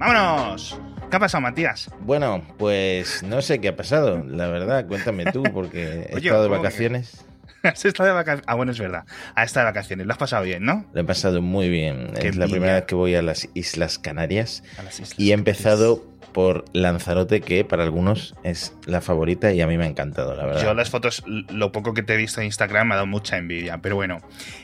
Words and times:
¡Vámonos! 0.00 0.80
¿Qué 1.10 1.16
ha 1.16 1.20
pasado, 1.20 1.42
Matías? 1.42 1.90
Bueno, 2.00 2.42
pues 2.56 3.22
no 3.22 3.42
sé 3.42 3.60
qué 3.60 3.68
ha 3.68 3.76
pasado, 3.76 4.24
la 4.26 4.48
verdad. 4.48 4.86
Cuéntame 4.86 5.26
tú, 5.26 5.42
porque 5.52 6.06
he 6.08 6.14
Oye, 6.16 6.28
estado 6.28 6.44
de 6.44 6.48
vacaciones. 6.48 7.22
¿Has 7.62 7.84
estado 7.84 8.08
de 8.08 8.14
vacaciones? 8.14 8.44
Ah, 8.48 8.54
bueno, 8.54 8.72
es 8.72 8.78
verdad. 8.78 9.04
Has 9.34 9.46
estado 9.48 9.66
de 9.66 9.72
vacaciones. 9.72 10.06
Lo 10.06 10.12
has 10.14 10.18
pasado 10.18 10.42
bien, 10.44 10.64
¿no? 10.64 10.86
Lo 10.94 11.02
he 11.02 11.04
pasado 11.04 11.42
muy 11.42 11.68
bien. 11.68 12.12
Qué 12.18 12.28
es 12.28 12.36
la 12.36 12.46
primera 12.46 12.76
vez 12.76 12.84
que 12.84 12.94
voy 12.94 13.14
a 13.14 13.20
las 13.20 13.46
Islas 13.52 13.98
Canarias 13.98 14.62
A 14.78 14.84
las 14.84 14.94
islas. 15.00 15.20
y 15.20 15.32
he 15.32 15.34
empezado 15.34 16.02
por 16.32 16.64
Lanzarote, 16.72 17.40
que 17.40 17.64
para 17.64 17.84
algunos 17.84 18.34
es 18.42 18.74
la 18.86 19.00
favorita 19.00 19.52
y 19.52 19.60
a 19.60 19.66
mí 19.66 19.76
me 19.76 19.84
ha 19.84 19.88
encantado, 19.88 20.34
la 20.34 20.46
verdad. 20.46 20.62
Yo 20.62 20.74
las 20.74 20.90
fotos, 20.90 21.22
lo 21.26 21.72
poco 21.72 21.94
que 21.94 22.02
te 22.02 22.14
he 22.14 22.16
visto 22.16 22.40
en 22.40 22.46
Instagram 22.46 22.88
me 22.88 22.94
ha 22.94 22.96
dado 22.96 23.06
mucha 23.06 23.36
envidia, 23.36 23.78
pero 23.78 23.96
bueno, 23.96 24.18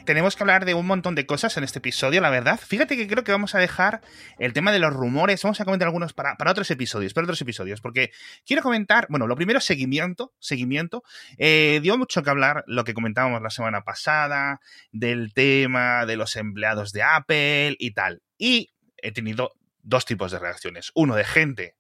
tenemos 0.05 0.37
que 0.37 0.43
hablar 0.43 0.65
de 0.65 0.75
un 0.75 0.87
montón 0.87 1.15
de 1.15 1.27
cosas 1.27 1.57
en 1.57 1.65
este 1.65 1.79
episodio, 1.79 2.21
la 2.21 2.31
verdad. 2.31 2.59
Fíjate 2.59 2.97
que 2.97 3.07
creo 3.07 3.25
que 3.25 3.33
vamos 3.33 3.55
a 3.55 3.59
dejar 3.59 4.01
el 4.39 4.53
tema 4.53 4.73
de 4.73 4.79
los 4.79 4.93
rumores, 4.93 5.43
vamos 5.43 5.61
a 5.61 5.65
comentar 5.65 5.89
algunos 5.89 6.13
para, 6.13 6.37
para 6.37 6.51
otros 6.51 6.71
episodios, 6.71 7.15
para 7.15 7.25
otros 7.25 7.41
episodios, 7.41 7.81
porque 7.81 8.11
quiero 8.47 8.63
comentar, 8.63 9.07
bueno, 9.09 9.27
lo 9.27 9.37
primero, 9.37 9.61
seguimiento, 9.61 10.33
seguimiento. 10.39 11.03
Eh, 11.39 11.81
dio 11.83 11.99
mucho 11.99 12.23
que 12.23 12.31
hablar 12.31 12.65
lo 12.67 12.85
que 12.85 12.95
comentábamos 12.95 13.43
la 13.43 13.51
semana 13.51 13.83
pasada, 13.83 14.61
del 14.93 15.33
tema 15.33 16.07
de 16.07 16.17
los 16.17 16.37
empleados 16.37 16.93
de 16.93 17.03
Apple 17.03 17.77
y 17.79 17.93
tal. 17.93 18.23
Y 18.39 18.71
he 18.99 19.13
tenido 19.13 19.53
dos 19.87 20.05
tipos 20.05 20.33
de 20.33 20.39
reacciones. 20.39 20.91
Uno 20.95 21.15
de 21.15 21.25
gente, 21.25 21.77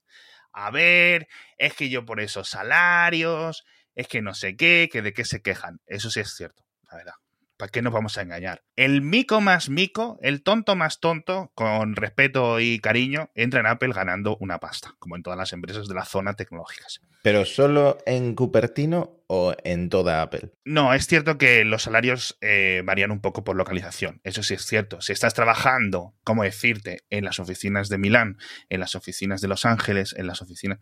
a 0.53 0.71
ver, 0.71 1.29
es 1.59 1.75
que 1.75 1.91
yo 1.91 2.07
por 2.07 2.21
esos 2.21 2.49
salarios, 2.49 3.65
es 3.95 4.09
que 4.09 4.23
no 4.23 4.35
sé 4.35 4.57
qué, 4.57 4.89
que 4.91 5.03
de 5.03 5.13
qué 5.13 5.25
se 5.25 5.43
quejan. 5.43 5.81
Eso 5.87 6.11
sí 6.11 6.21
es 6.21 6.35
cierto, 6.35 6.65
la 6.91 6.97
verdad. 6.97 7.15
¿Para 7.57 7.71
qué 7.71 7.81
nos 7.81 7.93
vamos 7.93 8.19
a 8.19 8.23
engañar? 8.23 8.63
El 8.77 9.01
mico 9.01 9.41
más 9.41 9.71
mico, 9.71 10.19
el 10.21 10.43
tonto 10.43 10.77
más 10.77 11.01
tonto, 11.01 11.53
con 11.55 11.97
respeto 11.97 12.61
y 12.61 12.79
cariño, 12.81 13.31
entra 13.35 13.61
en 13.61 13.67
Apple 13.67 13.95
ganando 13.95 14.37
una 14.41 14.59
pasta, 14.59 14.95
como 14.99 15.17
en 15.17 15.23
todas 15.23 15.39
las 15.39 15.55
empresas 15.55 15.89
de 15.89 15.95
la 15.95 16.05
zona 16.05 16.35
tecnológicas. 16.35 17.01
¿Pero 17.23 17.47
solo 17.47 17.97
en 18.05 18.35
Cupertino 18.35 19.25
o 19.29 19.55
en 19.65 19.89
toda 19.89 20.23
Apple? 20.23 20.51
No, 20.65 20.95
es 20.95 21.07
cierto 21.07 21.37
que 21.39 21.65
los 21.65 21.83
salarios 21.83 22.39
eh, 22.41 22.83
varían 22.85 23.11
un 23.11 23.21
poco 23.21 23.43
por 23.45 23.57
localización. 23.57 24.21
Eso 24.25 24.43
sí 24.43 24.55
es 24.55 24.65
cierto. 24.65 25.01
Si 25.01 25.13
estás 25.13 25.35
trabajando, 25.35 26.15
¿cómo 26.25 26.43
decirte? 26.45 27.01
En 27.11 27.25
las 27.25 27.41
oficinas 27.41 27.89
de 27.89 27.99
Milán, 27.99 28.39
en 28.69 28.81
las 28.81 28.95
oficinas 28.95 29.41
de 29.41 29.49
Los 29.49 29.65
Ángeles, 29.65 30.15
en 30.17 30.27
las 30.27 30.43
oficinas. 30.43 30.79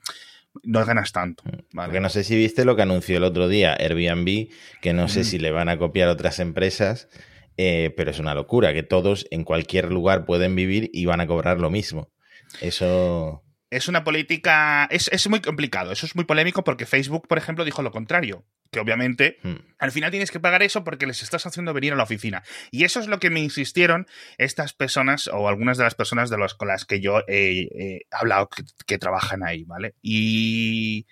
No 0.62 0.84
ganas 0.84 1.12
tanto. 1.12 1.42
¿vale? 1.72 1.88
Porque 1.88 2.00
no 2.00 2.08
sé 2.10 2.22
si 2.22 2.36
viste 2.36 2.64
lo 2.64 2.76
que 2.76 2.82
anunció 2.82 3.16
el 3.16 3.24
otro 3.24 3.48
día 3.48 3.74
Airbnb, 3.74 4.48
que 4.80 4.92
no 4.92 5.08
sé 5.08 5.20
Mm. 5.20 5.24
si 5.24 5.38
le 5.38 5.50
van 5.50 5.68
a 5.68 5.78
copiar 5.78 6.08
otras 6.08 6.38
empresas, 6.38 7.08
eh, 7.56 7.92
pero 7.96 8.10
es 8.10 8.18
una 8.18 8.34
locura, 8.34 8.72
que 8.72 8.82
todos 8.82 9.26
en 9.30 9.44
cualquier 9.44 9.90
lugar 9.90 10.26
pueden 10.26 10.54
vivir 10.54 10.90
y 10.92 11.06
van 11.06 11.20
a 11.20 11.26
cobrar 11.26 11.60
lo 11.60 11.70
mismo. 11.70 12.12
Eso... 12.60 13.42
Es 13.70 13.88
una 13.88 14.04
política. 14.04 14.86
Es, 14.90 15.08
es 15.08 15.28
muy 15.28 15.40
complicado. 15.40 15.92
Eso 15.92 16.06
es 16.06 16.14
muy 16.14 16.24
polémico 16.24 16.64
porque 16.64 16.86
Facebook, 16.86 17.26
por 17.26 17.38
ejemplo, 17.38 17.64
dijo 17.64 17.82
lo 17.82 17.90
contrario. 17.90 18.44
Que 18.70 18.80
obviamente 18.80 19.38
hmm. 19.42 19.54
al 19.78 19.92
final 19.92 20.10
tienes 20.10 20.30
que 20.30 20.40
pagar 20.40 20.62
eso 20.62 20.82
porque 20.82 21.06
les 21.06 21.22
estás 21.22 21.46
haciendo 21.46 21.72
venir 21.72 21.92
a 21.92 21.96
la 21.96 22.02
oficina. 22.02 22.42
Y 22.70 22.84
eso 22.84 23.00
es 23.00 23.06
lo 23.06 23.20
que 23.20 23.30
me 23.30 23.40
insistieron 23.40 24.06
estas 24.38 24.72
personas 24.72 25.28
o 25.28 25.48
algunas 25.48 25.78
de 25.78 25.84
las 25.84 25.94
personas 25.94 26.30
de 26.30 26.38
los, 26.38 26.54
con 26.54 26.68
las 26.68 26.84
que 26.84 27.00
yo 27.00 27.20
he, 27.28 27.68
he 27.74 28.00
hablado 28.10 28.48
que, 28.48 28.64
que 28.86 28.98
trabajan 28.98 29.44
ahí, 29.44 29.64
¿vale? 29.64 29.94
Y 30.02 31.06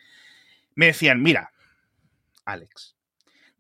me 0.75 0.87
decían, 0.87 1.23
mira, 1.23 1.53
Alex, 2.45 2.97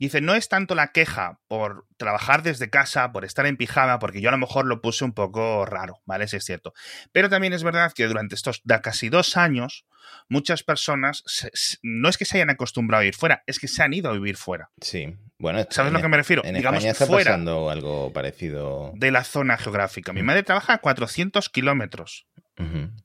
dice, 0.06 0.20
no 0.20 0.34
es 0.34 0.48
tanto 0.48 0.74
la 0.74 0.88
queja 0.92 1.38
por 1.48 1.86
trabajar 1.96 2.42
desde 2.42 2.70
casa, 2.70 3.12
por 3.12 3.24
estar 3.24 3.46
en 3.46 3.56
pijama, 3.56 3.98
porque 3.98 4.20
yo 4.20 4.28
a 4.28 4.32
lo 4.32 4.38
mejor 4.38 4.66
lo 4.66 4.80
puse 4.80 5.04
un 5.04 5.12
poco 5.12 5.64
raro, 5.66 6.00
¿vale? 6.06 6.24
Eso 6.24 6.36
es 6.36 6.44
cierto. 6.44 6.72
Pero 7.12 7.28
también 7.28 7.52
es 7.52 7.62
verdad 7.62 7.92
que 7.92 8.06
durante 8.06 8.34
estos 8.34 8.60
da 8.64 8.80
casi 8.82 9.08
dos 9.08 9.36
años, 9.36 9.86
muchas 10.28 10.62
personas 10.62 11.22
se- 11.26 11.50
no 11.82 12.08
es 12.08 12.18
que 12.18 12.24
se 12.24 12.36
hayan 12.38 12.50
acostumbrado 12.50 13.02
a 13.02 13.06
ir 13.06 13.14
fuera, 13.14 13.42
es 13.46 13.58
que 13.58 13.68
se 13.68 13.82
han 13.82 13.92
ido 13.94 14.10
a 14.10 14.12
vivir 14.14 14.36
fuera. 14.36 14.70
Sí. 14.80 15.16
Bueno, 15.38 15.58
¿Sabes 15.70 15.90
a 15.92 15.96
lo 15.96 16.00
que 16.02 16.08
me 16.08 16.16
refiero? 16.16 16.44
En 16.44 16.54
Digamos, 16.54 16.78
España 16.78 16.92
está 16.92 17.06
fuera 17.06 17.30
pasando 17.32 17.70
algo 17.70 18.12
parecido. 18.12 18.92
de 18.94 19.10
la 19.10 19.24
zona 19.24 19.56
geográfica. 19.58 20.12
Mi 20.12 20.22
Mm. 20.22 20.26
madre 20.26 20.42
trabaja 20.44 20.74
a 20.74 20.78
400 20.78 21.48
kilómetros 21.48 22.26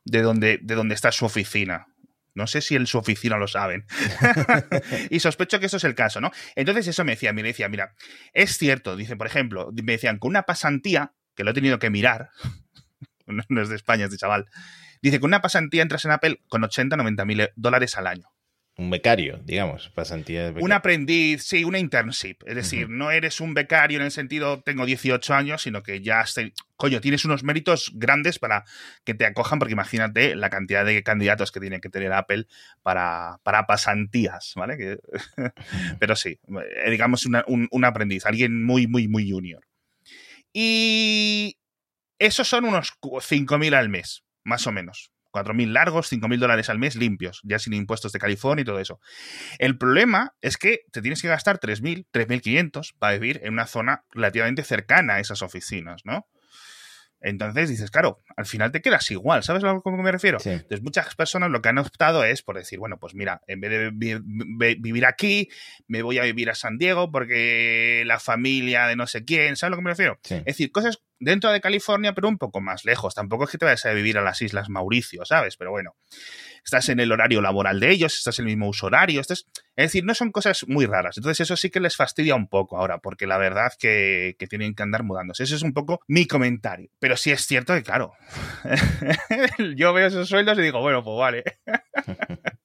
de 0.06 0.22
donde, 0.22 0.60
de 0.62 0.76
donde 0.76 0.94
está 0.94 1.12
su 1.12 1.26
oficina. 1.26 1.88
No 2.38 2.46
sé 2.46 2.62
si 2.62 2.76
en 2.76 2.86
su 2.86 3.00
oficina 3.00 3.38
lo 3.38 3.48
saben. 3.48 3.88
y 5.10 5.20
sospecho 5.20 5.60
que 5.60 5.66
eso 5.66 5.78
es 5.78 5.84
el 5.84 5.96
caso, 5.96 6.22
¿no? 6.22 6.32
Entonces 6.56 6.88
eso 6.88 7.04
me 7.04 7.14
decía, 7.14 7.34
me 7.34 7.42
decía, 7.42 7.68
mira, 7.68 7.96
es 8.32 8.60
cierto, 8.60 8.96
dice, 8.96 9.16
por 9.16 9.26
ejemplo, 9.26 9.72
me 9.74 9.94
decían, 9.94 10.20
con 10.20 10.30
una 10.30 10.44
pasantía, 10.44 11.14
que 11.36 11.44
lo 11.44 11.50
he 11.50 11.54
tenido 11.56 11.80
que 11.80 11.90
mirar, 11.90 12.30
no 13.26 13.62
es 13.62 13.70
de 13.70 13.76
España 13.76 14.06
este 14.06 14.18
chaval, 14.18 14.46
dice, 15.02 15.20
con 15.20 15.32
una 15.32 15.42
pasantía 15.42 15.82
entras 15.82 16.06
en 16.06 16.12
Apple 16.12 16.44
con 16.48 16.64
80, 16.64 16.96
90 16.96 17.26
mil 17.26 17.50
dólares 17.56 17.98
al 17.98 18.06
año. 18.06 18.30
Un 18.80 18.92
becario, 18.92 19.40
digamos, 19.44 19.90
pasantía. 19.90 20.54
Un 20.56 20.72
aprendiz, 20.72 21.42
sí, 21.44 21.64
una 21.64 21.80
internship. 21.80 22.44
Es 22.46 22.56
decir, 22.56 22.88
no 22.90 23.10
eres 23.10 23.42
un 23.42 23.56
becario 23.56 23.98
en 23.98 24.06
el 24.06 24.12
sentido 24.12 24.62
tengo 24.62 24.86
18 24.86 25.34
años, 25.34 25.64
sino 25.64 25.82
que 25.82 26.02
ya, 26.02 26.22
estoy- 26.22 26.54
coño, 26.76 27.02
tienes 27.02 27.26
unos 27.26 27.44
méritos 27.44 27.92
grandes 27.96 28.38
para 28.38 28.66
que 29.04 29.16
te 29.16 29.26
acojan, 29.26 29.58
porque 29.58 29.74
imagínate 29.74 30.36
la 30.36 30.52
cantidad 30.52 30.86
de 30.86 31.02
candidatos 31.02 31.52
que 31.52 31.60
tiene 31.60 31.82
que 31.82 31.90
tener 31.90 32.14
Apple 32.14 32.46
para, 32.84 33.40
para 33.42 33.66
pasantías, 33.66 34.54
¿vale? 34.56 34.78
Que- 34.78 35.00
pero 36.00 36.16
sí, 36.16 36.40
eh, 36.86 36.92
digamos 36.92 37.26
una- 37.26 37.46
un, 37.48 37.68
un 37.72 37.84
aprendiz, 37.84 38.28
alguien 38.28 38.64
muy, 38.64 38.86
muy, 38.86 39.08
muy 39.08 39.28
junior. 39.30 39.66
Y 40.54 41.58
esos 42.20 42.48
son 42.48 42.66
unos 42.66 42.92
cu- 42.92 43.20
5.000 43.22 43.74
al 43.74 43.90
mes, 43.90 44.24
más 44.44 44.68
o 44.68 44.72
menos. 44.72 45.12
4.000 45.38 45.72
largos, 45.72 46.12
5.000 46.12 46.40
dólares 46.40 46.70
al 46.70 46.80
mes 46.80 46.96
limpios, 46.96 47.42
ya 47.44 47.60
sin 47.60 47.74
impuestos 47.74 48.12
de 48.12 48.20
California 48.20 48.62
y 48.62 48.66
todo 48.66 48.80
eso. 48.80 49.00
El 49.60 49.78
problema 49.78 50.34
es 50.42 50.58
que 50.58 50.82
te 50.92 51.02
tienes 51.02 51.22
que 51.22 51.28
gastar 51.28 51.60
3.000, 51.60 52.08
3.500 52.12 52.94
para 52.98 53.14
vivir 53.14 53.40
en 53.44 53.54
una 53.54 53.68
zona 53.68 54.04
relativamente 54.12 54.64
cercana 54.64 55.16
a 55.16 55.20
esas 55.20 55.42
oficinas, 55.42 56.02
¿no? 56.06 56.28
Entonces 57.22 57.70
dices, 57.70 57.90
claro, 57.92 58.22
al 58.36 58.46
final 58.46 58.72
te 58.72 58.82
quedas 58.82 59.10
igual, 59.12 59.44
¿sabes 59.44 59.64
a 59.64 59.74
lo 59.74 59.82
que 59.82 59.90
me 59.92 60.12
refiero? 60.12 60.40
Sí. 60.40 60.52
Entonces 60.52 60.82
muchas 60.84 61.16
personas 61.16 61.50
lo 61.50 61.62
que 61.62 61.70
han 61.70 61.78
optado 61.80 62.24
es 62.24 62.44
por 62.44 62.58
decir, 62.58 62.78
bueno, 62.80 62.98
pues 63.00 63.16
mira, 63.16 63.42
en 63.48 63.60
vez 63.60 63.72
de 63.72 63.90
vi- 63.94 64.20
vi- 64.24 64.76
vivir 64.76 65.06
aquí, 65.06 65.50
me 65.88 66.02
voy 66.04 66.20
a 66.20 66.24
vivir 66.24 66.50
a 66.50 66.56
San 66.56 66.78
Diego 66.78 67.12
porque 67.12 68.04
la 68.06 68.20
familia 68.20 68.86
de 68.88 68.96
no 68.96 69.08
sé 69.08 69.26
quién, 69.26 69.56
¿sabes 69.56 69.68
a 69.68 69.70
lo 69.72 69.78
que 69.78 69.84
me 69.84 69.90
refiero? 69.90 70.20
Sí. 70.24 70.36
Es 70.36 70.46
decir, 70.46 70.72
cosas 70.72 71.00
dentro 71.20 71.52
de 71.52 71.60
California, 71.62 72.14
pero 72.14 72.28
un 72.30 72.38
poco 72.38 72.62
más 72.62 72.86
lejos. 72.86 73.16
Tampoco 73.16 73.46
es 73.46 73.50
que 73.50 73.58
te 73.58 73.66
vayas 73.66 73.86
a 73.88 73.94
vivir 73.94 74.18
a 74.20 74.22
las 74.22 74.42
Islas 74.44 74.70
Mauricio, 74.70 75.26
¿sabes? 75.26 75.58
Pero 75.58 75.72
bueno, 75.72 75.96
estás 76.68 76.90
en 76.90 77.00
el 77.00 77.14
horario 77.14 77.40
laboral 77.42 77.80
de 77.80 77.90
ellos, 77.92 78.14
estás 78.18 78.40
en 78.40 78.44
el 78.46 78.50
mismo 78.52 78.68
uso 78.68 78.88
horario. 78.88 79.22
estás- 79.22 79.46
Es 79.78 79.86
decir, 79.86 80.04
no 80.04 80.14
son 80.14 80.32
cosas 80.32 80.66
muy 80.68 80.86
raras. 80.86 81.18
Entonces 81.18 81.40
eso 81.46 81.56
sí 81.56 81.70
que 81.70 81.80
les 81.80 81.96
fastidia 81.96 82.36
un 82.36 82.48
poco 82.50 82.78
ahora, 82.78 82.98
porque 82.98 83.26
la 83.26 83.38
verdad 83.38 83.72
que, 83.80 84.36
que 84.38 84.48
tienen 84.48 84.76
que 84.76 84.84
andar 84.84 85.04
mudándose. 85.04 85.44
Ese 85.44 85.56
es 85.56 85.62
un 85.64 85.74
poco 85.74 86.02
mi 86.08 86.26
comentario. 86.28 86.90
Pero 87.00 87.16
sí 87.16 87.32
es 87.32 87.46
cierto 87.46 87.74
que, 87.74 87.84
claro, 87.84 88.14
yo 89.78 89.94
veo 89.94 90.08
esos 90.08 90.28
sueldos 90.28 90.58
y 90.58 90.62
digo, 90.64 90.82
bueno, 90.82 91.04
pues 91.04 91.18
vale. 91.18 91.44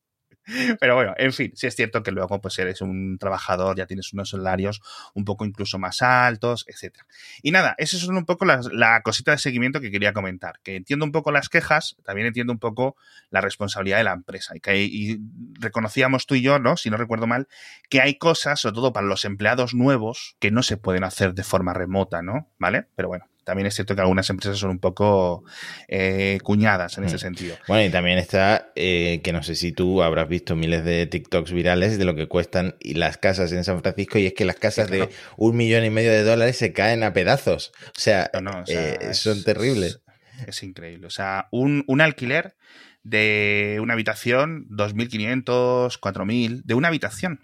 Pero 0.81 0.95
bueno, 0.97 1.15
en 1.19 1.33
fin, 1.33 1.53
sí 1.55 1.67
es 1.67 1.77
cierto 1.77 2.03
que 2.03 2.11
luego 2.11 2.41
pues 2.41 2.59
eres 2.59 2.81
un 2.81 3.17
trabajador, 3.19 3.77
ya 3.77 3.87
tienes 3.87 4.13
unos 4.13 4.31
salarios 4.31 4.81
un 5.15 5.25
poco 5.25 5.45
incluso 5.45 5.79
más 5.79 6.03
altos, 6.03 6.65
etcétera. 6.67 7.07
Y 7.43 7.53
nada, 7.53 7.75
esas 7.79 8.01
son 8.01 8.17
un 8.17 8.25
poco 8.25 8.45
las- 8.45 8.67
la 8.73 9.01
cosita 9.03 9.31
de 9.33 9.39
seguimiento 9.39 9.81
que 9.81 9.91
quería 9.91 10.13
comentar, 10.13 10.59
que 10.63 10.77
entiendo 10.77 11.05
un 11.05 11.13
poco 11.13 11.31
las 11.33 11.49
quejas, 11.49 11.97
también 12.05 12.27
entiendo 12.27 12.53
un 12.53 12.59
poco 12.59 12.97
la 13.31 13.41
responsabilidad 13.41 13.99
de 13.99 14.05
la 14.05 14.13
empresa. 14.13 14.57
Y, 14.57 14.61
que 14.61 14.83
y 14.83 15.19
reconocíamos 15.61 16.27
tú 16.27 16.35
y 16.35 16.43
yo, 16.43 16.59
¿no? 16.59 16.77
Si 16.77 16.91
no 16.91 16.97
recuerdo 16.97 17.27
mal, 17.27 17.49
que 17.89 18.01
hay 18.01 18.17
cosas, 18.19 18.61
sobre 18.61 18.75
todo 18.75 18.93
para 18.93 19.07
los 19.07 19.25
empleados 19.25 19.75
nuevos, 19.75 20.37
que 20.41 20.51
no 20.51 20.63
se 20.63 20.77
pueden 20.77 21.05
hacer 21.05 21.35
de 21.35 21.45
forma 21.45 21.73
remota, 21.75 22.23
¿no? 22.23 22.51
¿Vale? 22.59 22.87
Pero 22.97 23.09
bueno, 23.09 23.27
también 23.45 23.67
es 23.67 23.75
cierto 23.75 23.95
que 23.95 24.01
algunas 24.01 24.29
empresas 24.31 24.59
son 24.59 24.71
un 24.71 24.79
poco 24.79 25.45
eh, 25.89 26.39
cuñadas 26.43 26.97
en 26.99 27.05
ese 27.05 27.17
Mm. 27.17 27.19
sentido. 27.19 27.57
Bueno, 27.69 27.85
y 27.85 27.91
también 27.91 28.19
está, 28.19 28.71
eh, 28.77 29.21
que 29.25 29.33
no 29.33 29.43
sé 29.43 29.55
si 29.55 29.73
tú 29.73 30.03
habrás 30.03 30.29
visto 30.29 30.55
miles 30.57 30.85
de 30.85 31.07
TikToks 31.07 31.53
virales 31.53 31.99
de 31.99 32.05
lo 32.05 32.15
que 32.15 32.29
cuestan 32.29 32.77
y 32.81 32.95
las 32.95 33.19
casas 33.19 33.53
en 33.53 33.65
San 33.65 33.81
Francisco, 33.83 34.19
y 34.19 34.27
es 34.27 34.35
que 34.35 34.45
las 34.45 34.57
casas 34.57 34.87
Sí, 34.87 34.93
claro. 34.95 35.07
de 35.11 35.15
un 35.37 35.57
millón 35.57 35.85
y 35.85 35.91
medio 35.91 36.11
de 36.11 36.23
dólares 36.23 36.57
se 36.57 36.73
caen 36.73 37.03
a 37.03 37.13
pedazos. 37.13 37.73
O 37.89 37.91
sea, 38.01 38.31
No, 38.35 38.41
no, 38.43 38.61
o 38.61 38.67
sea, 38.67 38.91
eh, 38.95 38.99
es- 39.11 39.19
son 39.19 39.43
terribles. 39.45 40.01
Es, 40.43 40.49
es 40.49 40.63
increíble. 40.63 41.07
O 41.07 41.11
sea, 41.11 41.49
un, 41.51 41.85
un 41.87 42.01
alquiler 42.01 42.57
de 43.05 43.79
una 43.83 43.95
habitación, 43.95 44.67
2.500, 44.71 45.99
4.000, 45.99 46.63
de 46.65 46.75
una 46.75 46.89
habitación. 46.89 47.41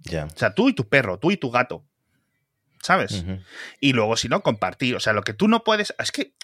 Ya. 0.00 0.24
O 0.24 0.36
sea, 0.36 0.54
tú 0.54 0.68
y 0.68 0.72
tu 0.72 0.88
perro, 0.88 1.18
tú 1.18 1.30
y 1.30 1.36
tu 1.36 1.50
gato. 1.50 1.84
¿Sabes? 2.82 3.24
Y 3.80 3.92
luego, 3.92 4.16
si 4.16 4.28
no, 4.28 4.42
compartir. 4.42 4.96
O 4.96 5.00
sea, 5.00 5.12
lo 5.12 5.22
que 5.22 5.32
tú 5.32 5.46
no 5.48 5.62
puedes. 5.62 5.94
Es 5.98 6.10
que 6.10 6.34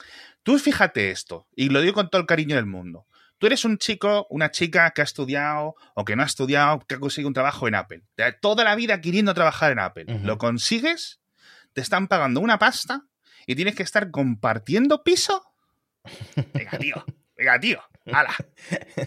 tú 0.44 0.58
fíjate 0.58 1.10
esto, 1.10 1.46
y 1.54 1.68
lo 1.68 1.80
digo 1.80 1.94
con 1.94 2.08
todo 2.08 2.20
el 2.20 2.26
cariño 2.26 2.56
del 2.56 2.66
mundo. 2.66 3.06
Tú 3.38 3.46
eres 3.46 3.64
un 3.64 3.78
chico, 3.78 4.26
una 4.30 4.50
chica 4.50 4.90
que 4.92 5.00
ha 5.00 5.04
estudiado 5.04 5.74
o 5.94 6.04
que 6.04 6.16
no 6.16 6.22
ha 6.22 6.26
estudiado, 6.26 6.80
que 6.80 6.94
ha 6.94 7.00
conseguido 7.00 7.28
un 7.28 7.34
trabajo 7.34 7.68
en 7.68 7.74
Apple. 7.74 8.02
Toda 8.40 8.64
la 8.64 8.74
vida 8.74 9.00
queriendo 9.00 9.34
trabajar 9.34 9.72
en 9.72 9.78
Apple. 9.80 10.06
Lo 10.22 10.38
consigues, 10.38 11.20
te 11.72 11.80
están 11.80 12.08
pagando 12.08 12.40
una 12.40 12.58
pasta 12.58 13.04
y 13.46 13.54
tienes 13.54 13.74
que 13.74 13.82
estar 13.82 14.10
compartiendo 14.10 15.02
piso. 15.02 15.42
Venga, 16.54 16.78
tío. 16.78 17.04
Venga, 17.36 17.60
tío, 17.60 17.80
¡Hala! 18.12 18.34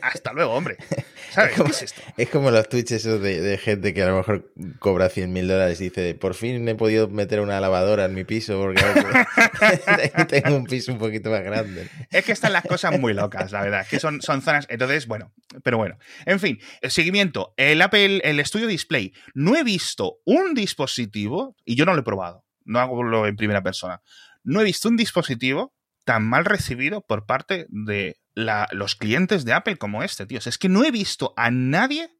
Hasta 0.01 0.33
luego, 0.33 0.53
hombre. 0.53 0.77
¿Sabes? 1.31 1.51
Es 1.51 1.57
como, 1.57 1.69
¿Qué 1.69 1.71
es 1.71 1.81
esto? 1.83 2.01
es 2.17 2.29
como 2.29 2.51
los 2.51 2.67
tweets 2.67 2.91
esos 2.91 3.21
de, 3.21 3.39
de 3.39 3.57
gente 3.57 3.93
que 3.93 4.03
a 4.03 4.07
lo 4.07 4.17
mejor 4.17 4.51
cobra 4.79 5.09
100 5.09 5.31
mil 5.31 5.47
dólares 5.47 5.79
y 5.79 5.85
dice, 5.85 6.13
por 6.15 6.33
fin 6.33 6.67
he 6.67 6.75
podido 6.75 7.07
meter 7.07 7.39
una 7.39 7.59
lavadora 7.61 8.05
en 8.05 8.13
mi 8.13 8.23
piso 8.25 8.59
porque 8.59 8.81
tengo 10.27 10.55
un 10.57 10.65
piso 10.65 10.91
un 10.91 10.99
poquito 10.99 11.29
más 11.29 11.43
grande. 11.43 11.87
Es 12.09 12.25
que 12.25 12.33
están 12.33 12.53
las 12.53 12.63
cosas 12.63 12.99
muy 12.99 13.13
locas, 13.13 13.51
la 13.51 13.61
verdad. 13.61 13.87
Que 13.89 13.99
son, 13.99 14.21
son 14.21 14.41
zonas. 14.41 14.65
Entonces, 14.69 15.07
bueno, 15.07 15.31
pero 15.63 15.77
bueno. 15.77 15.97
En 16.25 16.39
fin, 16.39 16.59
el 16.81 16.91
seguimiento. 16.91 17.53
El 17.57 17.81
Apple, 17.81 18.21
el 18.23 18.45
Studio 18.45 18.67
Display. 18.67 19.13
No 19.33 19.55
he 19.55 19.63
visto 19.63 20.19
un 20.25 20.53
dispositivo, 20.53 21.55
y 21.65 21.75
yo 21.75 21.85
no 21.85 21.93
lo 21.93 22.01
he 22.01 22.03
probado, 22.03 22.43
no 22.65 22.79
hago 22.79 23.25
en 23.25 23.35
primera 23.35 23.63
persona. 23.63 24.01
No 24.43 24.61
he 24.61 24.63
visto 24.63 24.89
un 24.89 24.97
dispositivo 24.97 25.73
tan 26.03 26.27
mal 26.27 26.45
recibido 26.45 27.01
por 27.01 27.25
parte 27.25 27.67
de 27.69 28.17
la, 28.33 28.67
los 28.71 28.95
clientes 28.95 29.45
de 29.45 29.53
Apple 29.53 29.77
como 29.77 30.03
este, 30.03 30.25
tío. 30.25 30.39
es 30.43 30.57
que 30.57 30.69
no 30.69 30.83
he 30.83 30.91
visto 30.91 31.33
a 31.37 31.51
nadie 31.51 32.11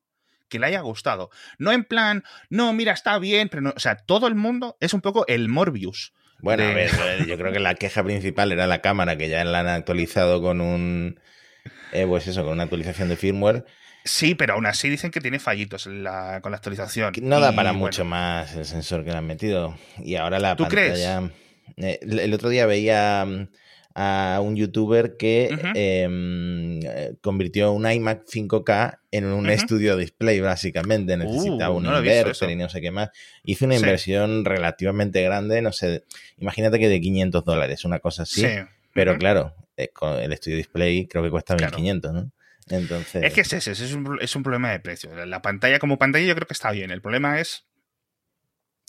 que 0.50 0.60
le 0.60 0.68
haya 0.68 0.82
gustado. 0.82 1.32
No 1.58 1.72
en 1.72 1.84
plan, 1.84 2.24
no, 2.50 2.74
mira, 2.74 2.92
está 2.92 3.18
bien, 3.18 3.50
pero 3.50 3.62
no. 3.62 3.74
O 3.76 3.80
sea, 3.80 3.96
todo 3.96 4.28
el 4.28 4.36
mundo 4.36 4.78
es 4.80 4.94
un 4.94 5.02
poco 5.02 5.26
el 5.28 5.50
Morbius. 5.50 6.14
Bueno, 6.40 6.64
de... 6.64 6.72
a 6.72 6.76
ver, 6.76 7.26
yo 7.28 7.38
creo 7.38 7.52
que 7.52 7.60
la 7.60 7.76
queja 7.76 8.04
principal 8.04 8.52
era 8.52 8.68
la 8.68 8.82
cámara, 8.82 9.18
que 9.18 9.30
ya 9.30 9.44
la 9.46 9.62
han 9.62 9.68
actualizado 9.68 10.42
con 10.42 10.62
un. 10.62 11.20
Eh, 11.94 12.06
pues 12.08 12.28
eso, 12.28 12.44
con 12.44 12.54
una 12.54 12.64
actualización 12.64 13.10
de 13.10 13.16
firmware. 13.16 13.66
Sí, 14.04 14.34
pero 14.34 14.56
aún 14.56 14.66
así 14.66 14.90
dicen 14.90 15.12
que 15.12 15.22
tiene 15.22 15.40
fallitos 15.40 15.86
la, 15.86 16.40
con 16.42 16.52
la 16.52 16.58
actualización. 16.58 17.14
No 17.22 17.40
da 17.40 17.54
para 17.54 17.72
bueno. 17.72 17.86
mucho 17.86 18.04
más 18.04 18.56
el 18.56 18.66
sensor 18.66 19.04
que 19.04 19.12
le 19.12 19.18
han 19.18 19.28
metido. 19.28 19.78
Y 20.00 20.16
ahora 20.16 20.40
la 20.40 20.56
¿Tú 20.56 20.64
pantalla. 20.64 21.20
Crees? 21.20 21.32
Eh, 21.78 22.00
el 22.02 22.34
otro 22.34 22.50
día 22.50 22.66
veía 22.66 23.26
a 23.96 24.40
un 24.44 24.56
youtuber 24.56 25.18
que 25.18 25.50
uh 25.52 25.56
-huh. 25.56 25.72
eh, 25.76 27.14
convirtió 27.22 27.72
un 27.72 27.90
iMac 27.90 28.26
5K 28.26 29.00
en 29.12 29.26
un 29.26 29.46
uh 29.46 29.50
-huh. 29.50 29.54
estudio 29.54 29.98
display, 29.98 30.40
básicamente. 30.40 31.18
Necesitaba 31.18 31.74
uh, 31.74 31.78
un 31.78 31.84
no 31.84 31.98
inverter 31.98 32.50
y 32.50 32.56
no 32.56 32.70
sé 32.70 32.82
qué 32.82 32.92
más. 32.92 33.10
Hizo 33.44 33.66
una 33.66 33.76
inversión 33.76 34.46
relativamente 34.46 35.22
grande, 35.22 35.62
no 35.62 35.72
sé, 35.72 36.04
imagínate 36.38 36.80
que 36.80 36.88
de 36.90 37.02
500 37.02 37.44
dólares, 37.44 37.86
una 37.86 38.00
cosa 38.00 38.24
así. 38.24 38.42
Sí. 38.42 38.48
Pero 38.94 39.12
uh 39.12 39.16
-huh. 39.16 39.20
claro, 39.20 39.56
eh, 39.78 39.90
con 39.90 40.20
el 40.20 40.32
estudio 40.34 40.58
display 40.58 41.08
creo 41.08 41.24
que 41.24 41.30
cuesta 41.30 41.56
Claro. 41.56 41.78
1500, 41.78 42.14
¿no? 42.14 42.32
Entonces, 42.70 43.24
Es 43.24 43.34
que 43.34 43.42
es 43.42 43.54
ese, 43.54 43.72
es 43.72 43.94
un, 43.94 44.18
es 44.22 44.36
un 44.36 44.44
problema 44.44 44.72
de 44.72 44.80
precio. 44.80 45.26
La 45.26 45.42
pantalla 45.42 45.80
como 45.80 45.98
pantalla 45.98 46.26
yo 46.26 46.36
creo 46.36 46.48
que 46.48 46.54
está 46.54 46.72
bien. 46.72 46.92
El 46.92 47.02
problema 47.02 47.40
es 47.40 47.66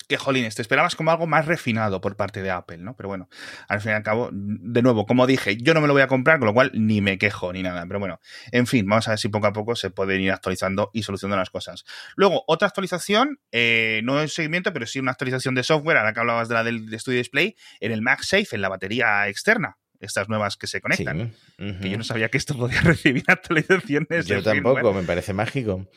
que, 0.08 0.16
jolines, 0.16 0.54
te 0.54 0.62
esperabas 0.62 0.96
como 0.96 1.10
algo 1.10 1.26
más 1.26 1.46
refinado 1.46 2.00
por 2.00 2.16
parte 2.16 2.42
de 2.42 2.50
Apple, 2.50 2.78
¿no? 2.78 2.96
Pero 2.96 3.08
bueno, 3.08 3.28
al 3.68 3.80
fin 3.80 3.92
y 3.92 3.94
al 3.94 4.02
cabo, 4.02 4.30
de 4.32 4.82
nuevo, 4.82 5.06
como 5.06 5.26
dije, 5.26 5.56
yo 5.56 5.74
no 5.74 5.80
me 5.80 5.86
lo 5.86 5.92
voy 5.92 6.02
a 6.02 6.06
comprar, 6.06 6.38
con 6.38 6.46
lo 6.46 6.54
cual 6.54 6.70
ni 6.74 7.00
me 7.00 7.18
quejo 7.18 7.52
ni 7.52 7.62
nada. 7.62 7.84
Pero 7.86 7.98
bueno, 8.00 8.20
en 8.50 8.66
fin, 8.66 8.86
vamos 8.86 9.08
a 9.08 9.12
ver 9.12 9.18
si 9.18 9.28
poco 9.28 9.46
a 9.46 9.52
poco 9.52 9.76
se 9.76 9.90
pueden 9.90 10.20
ir 10.20 10.32
actualizando 10.32 10.90
y 10.92 11.02
solucionando 11.02 11.38
las 11.38 11.50
cosas. 11.50 11.84
Luego, 12.16 12.44
otra 12.46 12.68
actualización, 12.68 13.40
eh, 13.50 14.00
no 14.04 14.20
es 14.20 14.34
seguimiento, 14.34 14.72
pero 14.72 14.86
sí 14.86 14.98
una 14.98 15.12
actualización 15.12 15.54
de 15.54 15.62
software, 15.62 15.98
ahora 15.98 16.12
que 16.12 16.20
hablabas 16.20 16.48
de 16.48 16.54
la 16.54 16.64
del 16.64 16.86
de 16.88 16.98
Studio 16.98 17.18
Display, 17.18 17.56
en 17.80 17.92
el 17.92 18.02
MagSafe, 18.02 18.48
en 18.52 18.62
la 18.62 18.68
batería 18.68 19.28
externa 19.28 19.78
estas 20.02 20.28
nuevas 20.28 20.56
que 20.56 20.66
se 20.66 20.80
conectan. 20.80 21.32
Sí. 21.56 21.62
Uh 21.62 21.66
-huh. 21.66 21.80
Que 21.80 21.90
yo 21.90 21.96
no 21.96 22.04
sabía 22.04 22.28
que 22.28 22.36
esto 22.36 22.56
podía 22.56 22.80
recibir 22.82 23.24
actualizaciones. 23.28 24.26
Yo 24.26 24.42
tampoco, 24.42 24.76
firmware. 24.76 24.96
me 24.96 25.06
parece 25.06 25.32
mágico. 25.32 25.88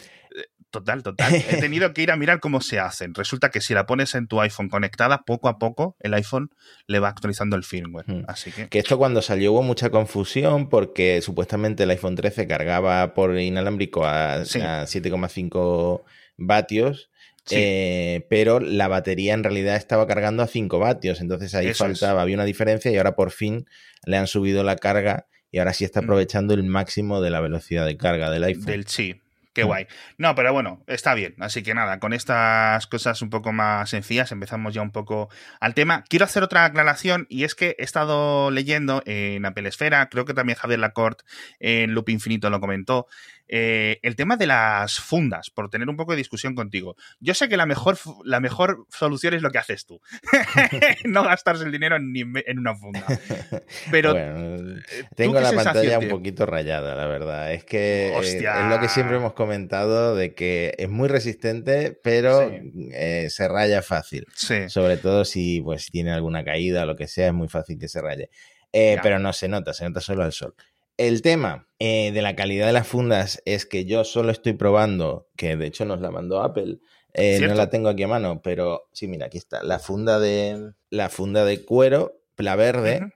Total, 0.79 1.03
total. 1.03 1.33
He 1.35 1.57
tenido 1.59 1.93
que 1.93 2.01
ir 2.03 2.11
a 2.11 2.15
mirar 2.15 2.39
cómo 2.39 2.61
se 2.61 2.79
hacen. 2.79 3.13
Resulta 3.13 3.49
que 3.49 3.61
si 3.61 3.73
la 3.73 3.85
pones 3.85 4.13
en 4.15 4.27
tu 4.27 4.39
iPhone 4.41 4.69
conectada, 4.69 5.23
poco 5.25 5.47
a 5.49 5.57
poco 5.57 5.95
el 5.99 6.13
iPhone 6.13 6.49
le 6.87 6.99
va 6.99 7.09
actualizando 7.09 7.55
el 7.55 7.63
firmware. 7.63 8.05
Hmm. 8.07 8.23
Así 8.27 8.51
que. 8.51 8.67
Que 8.69 8.79
esto 8.79 8.97
cuando 8.97 9.21
salió 9.21 9.53
hubo 9.53 9.63
mucha 9.63 9.89
confusión 9.89 10.69
porque 10.69 11.21
supuestamente 11.21 11.83
el 11.83 11.89
iPhone 11.91 12.15
13 12.15 12.47
cargaba 12.47 13.13
por 13.13 13.37
inalámbrico 13.39 14.05
a, 14.05 14.45
Sí. 14.45 14.59
a 14.61 14.85
7,5 14.85 16.03
vatios. 16.37 17.09
Sí. 17.45 17.55
Eh, 17.59 18.25
pero 18.29 18.59
la 18.59 18.87
batería 18.87 19.33
en 19.35 19.43
realidad 19.43 19.75
estaba 19.75 20.07
cargando 20.07 20.41
a 20.41 20.47
5 20.47 20.79
vatios, 20.79 21.21
entonces 21.21 21.53
ahí 21.53 21.67
Eso 21.67 21.83
faltaba, 21.85 22.19
es. 22.19 22.23
había 22.23 22.35
una 22.35 22.43
diferencia 22.45 22.89
y 22.91 22.97
ahora 22.97 23.15
por 23.15 23.29
fin 23.31 23.65
le 24.07 24.17
han 24.17 24.25
subido 24.25 24.63
la 24.63 24.75
carga 24.77 25.27
y 25.51 25.59
ahora 25.59 25.73
sí 25.73 25.85
está 25.85 26.01
Mm. 26.01 26.05
aprovechando 26.05 26.53
el 26.55 26.63
máximo 26.63 27.21
de 27.21 27.29
la 27.29 27.41
velocidad 27.41 27.85
de 27.85 27.97
carga 27.97 28.31
del 28.31 28.43
iPhone. 28.45 28.65
Del 28.65 28.87
sí. 28.87 29.21
Qué 29.55 29.63
Mm. 29.63 29.67
guay. 29.67 29.87
No, 30.17 30.35
pero 30.35 30.51
bueno, 30.53 30.83
está 30.85 31.13
bien. 31.15 31.33
Así 31.39 31.63
que 31.63 31.73
nada, 31.73 31.99
con 31.99 32.11
estas 32.13 32.85
cosas 32.87 33.21
un 33.21 33.29
poco 33.29 33.53
más 33.53 33.89
sencillas 33.89 34.31
empezamos 34.33 34.73
ya 34.73 34.81
un 34.81 34.91
poco 34.91 35.29
al 35.61 35.73
tema. 35.73 36.03
Quiero 36.09 36.25
hacer 36.25 36.43
otra 36.43 36.65
aclaración 36.65 37.25
y 37.29 37.45
es 37.45 37.55
que 37.55 37.75
he 37.79 37.83
estado 37.83 38.51
leyendo 38.51 39.01
en 39.05 39.45
Apple 39.45 39.69
Esfera, 39.69 40.09
creo 40.09 40.25
que 40.25 40.33
también 40.33 40.57
Javier 40.59 40.79
Lacorte 40.79 41.23
en 41.61 41.93
Loop 41.93 42.09
Infinito 42.09 42.49
lo 42.49 42.59
comentó, 42.59 43.07
eh, 43.47 43.99
el 44.01 44.15
tema 44.15 44.37
de 44.37 44.47
las 44.47 44.99
fundas, 44.99 45.49
por 45.49 45.69
tener 45.69 45.89
un 45.89 45.97
poco 45.97 46.11
de 46.13 46.17
discusión 46.17 46.55
contigo. 46.55 46.95
Yo 47.19 47.33
sé 47.33 47.47
que 47.49 47.57
la 47.57 47.65
mejor, 47.65 47.97
la 48.23 48.39
mejor 48.39 48.85
solución 48.89 49.33
es 49.33 49.41
lo 49.41 49.51
que 49.51 49.57
haces 49.59 49.85
tú. 49.85 50.01
no 51.05 51.23
gastarse 51.23 51.63
el 51.63 51.71
dinero 51.71 51.99
ni 51.99 52.21
en 52.21 52.59
una 52.59 52.75
funda. 52.75 53.05
Pero 53.91 54.13
bueno, 54.13 54.57
¿tú 54.75 55.15
tengo 55.15 55.39
la 55.39 55.51
pantalla 55.51 55.99
un 55.99 56.09
poquito 56.09 56.45
rayada, 56.45 56.95
la 56.95 57.07
verdad. 57.07 57.53
Es 57.53 57.63
que 57.63 58.07
eh, 58.09 58.15
Hostia. 58.15 58.63
es 58.65 58.69
lo 58.75 58.79
que 58.79 58.89
siempre 58.89 59.17
hemos 59.17 59.33
comentado 59.33 60.15
de 60.15 60.33
que 60.33 60.73
es 60.77 60.89
muy 60.89 61.07
resistente, 61.07 61.97
pero 62.03 62.49
Sí. 62.49 62.89
eh, 62.93 63.27
se 63.29 63.47
raya 63.47 63.81
fácil. 63.81 64.25
Sí. 64.33 64.69
Sobre 64.69 64.97
todo 64.97 65.25
si 65.25 65.61
pues 65.61 65.87
tiene 65.91 66.11
alguna 66.11 66.43
caída 66.43 66.83
o 66.83 66.85
lo 66.85 66.95
que 66.95 67.07
sea, 67.07 67.27
es 67.27 67.33
muy 67.33 67.47
fácil 67.47 67.77
que 67.79 67.87
se 67.87 68.01
raye. 68.01 68.29
Eh, 68.73 68.97
pero 69.01 69.19
no 69.19 69.31
se 69.31 69.47
nota, 69.47 69.73
se 69.73 69.85
nota 69.85 70.01
solo 70.01 70.23
al 70.23 70.33
sol. 70.33 70.53
El 70.97 71.21
tema 71.21 71.67
eh, 71.79 72.11
de 72.13 72.21
la 72.21 72.35
calidad 72.35 72.67
de 72.67 72.73
las 72.73 72.87
fundas 72.87 73.41
es 73.45 73.65
que 73.65 73.85
yo 73.85 74.03
solo 74.03 74.31
estoy 74.31 74.53
probando, 74.53 75.27
que 75.35 75.57
de 75.57 75.67
hecho 75.67 75.85
nos 75.85 75.99
la 75.99 76.09
mandó 76.09 76.41
Apple, 76.41 76.79
eh, 77.13 77.39
no 77.41 77.53
la 77.53 77.69
tengo 77.69 77.89
aquí 77.89 78.03
a 78.03 78.07
mano, 78.07 78.41
pero 78.41 78.89
sí, 78.93 79.07
mira, 79.07 79.27
aquí 79.27 79.37
está, 79.37 79.63
la 79.63 79.79
funda 79.79 80.19
de, 80.19 80.71
la 80.89 81.09
funda 81.09 81.43
de 81.45 81.63
cuero, 81.63 82.21
la 82.37 82.55
verde, 82.55 83.13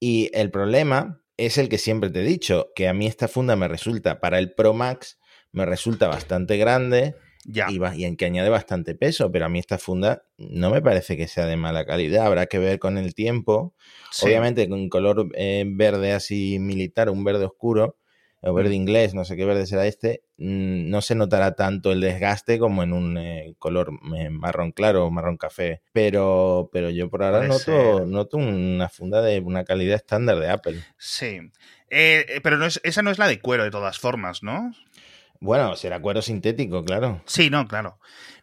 y 0.00 0.30
el 0.34 0.50
problema 0.50 1.22
es 1.36 1.58
el 1.58 1.68
que 1.68 1.78
siempre 1.78 2.10
te 2.10 2.20
he 2.20 2.24
dicho, 2.24 2.70
que 2.74 2.88
a 2.88 2.94
mí 2.94 3.06
esta 3.06 3.28
funda 3.28 3.56
me 3.56 3.68
resulta, 3.68 4.20
para 4.20 4.38
el 4.38 4.52
Pro 4.54 4.74
Max, 4.74 5.18
me 5.52 5.64
resulta 5.66 6.08
bastante 6.08 6.56
grande 6.56 7.14
Ya. 7.44 7.66
y, 7.70 7.78
va- 7.78 7.94
y 7.96 8.04
en 8.04 8.16
que 8.16 8.24
añade 8.26 8.48
bastante 8.48 8.94
peso, 8.94 9.30
pero 9.32 9.46
a 9.46 9.48
mí 9.48 9.58
esta 9.58 9.78
funda 9.78 10.22
no 10.38 10.70
me 10.70 10.80
parece 10.82 11.16
que 11.16 11.26
sea 11.28 11.46
de 11.46 11.56
mala 11.56 11.84
calidad, 11.84 12.26
habrá 12.26 12.46
que 12.46 12.58
ver 12.58 12.78
con 12.78 12.98
el 12.98 13.14
tiempo. 13.14 13.74
Sí. 14.10 14.26
Obviamente 14.26 14.68
con 14.68 14.88
color 14.88 15.28
eh, 15.34 15.64
verde 15.66 16.12
así 16.12 16.58
militar, 16.60 17.10
un 17.10 17.24
verde 17.24 17.44
oscuro, 17.44 17.96
o 18.44 18.52
verde 18.52 18.70
Mm. 18.70 18.74
inglés, 18.74 19.14
no 19.14 19.24
sé 19.24 19.36
qué 19.36 19.44
verde 19.44 19.66
será 19.66 19.86
este, 19.86 20.24
mm, 20.36 20.90
no 20.90 21.00
se 21.00 21.14
notará 21.14 21.54
tanto 21.54 21.92
el 21.92 22.00
desgaste 22.00 22.58
como 22.58 22.82
en 22.82 22.92
un 22.92 23.16
eh, 23.16 23.54
color 23.60 23.92
eh, 24.16 24.30
marrón 24.30 24.72
claro 24.72 25.06
o 25.06 25.10
marrón 25.12 25.36
café. 25.36 25.80
Pero, 25.92 26.68
pero 26.72 26.90
yo 26.90 27.08
por 27.08 27.22
ahora 27.22 27.46
noto, 27.46 28.04
noto 28.04 28.38
una 28.38 28.88
funda 28.88 29.22
de 29.22 29.38
una 29.38 29.64
calidad 29.64 29.94
estándar 29.94 30.40
de 30.40 30.50
Apple. 30.50 30.80
Sí. 30.98 31.38
Eh, 31.88 32.40
pero 32.42 32.56
no 32.56 32.66
es, 32.66 32.80
esa 32.82 33.02
no 33.02 33.10
es 33.12 33.18
la 33.18 33.28
de 33.28 33.38
cuero 33.40 33.62
de 33.62 33.70
todas 33.70 33.98
formas, 34.00 34.42
¿no? 34.42 34.72
Bueno, 35.42 35.74
será 35.74 36.00
cuero 36.00 36.22
sintético, 36.22 36.84
claro. 36.84 37.20
Sí, 37.26 37.50
no, 37.50 37.66
claro. 37.66 37.98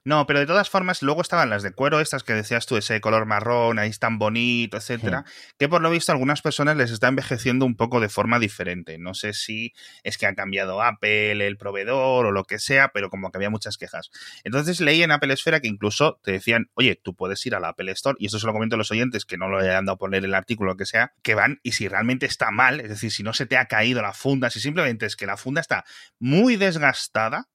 No, 0.06 0.26
pero 0.26 0.40
de 0.40 0.46
todas 0.46 0.70
formas, 0.70 1.02
luego 1.02 1.22
estaban 1.22 1.50
las 1.50 1.62
de 1.62 1.74
cuero, 1.74 2.00
estas 2.00 2.24
que 2.24 2.34
decías 2.34 2.66
tú, 2.66 2.78
ese 2.78 3.02
color 3.02 3.26
marrón, 3.26 3.80
ahí 3.80 3.90
es 3.90 4.00
tan 4.00 4.18
bonito, 4.18 4.78
etcétera, 4.78 5.26
que 5.58 5.68
por 5.68 5.82
lo 5.82 5.90
visto 5.90 6.12
a 6.12 6.16
algunas 6.16 6.42
personas 6.42 6.78
les 6.78 6.92
está 6.92 7.10
envejeciendo 7.10 7.66
un 7.66 7.76
poco 7.76 8.00
de 8.00 8.08
forma 8.08 8.40
diferente. 8.40 8.98
No 8.98 9.14
sé 9.14 9.34
si 9.34 9.74
es 10.04 10.18
que 10.18 10.26
ha 10.26 10.34
cambiado 10.36 10.82
Apple, 10.82 11.46
el 11.46 11.58
proveedor 11.58 12.26
o 12.26 12.32
lo 12.32 12.46
que 12.46 12.60
sea, 12.60 12.90
pero 12.94 13.10
como 13.10 13.30
que 13.30 13.38
había 13.38 13.50
muchas 13.50 13.78
quejas. 13.78 14.10
Entonces 14.46 14.80
leí 14.80 15.04
en 15.04 15.12
Apple 15.12 15.34
Esfera 15.34 15.60
que 15.60 15.68
incluso 15.68 16.20
te 16.24 16.32
decían, 16.32 16.70
oye, 16.76 16.96
tú 16.96 17.14
puedes 17.14 17.46
ir 17.46 17.54
a 17.56 17.60
la 17.60 17.70
Apple 17.70 17.92
Store, 17.92 18.16
y 18.20 18.28
esto 18.28 18.40
se 18.40 18.48
lo 18.48 18.54
comento 18.54 18.76
a 18.76 18.78
los 18.78 18.92
oyentes 18.92 19.26
que 19.26 19.38
no 19.38 19.50
lo 19.50 19.60
hayan 19.60 19.86
dado 19.86 19.96
a 19.96 20.00
poner 20.00 20.24
el 20.24 20.34
artículo 20.34 20.78
que 20.78 20.86
sea, 20.86 21.14
que 21.22 21.36
van 21.36 21.60
y 21.62 21.74
si 21.74 21.88
realmente 21.90 22.26
está 22.26 22.52
mal, 22.52 22.80
es 22.80 22.90
decir, 22.90 23.12
si 23.12 23.24
no 23.24 23.34
se 23.34 23.46
te 23.46 23.58
ha 23.58 23.66
caído 23.66 24.02
la 24.02 24.14
funda, 24.14 24.50
si 24.50 24.62
simplemente 24.62 25.06
es 25.06 25.16
que 25.16 25.26
la 25.26 25.36
funda 25.36 25.62
está 25.62 25.84
muy 26.20 26.56
desgastada, 26.56 27.50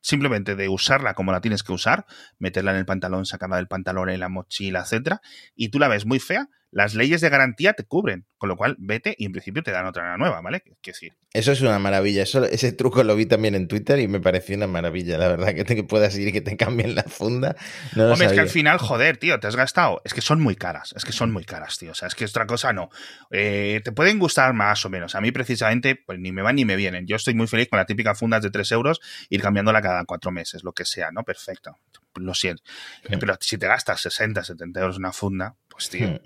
simplemente 0.00 0.56
de 0.56 0.68
usarla 0.68 1.14
como 1.14 1.32
la 1.32 1.40
tienes 1.40 1.62
que 1.62 1.72
usar, 1.72 2.06
meterla 2.38 2.72
en 2.72 2.78
el 2.78 2.86
pantalón, 2.86 3.26
sacarla 3.26 3.56
del 3.56 3.68
pantalón, 3.68 4.10
en 4.10 4.20
la 4.20 4.28
mochila, 4.28 4.80
etcétera, 4.80 5.20
y 5.54 5.68
tú 5.68 5.78
la 5.78 5.88
ves 5.88 6.06
muy 6.06 6.18
fea, 6.18 6.48
las 6.72 6.94
leyes 6.94 7.20
de 7.20 7.28
garantía 7.28 7.72
te 7.72 7.84
cubren, 7.84 8.26
con 8.38 8.48
lo 8.48 8.56
cual 8.56 8.76
vete 8.78 9.14
y 9.18 9.26
en 9.26 9.32
principio 9.32 9.62
te 9.62 9.72
dan 9.72 9.86
otra 9.86 10.16
nueva, 10.16 10.40
¿vale? 10.40 10.60
Quiero 10.60 10.76
decir, 10.84 11.12
Eso 11.32 11.52
es 11.52 11.60
una 11.62 11.78
maravilla. 11.78 12.22
Eso, 12.22 12.44
ese 12.44 12.72
truco 12.72 13.02
lo 13.02 13.16
vi 13.16 13.26
también 13.26 13.54
en 13.54 13.66
Twitter 13.66 13.98
y 13.98 14.06
me 14.06 14.20
pareció 14.20 14.56
una 14.56 14.68
maravilla. 14.68 15.18
La 15.18 15.28
verdad, 15.28 15.54
que, 15.54 15.64
te, 15.64 15.74
que 15.74 15.82
puedas 15.82 16.16
ir 16.16 16.28
y 16.28 16.32
que 16.32 16.40
te 16.40 16.56
cambien 16.56 16.94
la 16.94 17.02
funda. 17.02 17.56
No 17.96 18.12
Hombre, 18.12 18.26
es 18.26 18.32
que 18.32 18.40
al 18.40 18.48
final, 18.48 18.78
joder, 18.78 19.16
tío, 19.16 19.40
te 19.40 19.48
has 19.48 19.56
gastado. 19.56 20.00
Es 20.04 20.14
que 20.14 20.20
son 20.20 20.40
muy 20.40 20.54
caras, 20.54 20.94
es 20.96 21.04
que 21.04 21.12
son 21.12 21.32
muy 21.32 21.44
caras, 21.44 21.76
tío. 21.78 21.90
O 21.90 21.94
sea, 21.94 22.08
es 22.08 22.14
que 22.14 22.24
otra 22.24 22.46
cosa 22.46 22.72
no. 22.72 22.88
Eh, 23.30 23.80
te 23.84 23.92
pueden 23.92 24.18
gustar 24.18 24.54
más 24.54 24.84
o 24.84 24.90
menos. 24.90 25.14
A 25.14 25.20
mí, 25.20 25.32
precisamente, 25.32 25.96
pues 25.96 26.18
ni 26.18 26.30
me 26.30 26.42
van 26.42 26.56
ni 26.56 26.64
me 26.64 26.76
vienen. 26.76 27.06
Yo 27.06 27.16
estoy 27.16 27.34
muy 27.34 27.48
feliz 27.48 27.68
con 27.68 27.78
la 27.78 27.86
típica 27.86 28.14
fundas 28.14 28.42
de 28.42 28.50
3 28.50 28.70
euros, 28.72 29.00
ir 29.28 29.42
cambiándola 29.42 29.82
cada 29.82 30.04
cuatro 30.04 30.30
meses, 30.30 30.62
lo 30.62 30.72
que 30.72 30.84
sea, 30.84 31.10
¿no? 31.10 31.24
Perfecto. 31.24 31.76
Lo 32.14 32.34
siento. 32.34 32.62
Pero 33.08 33.36
si 33.40 33.58
te 33.58 33.66
gastas 33.66 34.00
60, 34.02 34.44
70 34.44 34.80
euros 34.80 34.96
en 34.96 35.02
una 35.02 35.12
funda, 35.12 35.56
pues 35.68 35.88
tío. 35.90 36.08
Hmm. 36.08 36.20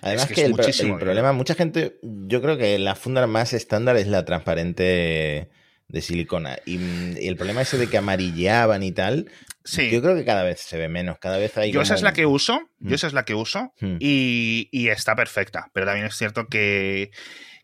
Además 0.00 0.26
que, 0.26 0.44
el, 0.44 0.54
problema, 0.98 1.32
mucha 1.32 1.54
gente, 1.54 1.98
yo 2.02 2.42
creo 2.42 2.56
que 2.56 2.78
la 2.78 2.94
funda 2.94 3.26
más 3.26 3.52
estándar 3.52 3.96
es 3.96 4.06
la 4.06 4.24
transparente 4.24 5.48
de 5.88 6.00
silicona. 6.00 6.58
Y, 6.66 6.78
el 7.26 7.36
problema 7.36 7.62
ese 7.62 7.78
de 7.78 7.88
que 7.88 7.98
amarilleaban 7.98 8.82
y 8.82 8.92
tal, 8.92 9.30
sí. 9.64 9.90
yo 9.90 10.02
creo 10.02 10.14
que 10.14 10.24
cada 10.24 10.42
vez 10.42 10.60
se 10.60 10.78
ve 10.78 10.88
menos, 10.88 11.18
cada 11.18 11.38
vez 11.38 11.56
hay... 11.56 11.72
Yo 11.72 11.82
esa 11.82 11.94
es 11.94 12.02
la 12.02 12.12
que 12.12 12.26
uso, 12.26 12.60
yo 12.80 12.90
mm. 12.90 12.94
esa 12.94 13.06
es 13.06 13.12
la 13.12 13.24
que 13.24 13.34
uso 13.34 13.72
mm. 13.80 13.96
y, 14.00 14.68
y, 14.72 14.88
está 14.88 15.14
perfecta, 15.14 15.70
pero 15.72 15.86
también 15.86 16.06
es 16.06 16.16
cierto 16.16 16.46
que 16.46 17.10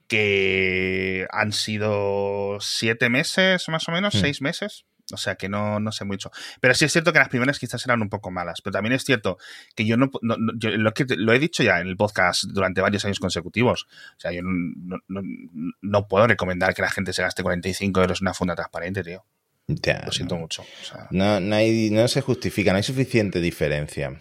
que 0.08 1.26
han 1.30 1.52
sido 1.52 2.56
siete 2.60 3.10
meses, 3.10 3.68
más 3.68 3.86
o 3.88 3.92
menos, 3.92 4.14
mm. 4.14 4.18
seis 4.18 4.40
meses, 4.40 4.86
o 5.12 5.16
sea 5.16 5.36
que 5.36 5.48
no, 5.48 5.80
no 5.80 5.92
sé 5.92 6.04
mucho. 6.04 6.30
Pero 6.60 6.74
sí 6.74 6.84
es 6.84 6.92
cierto 6.92 7.12
que 7.12 7.18
las 7.18 7.28
primeras 7.28 7.58
quizás 7.58 7.84
eran 7.84 8.02
un 8.02 8.08
poco 8.08 8.30
malas. 8.30 8.60
Pero 8.60 8.72
también 8.72 8.92
es 8.92 9.04
cierto 9.04 9.38
que 9.74 9.86
yo 9.86 9.96
no, 9.96 10.10
lo, 10.22 10.92
que, 10.92 11.06
lo 11.16 11.32
he 11.32 11.38
dicho 11.38 11.62
ya 11.62 11.80
en 11.80 11.88
el 11.88 11.96
podcast 11.96 12.44
durante 12.44 12.80
varios 12.80 13.04
años 13.04 13.20
consecutivos. 13.20 13.86
O 14.16 14.20
sea, 14.20 14.32
yo 14.32 14.42
no, 14.42 16.08
puedo 16.08 16.26
recomendar 16.26 16.74
que 16.74 16.82
la 16.82 16.90
gente 16.90 17.12
se 17.12 17.22
gaste 17.22 17.42
45 17.42 18.00
euros 18.00 18.20
en 18.20 18.26
una 18.26 18.34
funda 18.34 18.54
transparente, 18.54 19.02
tío. 19.02 19.24
lo 19.66 20.12
siento 20.12 20.36
mucho. 20.36 20.64
no, 21.10 21.40
no, 21.40 21.56
hay, 21.56 21.90
no 21.90 22.06
se 22.08 22.20
justifica, 22.20 22.72
no 22.72 22.76
hay 22.76 22.82
suficiente 22.82 23.40
diferencia 23.40 24.20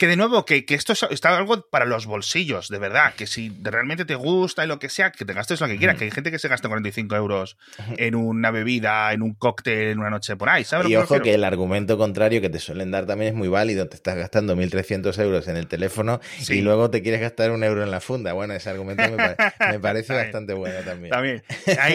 que 0.00 0.06
de 0.06 0.16
nuevo, 0.16 0.46
que, 0.46 0.64
esto 0.66 0.94
está 0.94 1.36
algo 1.36 1.68
para 1.68 1.84
los 1.84 2.06
bolsillos, 2.06 2.70
de 2.70 2.78
verdad, 2.78 3.12
que 3.14 3.26
si 3.26 3.52
realmente 3.60 4.06
te 4.06 4.14
gusta 4.14 4.64
y 4.64 4.66
lo 4.66 4.78
que 4.78 4.88
sea, 4.88 5.12
que 5.12 5.26
te 5.26 5.34
gastes 5.34 5.60
lo 5.60 5.66
que 5.66 5.76
quieras, 5.76 5.98
que 5.98 6.04
hay 6.04 6.10
gente 6.10 6.30
que 6.30 6.38
se 6.38 6.48
gasta 6.48 6.68
45 6.68 7.14
euros 7.16 7.58
en 7.98 8.14
una 8.14 8.50
bebida, 8.50 9.12
en 9.12 9.20
un 9.20 9.34
cóctel, 9.34 9.88
en 9.88 9.98
una 9.98 10.08
noche 10.08 10.36
por 10.36 10.48
ahí, 10.48 10.64
¿sabes? 10.64 10.88
Y 10.88 10.96
ojo 10.96 11.20
que 11.20 11.34
el 11.34 11.44
argumento 11.44 11.98
contrario 11.98 12.40
que 12.40 12.48
te 12.48 12.60
suelen 12.60 12.90
dar 12.90 13.04
también 13.04 13.34
es 13.34 13.36
muy 13.36 13.48
válido, 13.48 13.90
te 13.90 13.96
estás 13.96 14.16
gastando 14.16 14.56
1.300 14.56 15.20
euros 15.20 15.48
en 15.48 15.58
el 15.58 15.66
teléfono 15.66 16.18
y 16.48 16.62
luego 16.62 16.88
te 16.88 17.02
quieres 17.02 17.20
gastar 17.20 17.50
un 17.50 17.62
euro 17.62 17.82
en 17.82 17.90
la 17.90 18.00
funda. 18.00 18.32
Bueno, 18.32 18.54
ese 18.54 18.70
argumento 18.70 19.02
me, 19.02 19.78
parece 19.80 20.14
bastante 20.14 20.54
bueno 20.54 20.78
también. 20.82 21.10
También. 21.10 21.42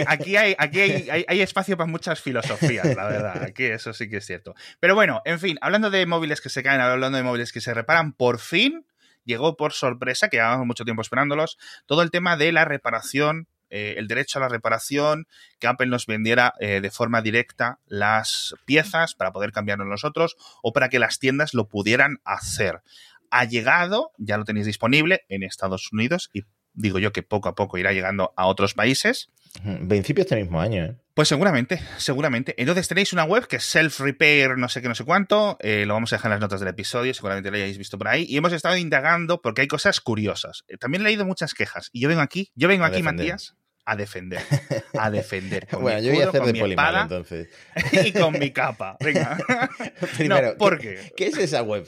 aquí 0.06 0.38
hay, 0.38 0.56
aquí 0.60 0.80
hay, 0.80 1.26
hay 1.28 1.42
espacio 1.42 1.76
para 1.76 1.90
muchas 1.90 2.22
filosofías, 2.22 2.96
la 2.96 3.08
verdad, 3.08 3.42
aquí 3.48 3.64
eso 3.64 3.94
sí 3.94 4.08
que 4.08 4.18
es 4.18 4.28
cierto. 4.28 4.54
Pero 4.80 4.94
bueno, 4.94 5.24
en 5.26 5.40
fin, 5.40 5.58
hablando 5.60 5.90
de 5.90 6.06
móviles 6.06 6.40
que 6.40 6.50
se 6.50 6.62
caen, 6.62 6.82
hablando 6.82 7.18
de 7.18 7.24
móviles 7.24 7.52
que 7.52 7.62
se 7.62 7.74
reparan, 7.74 7.95
por 8.16 8.40
fin 8.40 8.86
llegó 9.26 9.58
por 9.58 9.74
sorpresa, 9.74 10.30
que 10.30 10.38
llevamos 10.38 10.66
mucho 10.66 10.86
tiempo 10.86 11.02
esperándolos, 11.02 11.58
todo 11.86 12.02
el 12.02 12.12
tema 12.12 12.38
de 12.38 12.52
la 12.52 12.64
reparación, 12.64 13.48
eh, 13.70 13.96
el 13.98 14.08
derecho 14.08 14.40
a 14.40 14.44
la 14.44 14.50
reparación, 14.50 15.28
que 15.60 15.68
Apple 15.68 15.88
nos 15.88 16.06
vendiera 16.06 16.54
eh, 16.60 16.80
de 16.82 16.92
forma 16.92 17.22
directa 17.22 17.80
las 17.88 18.56
piezas 18.66 19.16
para 19.16 19.32
poder 19.32 19.52
cambiarnos 19.52 19.88
nosotros 19.88 20.38
o 20.62 20.72
para 20.72 20.90
que 20.90 21.00
las 21.00 21.20
tiendas 21.20 21.54
lo 21.54 21.68
pudieran 21.68 22.20
hacer. 22.24 22.82
Ha 23.32 23.46
llegado, 23.46 24.12
ya 24.18 24.38
lo 24.38 24.46
tenéis 24.46 24.68
disponible 24.68 25.26
en 25.28 25.44
Estados 25.44 25.92
Unidos 25.92 26.30
y 26.32 26.44
digo 26.76 27.00
yo 27.00 27.12
que 27.12 27.24
poco 27.24 27.50
a 27.50 27.56
poco 27.56 27.78
irá 27.78 27.94
llegando 27.94 28.34
a 28.38 28.46
otros 28.48 28.74
países. 28.74 29.32
Principio 29.88 30.24
este 30.24 30.36
mismo 30.36 30.60
año, 30.60 30.84
¿eh? 30.84 30.96
Pues 31.16 31.30
seguramente, 31.30 31.82
seguramente. 31.96 32.56
Entonces 32.58 32.90
tenéis 32.90 33.14
una 33.14 33.24
web 33.24 33.48
que 33.48 33.56
es 33.56 33.64
self-repair, 33.64 34.58
no 34.58 34.68
sé 34.68 34.82
qué, 34.82 34.90
no 34.90 34.96
sé 34.96 35.06
cuánto. 35.06 35.58
Eh, 35.62 35.86
lo 35.86 35.94
vamos 35.94 36.12
a 36.12 36.18
dejar 36.18 36.30
en 36.30 36.34
las 36.34 36.42
notas 36.42 36.60
del 36.60 36.68
episodio, 36.68 37.14
seguramente 37.14 37.50
lo 37.50 37.56
hayáis 37.56 37.78
visto 37.78 37.98
por 37.98 38.10
ahí. 38.10 38.26
Y 38.28 38.36
hemos 38.36 38.52
estado 38.52 38.76
indagando 38.76 39.42
porque 39.42 39.62
hay 39.62 39.68
cosas 39.70 40.02
curiosas. 40.02 40.66
Eh, 40.68 40.76
también 40.78 41.02
he 41.02 41.06
leído 41.06 41.26
muchas 41.26 41.54
quejas. 41.54 41.90
Y 41.94 42.02
yo 42.02 42.10
vengo 42.10 42.22
aquí, 42.22 42.52
yo 42.54 42.68
vengo 42.68 42.84
aquí, 42.84 43.02
Matías, 43.02 43.56
a 43.86 43.96
defender. 43.96 44.42
A 44.98 45.12
defender. 45.12 45.68
bueno, 45.80 46.00
yo 46.00 46.14
voy 46.14 46.22
a 46.22 46.30
hacer 46.30 46.42
de 46.42 46.54
polimar 46.54 47.04
entonces. 47.04 47.50
y 47.92 48.14
con 48.14 48.40
mi 48.40 48.52
capa. 48.52 48.96
Venga. 49.02 49.38
Primero, 50.18 50.58
¿por 50.58 50.80
qué? 50.80 51.12
¿qué, 51.18 51.28
es 51.28 51.38
esa 51.38 51.62
web? 51.64 51.86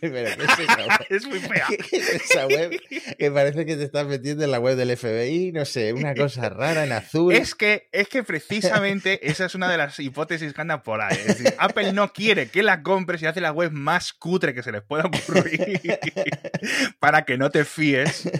Primero, 0.00 0.30
¿qué 0.36 0.44
es 0.44 0.58
esa 0.60 0.86
web? 0.86 1.06
es 1.10 1.26
muy 1.26 1.40
fea. 1.40 1.66
¿Qué 1.68 1.96
es 1.96 2.08
esa 2.08 2.46
web? 2.46 2.70
Que 3.18 3.30
parece 3.32 3.66
que 3.66 3.76
te 3.76 3.82
estás 3.82 4.06
metiendo 4.06 4.44
en 4.44 4.52
la 4.52 4.60
web 4.60 4.76
del 4.76 4.96
FBI, 4.96 5.50
no 5.50 5.64
sé, 5.64 5.92
una 5.92 6.14
cosa 6.14 6.48
rara 6.48 6.84
en 6.84 6.92
azul. 6.92 7.34
Es 7.34 7.56
que, 7.56 7.88
es 7.90 8.08
que 8.08 8.22
precisamente 8.22 9.28
esa 9.28 9.44
es 9.46 9.54
una 9.56 9.68
de 9.68 9.76
las 9.76 9.98
hipótesis 9.98 10.54
que 10.54 10.60
andan 10.60 10.82
por 10.82 11.00
ahí. 11.00 11.16
Es 11.16 11.38
decir, 11.38 11.54
Apple 11.58 11.92
no 11.92 12.12
quiere 12.12 12.48
que 12.48 12.62
la 12.62 12.82
compres 12.82 13.22
y 13.22 13.26
hace 13.26 13.40
la 13.40 13.50
web 13.50 13.72
más 13.72 14.12
cutre 14.12 14.54
que 14.54 14.62
se 14.62 14.70
les 14.70 14.82
pueda 14.82 15.06
ocurrir 15.06 15.98
para 17.00 17.24
que 17.24 17.36
no 17.36 17.50
te 17.50 17.64
fíes 17.64 18.30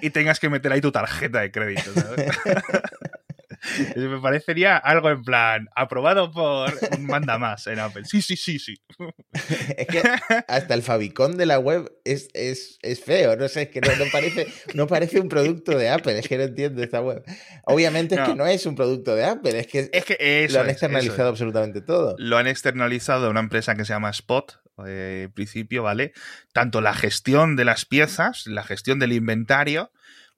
y 0.00 0.10
tengas 0.10 0.38
que 0.38 0.48
meter 0.48 0.72
ahí 0.72 0.80
tu 0.80 0.92
tarjeta 0.92 1.40
de 1.40 1.50
crédito. 1.50 1.92
¿sabes? 1.92 2.21
Me 3.96 4.20
parecería 4.20 4.76
algo 4.76 5.10
en 5.10 5.22
plan, 5.22 5.68
aprobado 5.76 6.32
por 6.32 6.72
un 6.96 7.06
manda 7.06 7.38
más 7.38 7.66
en 7.68 7.78
Apple. 7.78 8.04
Sí, 8.04 8.20
sí, 8.20 8.36
sí, 8.36 8.58
sí. 8.58 8.82
Es 9.76 9.86
que 9.86 10.02
hasta 10.48 10.74
el 10.74 10.82
favicón 10.82 11.36
de 11.36 11.46
la 11.46 11.58
web 11.58 11.92
es, 12.04 12.28
es, 12.34 12.78
feo, 13.04 13.36
no 13.36 13.48
sé, 13.48 13.62
es 13.62 13.68
que 13.68 13.80
no, 13.80 13.88
parece, 14.10 14.46
no 14.74 14.86
parece 14.86 15.20
un 15.20 15.28
producto 15.28 15.78
de 15.78 15.88
Apple, 15.88 16.18
es 16.18 16.28
que 16.28 16.36
no 16.38 16.44
entiendo 16.44 16.82
esta 16.82 17.00
web. 17.00 17.22
Obviamente 17.64 18.16
es 18.16 18.20
que 18.22 18.34
no 18.34 18.46
es 18.46 18.66
un 18.66 18.74
producto 18.74 19.14
de 19.14 19.24
Apple, 19.24 19.58
es 19.58 19.66
que, 19.66 19.90
es 19.92 20.04
que 20.04 20.48
lo 20.50 20.60
han 20.60 20.70
externalizado 20.70 21.28
absolutamente 21.28 21.80
todo. 21.82 22.16
Lo 22.18 22.38
han 22.38 22.46
externalizado 22.46 23.26
a 23.26 23.30
una 23.30 23.40
empresa 23.40 23.74
que 23.74 23.84
se 23.84 23.92
llama 23.92 24.10
Spot, 24.10 24.60
eh, 24.86 25.22
en 25.26 25.32
principio, 25.32 25.82
¿vale? 25.82 26.12
Tanto 26.52 26.80
la 26.80 26.94
gestión 26.94 27.56
de 27.56 27.64
las 27.64 27.84
piezas, 27.84 28.46
la 28.46 28.64
gestión 28.64 28.98
del 28.98 29.12
inventario, 29.12 29.92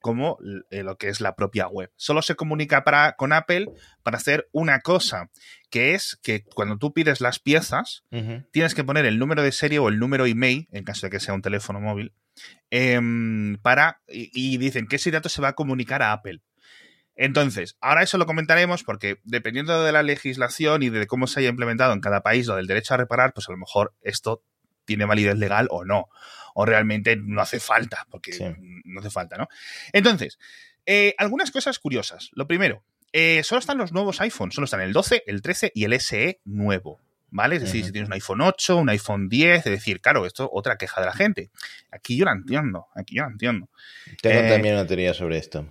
como 0.05 0.37
eh, 0.69 0.83
lo 0.83 0.99
que 0.99 1.09
es 1.09 1.23
la 1.23 1.35
propia 1.35 1.67
web. 1.67 1.91
Solo 1.97 2.21
se 2.21 2.35
comunica 2.35 2.85
para, 2.85 3.13
con 3.17 3.33
Apple 3.33 3.71
para 4.03 4.19
hacer 4.19 4.51
una 4.53 4.81
cosa, 4.81 5.31
que 5.71 5.95
es 5.95 6.21
que 6.23 6.45
cuando 6.45 6.77
tú 6.77 6.93
pides 6.93 7.23
las 7.23 7.39
piezas, 7.39 8.05
tienes 8.51 8.75
que 8.75 8.85
poner 8.85 9.07
el 9.07 9.19
número 9.19 9.43
de 9.43 9.51
serie 9.51 9.79
o 9.79 9.89
el 9.89 9.99
número 9.99 10.27
email, 10.27 10.69
en 10.73 10.85
caso 10.85 11.07
de 11.07 11.11
que 11.11 11.21
sea 11.21 11.33
un 11.33 11.41
teléfono 11.41 11.81
móvil, 11.81 12.13
em, 12.69 13.57
para, 13.63 14.03
y, 14.07 14.59
dicen 14.59 14.89
que 14.89 14.97
ese 14.97 15.11
dato 15.11 15.31
se 15.31 15.41
va 15.41 15.49
a 15.49 15.55
comunicar 15.55 16.03
a 16.03 16.13
Apple. 16.13 16.43
Entonces, 17.17 17.79
ahora 17.81 18.03
eso 18.03 18.19
lo 18.19 18.27
comentaremos 18.27 18.85
porque 18.85 19.21
dependiendo 19.25 19.83
de 19.83 19.93
la 19.93 20.03
legislación 20.03 20.83
y 20.83 20.91
de 20.91 21.07
cómo 21.07 21.27
se 21.27 21.41
haya 21.41 21.49
implementado 21.49 21.95
en 21.95 22.03
cada 22.03 22.21
país 22.21 22.47
lo 22.47 22.57
del 22.57 22.67
derecho 22.67 22.93
a 22.93 22.99
reparar, 22.99 23.33
pues 23.33 23.49
a 23.49 23.53
lo 23.53 23.59
mejor 23.59 23.95
esto 24.03 24.43
tiene 24.85 25.07
validez 25.07 25.39
legal 25.39 25.67
o 25.71 25.87
no 25.87 26.11
o 26.55 26.65
realmente 26.65 27.17
no 27.17 27.41
hace 27.41 27.61
falta, 27.61 28.07
porque 28.11 28.57
no 28.85 29.01
hace 29.01 29.11
falta, 29.11 29.37
¿no? 29.37 29.49
Entonces, 29.93 30.39
eh, 30.87 31.15
algunas 31.19 31.51
cosas 31.51 31.79
curiosas. 31.79 32.31
Lo 32.33 32.47
primero, 32.47 32.85
eh, 33.13 33.43
solo 33.45 33.59
están 33.59 33.79
los 33.79 33.93
nuevos 33.93 34.21
iPhones, 34.21 34.55
solo 34.55 34.65
están 34.65 34.81
el 34.81 34.93
12, 34.93 35.25
el 35.27 35.43
13 35.43 35.73
y 35.75 35.85
el 35.85 35.93
SE 36.01 36.41
nuevo. 36.45 37.01
¿Vale? 37.31 37.57
Es 37.57 37.63
decir, 37.63 37.85
si 37.85 37.91
tienes 37.91 38.09
un 38.09 38.13
iPhone 38.13 38.43
8, 38.43 38.77
un 38.77 38.89
iPhone 38.91 39.29
10, 39.29 39.59
es 39.59 39.65
decir, 39.65 40.01
claro, 40.01 40.25
esto 40.25 40.49
otra 40.53 40.77
queja 40.77 41.01
de 41.01 41.09
la 41.09 41.13
gente. 41.13 41.51
Aquí 41.91 42.17
yo 42.17 42.25
la 42.25 42.31
entiendo, 42.31 42.87
aquí 42.95 43.17
yo 43.17 43.23
la 43.23 43.31
entiendo. 43.31 43.69
Tengo 44.23 44.39
eh, 44.39 44.49
también 44.49 44.75
una 44.75 44.87
teoría 44.87 45.15
sobre 45.15 45.39
esto. 45.39 45.67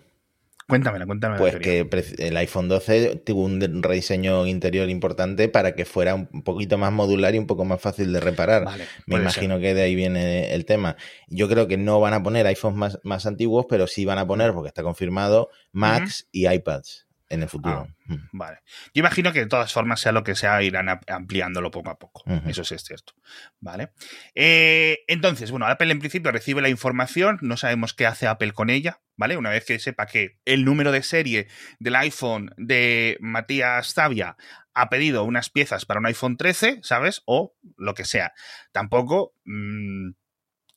Cuéntamela, 0.67 1.05
cuéntame. 1.05 1.37
Pues 1.37 1.57
que 1.57 1.87
el 2.19 2.37
iPhone 2.37 2.69
12 2.69 3.17
tuvo 3.25 3.43
un 3.43 3.83
rediseño 3.83 4.47
interior 4.47 4.89
importante 4.89 5.49
para 5.49 5.75
que 5.75 5.85
fuera 5.85 6.15
un 6.15 6.43
poquito 6.43 6.77
más 6.77 6.91
modular 6.91 7.35
y 7.35 7.37
un 7.37 7.47
poco 7.47 7.65
más 7.65 7.81
fácil 7.81 8.13
de 8.13 8.19
reparar. 8.19 8.65
Me 9.05 9.17
imagino 9.17 9.59
que 9.59 9.73
de 9.73 9.81
ahí 9.81 9.95
viene 9.95 10.53
el 10.53 10.65
tema. 10.65 10.95
Yo 11.27 11.49
creo 11.49 11.67
que 11.67 11.77
no 11.77 11.99
van 11.99 12.13
a 12.13 12.23
poner 12.23 12.47
iPhones 12.47 12.99
más, 13.03 13.25
antiguos, 13.25 13.65
pero 13.69 13.87
sí 13.87 14.05
van 14.05 14.17
a 14.17 14.27
poner, 14.27 14.53
porque 14.53 14.67
está 14.67 14.83
confirmado, 14.83 15.49
Macs 15.71 16.27
y 16.31 16.47
iPads 16.47 17.07
en 17.29 17.41
el 17.41 17.49
futuro. 17.49 17.87
Ah. 18.09 18.15
Vale. 18.31 18.59
Yo 18.93 18.99
imagino 18.99 19.33
que 19.33 19.39
de 19.39 19.47
todas 19.47 19.71
formas 19.73 19.99
sea 19.99 20.11
lo 20.11 20.23
que 20.23 20.35
sea, 20.35 20.61
irán 20.61 20.87
ampliándolo 21.07 21.71
poco 21.71 21.89
a 21.89 21.97
poco. 21.97 22.23
Eso 22.45 22.63
sí 22.63 22.75
es 22.75 22.83
cierto. 22.83 23.13
Vale. 23.59 23.91
Eh, 24.35 24.99
entonces, 25.07 25.51
bueno, 25.51 25.65
Apple 25.65 25.91
en 25.91 25.99
principio 25.99 26.31
recibe 26.31 26.61
la 26.61 26.69
información, 26.69 27.39
no 27.41 27.57
sabemos 27.57 27.93
qué 27.93 28.05
hace 28.05 28.27
Apple 28.27 28.51
con 28.51 28.69
ella, 28.69 29.01
¿vale? 29.15 29.37
Una 29.37 29.49
vez 29.49 29.65
que 29.65 29.79
sepa 29.79 30.05
que 30.05 30.37
el 30.45 30.65
número 30.65 30.91
de 30.91 31.03
serie 31.03 31.47
del 31.79 31.95
iPhone 31.95 32.53
de 32.57 33.17
Matías 33.19 33.93
Zavia 33.93 34.37
ha 34.73 34.89
pedido 34.89 35.23
unas 35.23 35.49
piezas 35.49 35.85
para 35.85 35.99
un 35.99 36.05
iPhone 36.05 36.37
13, 36.37 36.79
¿sabes? 36.83 37.21
O 37.25 37.55
lo 37.77 37.93
que 37.93 38.05
sea. 38.05 38.33
Tampoco 38.71 39.33
mm, 39.45 40.11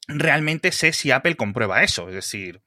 realmente 0.09 0.73
sé 0.73 0.93
si 0.93 1.11
Apple 1.11 1.37
comprueba 1.37 1.83
eso. 1.83 2.09
Es 2.09 2.15
decir, 2.15 2.63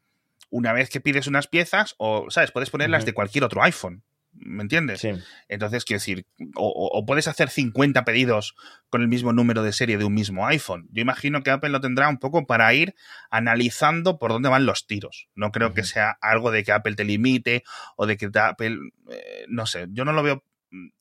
una 0.49 0.73
vez 0.73 0.89
que 0.89 1.01
pides 1.01 1.27
unas 1.27 1.47
piezas, 1.47 1.95
o, 1.97 2.29
¿sabes? 2.29 2.51
Puedes 2.51 2.69
ponerlas 2.69 3.05
de 3.05 3.13
cualquier 3.13 3.43
otro 3.43 3.63
iPhone. 3.63 4.03
¿Me 4.31 4.61
entiendes? 4.61 5.01
Sí. 5.01 5.11
Entonces, 5.47 5.85
quiero 5.85 5.99
decir, 5.99 6.25
o, 6.55 7.03
puedes 7.05 7.27
hacer 7.27 7.49
50 7.49 8.05
pedidos 8.05 8.55
con 8.89 9.01
el 9.01 9.07
mismo 9.07 9.33
número 9.33 9.63
de 9.63 9.73
serie 9.73 9.97
de 9.97 10.05
un 10.05 10.13
mismo 10.13 10.45
iPhone. 10.47 10.87
Yo 10.91 11.01
imagino 11.01 11.41
que 11.41 11.49
Apple 11.49 11.69
lo 11.69 11.81
tendrá 11.81 12.07
un 12.09 12.19
poco 12.19 12.45
para 12.45 12.71
ir 12.73 12.95
analizando 13.31 14.19
por 14.19 14.31
dónde 14.31 14.49
van 14.49 14.65
los 14.65 14.85
tiros. 14.85 15.29
No 15.35 15.51
creo 15.51 15.73
que 15.73 15.83
sea 15.83 16.17
algo 16.21 16.51
de 16.51 16.63
que 16.63 16.71
Apple 16.71 16.95
te 16.95 17.05
limite 17.05 17.63
o 17.97 18.05
de 18.05 18.17
que 18.17 18.29
Apple, 18.33 18.77
eh, 19.09 19.45
no 19.47 19.65
sé, 19.65 19.87
yo 19.89 20.05
no 20.05 20.13
lo 20.13 20.21
veo, 20.21 20.43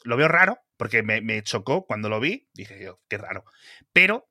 lo 0.04 0.16
veo 0.16 0.28
raro 0.28 0.58
porque 0.76 1.02
me, 1.02 1.20
me 1.20 1.42
chocó 1.42 1.84
cuando 1.84 2.08
lo 2.08 2.20
vi, 2.20 2.48
dije 2.54 2.82
yo, 2.82 3.00
qué 3.08 3.18
raro. 3.18 3.44
Pero 3.92 4.28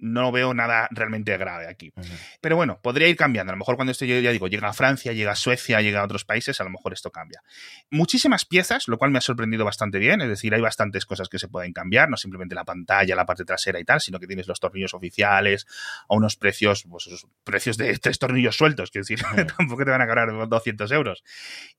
no 0.00 0.32
veo 0.32 0.54
nada 0.54 0.88
realmente 0.90 1.36
grave 1.36 1.68
aquí. 1.68 1.92
Pero 2.40 2.56
bueno, 2.56 2.80
podría 2.82 3.08
ir 3.08 3.16
cambiando. 3.16 3.52
A 3.52 3.54
lo 3.54 3.58
mejor 3.58 3.76
cuando 3.76 3.92
esto, 3.92 4.04
yo 4.04 4.18
ya 4.20 4.32
digo, 4.32 4.48
llega 4.48 4.68
a 4.68 4.72
Francia, 4.72 5.12
llega 5.12 5.32
a 5.32 5.36
Suecia, 5.36 5.80
llega 5.80 6.00
a 6.00 6.04
otros 6.04 6.24
países, 6.24 6.60
a 6.60 6.64
lo 6.64 6.70
mejor 6.70 6.92
esto 6.92 7.10
cambia. 7.10 7.42
Muchísimas 7.90 8.44
piezas, 8.44 8.88
lo 8.88 8.98
cual 8.98 9.10
me 9.10 9.18
ha 9.18 9.20
sorprendido 9.20 9.64
bastante 9.64 9.98
bien. 9.98 10.20
Es 10.20 10.28
decir, 10.28 10.54
hay 10.54 10.60
bastantes 10.60 11.04
cosas 11.06 11.28
que 11.28 11.38
se 11.38 11.48
pueden 11.48 11.72
cambiar, 11.72 12.08
no 12.08 12.16
simplemente 12.16 12.54
la 12.54 12.64
pantalla, 12.64 13.14
la 13.14 13.26
parte 13.26 13.44
trasera 13.44 13.78
y 13.78 13.84
tal, 13.84 14.00
sino 14.00 14.18
que 14.18 14.26
tienes 14.26 14.48
los 14.48 14.60
tornillos 14.60 14.94
oficiales 14.94 15.66
a 16.08 16.14
unos 16.14 16.36
precios, 16.36 16.84
pues 16.88 17.08
precios 17.44 17.76
de 17.76 17.96
tres 17.98 18.18
tornillos 18.18 18.56
sueltos, 18.56 18.90
que 18.90 19.00
decir, 19.00 19.20
tampoco 19.56 19.84
te 19.84 19.90
van 19.90 20.00
a 20.00 20.06
cobrar 20.06 20.48
200 20.48 20.90
euros. 20.92 21.22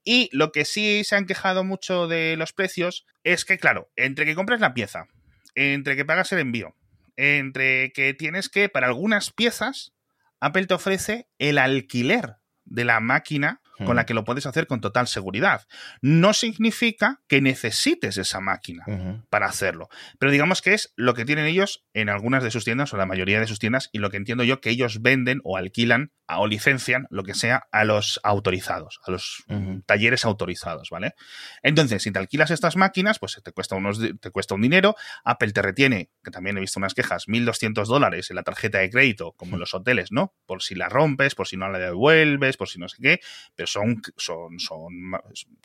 Y 0.04 0.30
lo 0.32 0.52
que 0.52 0.66
sí 0.66 1.04
se 1.04 1.16
han 1.16 1.26
quejado 1.26 1.64
mucho 1.64 2.08
de 2.08 2.36
los 2.38 2.54
precios 2.54 3.06
es 3.24 3.46
que, 3.46 3.58
claro, 3.58 3.90
entre 3.96 4.26
que 4.26 4.36
compras 4.36 4.60
la 4.60 4.74
pieza, 4.74 5.08
entre 5.56 5.96
que 5.96 6.06
pagas 6.06 6.32
el 6.32 6.40
envío, 6.40 6.76
entre 7.18 7.92
que 7.94 8.14
tienes 8.14 8.50
que, 8.50 8.70
para 8.70 8.88
algunas 8.88 9.32
piezas, 9.32 9.94
Apple 10.40 10.66
te 10.66 10.74
ofrece 10.74 11.30
el 11.38 11.58
alquiler 11.58 12.38
de 12.66 12.86
la 12.86 13.00
máquina 13.00 13.61
con 13.86 13.96
la 13.96 14.06
que 14.06 14.14
lo 14.14 14.24
puedes 14.24 14.46
hacer 14.46 14.68
con 14.68 14.82
total 14.82 15.08
seguridad. 15.08 15.68
No 16.02 16.34
significa 16.34 17.22
que 17.28 17.42
necesites 17.42 18.18
esa 18.18 18.40
máquina 18.40 18.86
para 19.30 19.48
hacerlo, 19.48 19.90
pero 20.20 20.32
digamos 20.32 20.62
que 20.62 20.74
es 20.74 20.94
lo 20.96 21.14
que 21.14 21.26
tienen 21.26 21.46
ellos 21.46 21.86
en 21.94 22.10
algunas 22.10 22.44
de 22.44 22.52
sus 22.52 22.64
tiendas 22.64 22.94
o 22.94 22.98
la 22.98 23.06
mayoría 23.06 23.40
de 23.40 23.48
sus 23.48 23.60
tiendas 23.60 23.90
y 23.92 24.00
lo 24.00 24.10
que 24.10 24.18
entiendo 24.18 24.44
yo 24.44 24.62
que 24.62 24.70
ellos 24.70 25.02
venden 25.02 25.42
o 25.44 25.58
alquilan 25.58 26.12
o 26.38 26.48
licencian, 26.48 27.08
lo 27.10 27.24
que 27.24 27.34
sea, 27.34 27.68
a 27.72 27.84
los 27.84 28.20
autorizados, 28.24 29.00
a 29.06 29.12
los 29.12 29.44
talleres 29.86 30.26
autorizados, 30.26 30.90
¿vale? 30.90 31.14
Entonces, 31.62 32.04
si 32.04 32.12
te 32.12 32.20
alquilas 32.20 32.52
estas 32.52 32.76
máquinas, 32.76 33.20
pues 33.20 33.40
te 33.44 33.52
cuesta, 33.52 33.76
unos, 33.76 34.00
te 34.00 34.32
cuesta 34.32 34.56
un 34.56 34.62
dinero, 34.62 34.96
Apple 35.24 35.52
te 35.52 35.62
retiene, 35.62 36.10
que 36.24 36.32
también 36.32 36.58
he 36.58 36.62
visto 36.62 36.80
unas 36.80 36.94
quejas, 36.94 37.28
1.200 37.28 37.86
dólares 37.86 38.30
en 38.30 38.36
la 38.36 38.44
tarjeta 38.44 38.80
de 38.80 38.90
crédito, 38.90 39.34
como 39.34 39.56
en 39.56 39.60
los 39.60 39.74
hoteles, 39.74 40.12
¿no? 40.12 40.34
Por 40.46 40.62
si 40.62 40.76
la 40.76 40.90
rompes, 40.90 41.36
por 41.36 41.48
si 41.48 41.58
no 41.58 41.70
la 41.70 41.80
devuelves, 41.80 42.58
por 42.58 42.70
si 42.70 42.80
no 42.80 42.88
sé 42.88 42.98
qué, 43.02 43.20
pero 43.56 43.68
son, 43.72 44.02
son, 44.18 44.60
son 44.60 44.94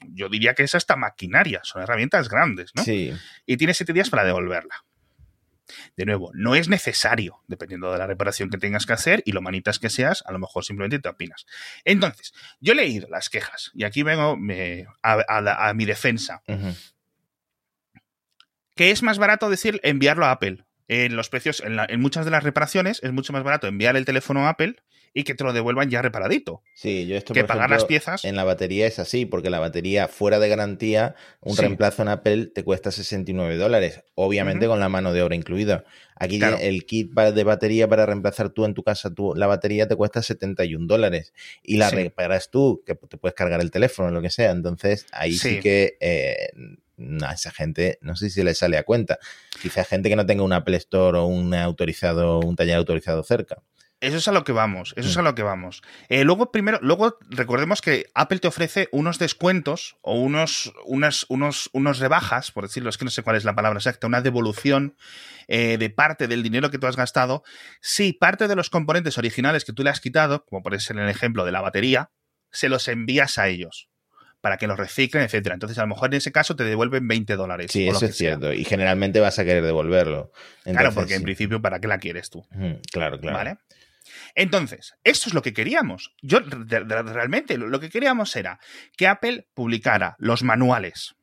yo 0.08 0.28
diría 0.28 0.54
que 0.54 0.62
es 0.62 0.74
hasta 0.74 0.96
maquinaria, 0.96 1.60
son 1.64 1.82
herramientas 1.82 2.28
grandes, 2.28 2.72
¿no? 2.74 2.84
Sí. 2.84 3.12
Y 3.46 3.56
tienes 3.56 3.76
siete 3.76 3.92
días 3.92 4.10
para 4.10 4.24
devolverla. 4.24 4.84
De 5.96 6.06
nuevo, 6.06 6.30
no 6.34 6.54
es 6.54 6.68
necesario, 6.68 7.42
dependiendo 7.48 7.92
de 7.92 7.98
la 7.98 8.06
reparación 8.06 8.50
que 8.50 8.58
tengas 8.58 8.86
que 8.86 8.92
hacer 8.92 9.22
y 9.26 9.32
lo 9.32 9.42
manitas 9.42 9.78
que 9.78 9.90
seas, 9.90 10.22
a 10.26 10.32
lo 10.32 10.38
mejor 10.38 10.64
simplemente 10.64 10.98
te 10.98 11.08
opinas. 11.08 11.46
Entonces, 11.84 12.32
yo 12.60 12.72
he 12.72 12.76
leído 12.76 13.08
las 13.08 13.28
quejas 13.28 13.72
y 13.74 13.84
aquí 13.84 14.02
vengo 14.02 14.38
a, 15.02 15.74
mi 15.74 15.84
defensa. 15.84 16.42
Que 18.74 18.90
es 18.90 19.02
más 19.02 19.18
barato 19.18 19.50
decir 19.50 19.80
enviarlo 19.82 20.26
a 20.26 20.32
Apple. 20.32 20.64
En 20.88 21.16
los 21.16 21.28
precios, 21.30 21.62
en, 21.64 22.00
muchas 22.00 22.24
de 22.24 22.30
las 22.30 22.44
reparaciones, 22.44 23.02
es 23.02 23.12
mucho 23.12 23.32
más 23.32 23.42
barato 23.42 23.66
enviar 23.66 23.96
el 23.96 24.04
teléfono 24.04 24.46
a 24.46 24.50
Apple 24.50 24.76
y 25.16 25.24
que 25.24 25.34
te 25.34 25.44
lo 25.44 25.54
devuelvan 25.54 25.88
ya 25.88 26.02
reparadito. 26.02 26.62
Sí, 26.74 27.06
yo 27.06 27.16
esto 27.16 27.32
que 27.32 27.42
pagar 27.42 27.70
las 27.70 27.86
piezas. 27.86 28.26
En 28.26 28.36
la 28.36 28.44
batería 28.44 28.86
es 28.86 28.98
así, 28.98 29.24
porque 29.24 29.48
la 29.48 29.58
batería 29.58 30.08
fuera 30.08 30.38
de 30.38 30.46
garantía, 30.46 31.14
un 31.40 31.56
reemplazo 31.56 32.02
en 32.02 32.08
Apple 32.08 32.48
te 32.54 32.62
cuesta 32.62 32.90
69 32.90 33.56
dólares, 33.56 34.04
obviamente 34.14 34.66
con 34.66 34.78
la 34.78 34.90
mano 34.90 35.14
de 35.14 35.22
obra 35.22 35.34
incluida. 35.34 35.84
Aquí 36.16 36.38
el 36.60 36.84
kit 36.84 37.14
de 37.14 37.44
batería 37.44 37.88
para 37.88 38.04
reemplazar 38.04 38.50
tú 38.50 38.66
en 38.66 38.74
tu 38.74 38.82
casa 38.82 39.08
tu, 39.14 39.34
la 39.34 39.46
batería 39.46 39.88
te 39.88 39.96
cuesta 39.96 40.20
71 40.20 40.86
dólares 40.86 41.32
y 41.62 41.78
la 41.78 41.88
reparas 41.88 42.50
tú, 42.50 42.82
que 42.84 42.94
te 42.94 43.16
puedes 43.16 43.34
cargar 43.34 43.62
el 43.62 43.70
teléfono, 43.70 44.10
lo 44.10 44.20
que 44.20 44.28
sea. 44.28 44.50
Entonces 44.50 45.06
ahí 45.12 45.32
sí, 45.32 45.60
que 45.60 45.96
eh, 45.98 46.50
a 47.24 47.32
esa 47.32 47.52
gente 47.52 47.98
no 48.02 48.16
sé 48.16 48.28
si 48.28 48.42
le 48.42 48.54
sale 48.54 48.76
a 48.76 48.82
cuenta. 48.82 49.18
Quizá 49.62 49.82
gente 49.84 50.10
que 50.10 50.16
no 50.16 50.26
tenga 50.26 50.42
un 50.42 50.52
Apple 50.52 50.76
Store 50.76 51.16
o 51.16 51.24
un 51.24 51.54
autorizado, 51.54 52.40
un 52.40 52.54
taller 52.54 52.76
autorizado 52.76 53.22
cerca. 53.22 53.62
Eso 54.00 54.18
es 54.18 54.28
a 54.28 54.32
lo 54.32 54.44
que 54.44 54.52
vamos, 54.52 54.92
eso 54.96 55.08
es 55.08 55.16
a 55.16 55.22
mm. 55.22 55.24
lo 55.24 55.34
que 55.34 55.42
vamos. 55.42 55.82
Eh, 56.10 56.24
luego, 56.24 56.52
primero, 56.52 56.78
luego 56.82 57.18
recordemos 57.30 57.80
que 57.80 58.06
Apple 58.14 58.40
te 58.40 58.48
ofrece 58.48 58.88
unos 58.92 59.18
descuentos 59.18 59.96
o 60.02 60.20
unos, 60.20 60.74
unas, 60.84 61.24
unos, 61.30 61.70
unos 61.72 61.98
rebajas, 61.98 62.50
por 62.52 62.64
decirlo, 62.64 62.90
es 62.90 62.98
que 62.98 63.06
no 63.06 63.10
sé 63.10 63.22
cuál 63.22 63.36
es 63.36 63.44
la 63.44 63.54
palabra 63.54 63.78
exacta, 63.78 64.06
una 64.06 64.20
devolución 64.20 64.96
eh, 65.48 65.78
de 65.78 65.88
parte 65.88 66.28
del 66.28 66.42
dinero 66.42 66.70
que 66.70 66.78
tú 66.78 66.86
has 66.86 66.96
gastado. 66.96 67.42
Si 67.80 68.12
parte 68.12 68.48
de 68.48 68.56
los 68.56 68.68
componentes 68.68 69.16
originales 69.16 69.64
que 69.64 69.72
tú 69.72 69.82
le 69.82 69.90
has 69.90 70.00
quitado, 70.00 70.44
como 70.44 70.62
por 70.62 70.78
ser 70.78 70.98
el 70.98 71.08
ejemplo 71.08 71.46
de 71.46 71.52
la 71.52 71.62
batería, 71.62 72.10
se 72.50 72.68
los 72.68 72.88
envías 72.88 73.38
a 73.38 73.48
ellos 73.48 73.88
para 74.46 74.58
que 74.58 74.68
los 74.68 74.78
reciclen, 74.78 75.24
etcétera. 75.24 75.54
Entonces, 75.54 75.76
a 75.78 75.80
lo 75.80 75.88
mejor 75.88 76.10
en 76.10 76.18
ese 76.18 76.30
caso 76.30 76.54
te 76.54 76.62
devuelven 76.62 77.08
20 77.08 77.34
dólares. 77.34 77.72
Sí, 77.72 77.88
eso 77.88 78.06
es 78.06 78.16
cierto. 78.16 78.52
Y 78.52 78.62
generalmente 78.62 79.18
vas 79.18 79.40
a 79.40 79.44
querer 79.44 79.64
devolverlo. 79.64 80.30
claro, 80.62 80.92
porque 80.92 81.16
en 81.16 81.24
principio, 81.24 81.60
¿para 81.60 81.80
qué 81.80 81.88
la 81.88 81.98
quieres 81.98 82.30
tú? 82.30 82.46
claro, 82.92 83.18
claro. 83.18 83.36
¿Vale? 83.36 83.56
Entonces, 84.36 84.94
esto 85.02 85.28
es 85.28 85.34
lo 85.34 85.42
que 85.42 85.52
queríamos. 85.52 86.14
Yo 86.22 86.38
realmente 86.38 87.58
lo 87.58 87.80
que 87.80 87.90
queríamos 87.90 88.36
era 88.36 88.60
que 88.96 89.08
Apple 89.08 89.48
publicara 89.52 90.14
los 90.20 90.44
manuales, 90.44 91.16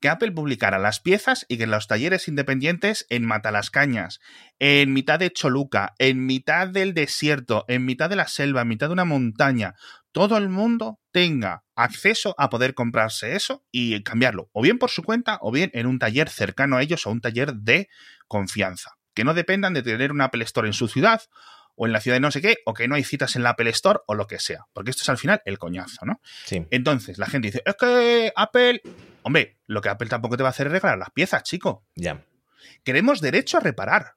que 0.00 0.08
Apple 0.08 0.32
publicara 0.32 0.78
las 0.78 1.00
piezas 1.00 1.46
y 1.48 1.58
que 1.58 1.66
los 1.66 1.86
talleres 1.86 2.28
independientes 2.28 3.06
en 3.08 3.24
Matalascañas, 3.24 4.20
en 4.58 4.92
mitad 4.92 5.18
de 5.18 5.30
Choluca, 5.30 5.94
en 5.98 6.26
mitad 6.26 6.68
del 6.68 6.94
desierto, 6.94 7.64
en 7.68 7.84
mitad 7.84 8.10
de 8.10 8.16
la 8.16 8.28
selva, 8.28 8.62
en 8.62 8.68
mitad 8.68 8.88
de 8.88 8.94
una 8.94 9.04
montaña, 9.04 9.74
todo 10.12 10.38
el 10.38 10.48
mundo 10.48 10.98
tenga 11.12 11.64
acceso 11.74 12.34
a 12.38 12.48
poder 12.48 12.72
comprarse 12.72 13.36
eso 13.36 13.66
y 13.70 14.02
cambiarlo, 14.02 14.48
o 14.52 14.62
bien 14.62 14.78
por 14.78 14.90
su 14.90 15.02
cuenta, 15.02 15.38
o 15.42 15.52
bien 15.52 15.70
en 15.74 15.86
un 15.86 15.98
taller 15.98 16.30
cercano 16.30 16.76
a 16.76 16.82
ellos 16.82 17.06
o 17.06 17.10
un 17.10 17.20
taller 17.20 17.54
de 17.54 17.88
confianza. 18.26 18.92
Que 19.14 19.24
no 19.24 19.34
dependan 19.34 19.74
de 19.74 19.82
tener 19.82 20.12
un 20.12 20.20
Apple 20.20 20.44
Store 20.44 20.68
en 20.68 20.74
su 20.74 20.88
ciudad 20.88 21.20
o 21.76 21.86
en 21.86 21.92
la 21.92 22.00
ciudad 22.00 22.16
de 22.16 22.20
no 22.20 22.30
sé 22.30 22.40
qué, 22.40 22.56
o 22.64 22.74
que 22.74 22.88
no 22.88 22.94
hay 22.94 23.04
citas 23.04 23.36
en 23.36 23.42
la 23.42 23.50
Apple 23.50 23.70
Store 23.70 24.00
o 24.06 24.14
lo 24.14 24.26
que 24.26 24.38
sea. 24.38 24.66
Porque 24.72 24.90
esto 24.90 25.02
es 25.02 25.08
al 25.08 25.18
final 25.18 25.42
el 25.44 25.58
coñazo, 25.58 26.04
¿no? 26.04 26.20
Sí. 26.44 26.66
Entonces, 26.70 27.18
la 27.18 27.26
gente 27.26 27.48
dice, 27.48 27.62
es 27.64 27.74
que 27.76 28.32
Apple. 28.34 28.80
Hombre, 29.22 29.56
lo 29.66 29.80
que 29.80 29.88
Apple 29.88 30.08
tampoco 30.08 30.36
te 30.36 30.42
va 30.42 30.48
a 30.48 30.50
hacer 30.50 30.66
es 30.66 30.72
regalar 30.72 30.98
las 30.98 31.10
piezas, 31.10 31.42
chico. 31.42 31.84
Ya. 31.94 32.24
Queremos 32.82 33.20
derecho 33.20 33.58
a 33.58 33.60
reparar. 33.60 34.14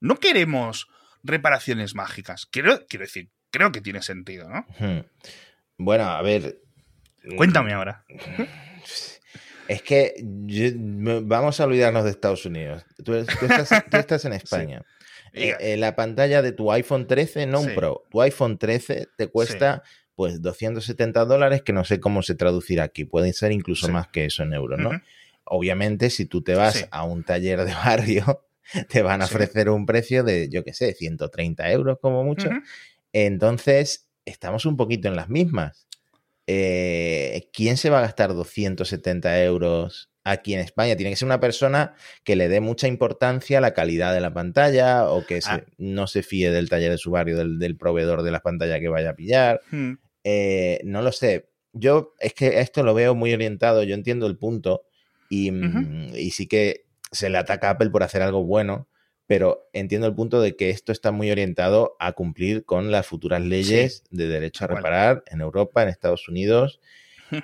No 0.00 0.16
queremos 0.16 0.88
reparaciones 1.22 1.94
mágicas. 1.94 2.46
Quiero, 2.46 2.86
quiero 2.86 3.04
decir, 3.04 3.30
creo 3.50 3.72
que 3.72 3.80
tiene 3.80 4.02
sentido, 4.02 4.48
¿no? 4.48 4.66
Bueno, 5.78 6.04
a 6.04 6.22
ver. 6.22 6.60
Cuéntame 7.36 7.72
ahora. 7.72 8.04
Es 9.68 9.82
que 9.82 10.14
vamos 10.22 11.60
a 11.60 11.64
olvidarnos 11.64 12.04
de 12.04 12.10
Estados 12.10 12.44
Unidos. 12.44 12.84
Tú, 13.04 13.14
estás, 13.14 14.24
en 14.24 14.32
España. 14.32 14.78
Eh, 14.78 15.01
eh, 15.34 15.76
la 15.78 15.96
pantalla 15.96 16.42
de 16.42 16.52
tu 16.52 16.70
iPhone 16.72 17.06
13, 17.06 17.46
no 17.46 17.60
un 17.60 17.74
Pro, 17.74 18.04
tu 18.10 18.20
iPhone 18.20 18.58
13 18.58 19.08
te 19.16 19.28
cuesta 19.28 19.82
pues 20.14 20.42
270 20.42 21.24
dólares, 21.24 21.62
que 21.62 21.72
no 21.72 21.84
sé 21.84 21.98
cómo 21.98 22.22
se 22.22 22.34
traducirá 22.34 22.84
aquí, 22.84 23.04
puede 23.04 23.32
ser 23.32 23.52
incluso 23.52 23.88
más 23.88 24.08
que 24.08 24.26
eso 24.26 24.42
en 24.42 24.52
euros, 24.52 24.78
¿no? 24.78 24.90
Obviamente, 25.44 26.10
si 26.10 26.26
tú 26.26 26.42
te 26.42 26.54
vas 26.54 26.86
a 26.90 27.04
un 27.04 27.24
taller 27.24 27.64
de 27.64 27.72
barrio, 27.84 28.44
te 28.88 29.02
van 29.02 29.22
a 29.22 29.24
ofrecer 29.24 29.70
un 29.70 29.86
precio 29.86 30.22
de, 30.22 30.48
yo 30.48 30.64
qué 30.64 30.74
sé, 30.74 30.94
130 30.94 31.70
euros 31.72 31.98
como 32.00 32.24
mucho. 32.24 32.50
Entonces, 33.12 34.08
estamos 34.24 34.66
un 34.66 34.76
poquito 34.76 35.08
en 35.08 35.16
las 35.16 35.28
mismas. 35.28 35.86
Eh, 36.46 37.48
¿Quién 37.52 37.76
se 37.76 37.90
va 37.90 37.98
a 37.98 38.02
gastar 38.02 38.34
270 38.34 39.42
euros 39.44 40.11
aquí 40.24 40.54
en 40.54 40.60
España. 40.60 40.96
Tiene 40.96 41.10
que 41.10 41.16
ser 41.16 41.26
una 41.26 41.40
persona 41.40 41.94
que 42.24 42.36
le 42.36 42.48
dé 42.48 42.60
mucha 42.60 42.88
importancia 42.88 43.58
a 43.58 43.60
la 43.60 43.74
calidad 43.74 44.14
de 44.14 44.20
la 44.20 44.32
pantalla 44.32 45.10
o 45.10 45.26
que 45.26 45.40
ah. 45.46 45.62
no 45.78 46.06
se 46.06 46.22
fíe 46.22 46.50
del 46.50 46.68
taller 46.68 46.90
de 46.90 46.98
su 46.98 47.10
barrio, 47.10 47.36
del, 47.36 47.76
proveedor 47.76 48.22
de 48.22 48.30
la 48.30 48.40
pantalla 48.40 48.80
que 48.80 48.88
vaya 48.88 49.10
a 49.10 49.16
pillar. 49.16 49.60
Hmm. 49.70 49.94
Eh, 50.24 50.80
no 50.84 51.02
lo 51.02 51.12
sé. 51.12 51.48
Yo 51.72 52.14
es 52.18 52.34
que 52.34 52.60
esto 52.60 52.82
lo 52.82 52.94
veo 52.94 53.14
muy 53.14 53.32
orientado, 53.32 53.82
yo 53.82 53.94
entiendo 53.94 54.26
el 54.26 54.36
punto 54.36 54.84
y, 55.30 55.50
mm, 55.50 56.14
y 56.14 56.30
sí 56.30 56.46
que 56.46 56.84
se 57.10 57.30
le 57.30 57.38
ataca 57.38 57.68
a 57.68 57.70
Apple 57.72 57.88
por 57.88 58.02
hacer 58.02 58.20
algo 58.20 58.44
bueno, 58.44 58.88
pero 59.26 59.70
entiendo 59.72 60.06
el 60.06 60.14
punto 60.14 60.42
de 60.42 60.54
que 60.56 60.68
esto 60.68 60.92
está 60.92 61.12
muy 61.12 61.30
orientado 61.30 61.96
a 61.98 62.12
cumplir 62.12 62.66
con 62.66 62.90
las 62.90 63.06
futuras 63.06 63.40
leyes 63.40 64.04
de 64.10 64.28
derecho 64.28 64.64
a 64.64 64.68
reparar 64.68 65.24
en 65.26 65.40
Europa, 65.40 65.82
en 65.82 65.88
Estados 65.88 66.28
Unidos 66.28 66.80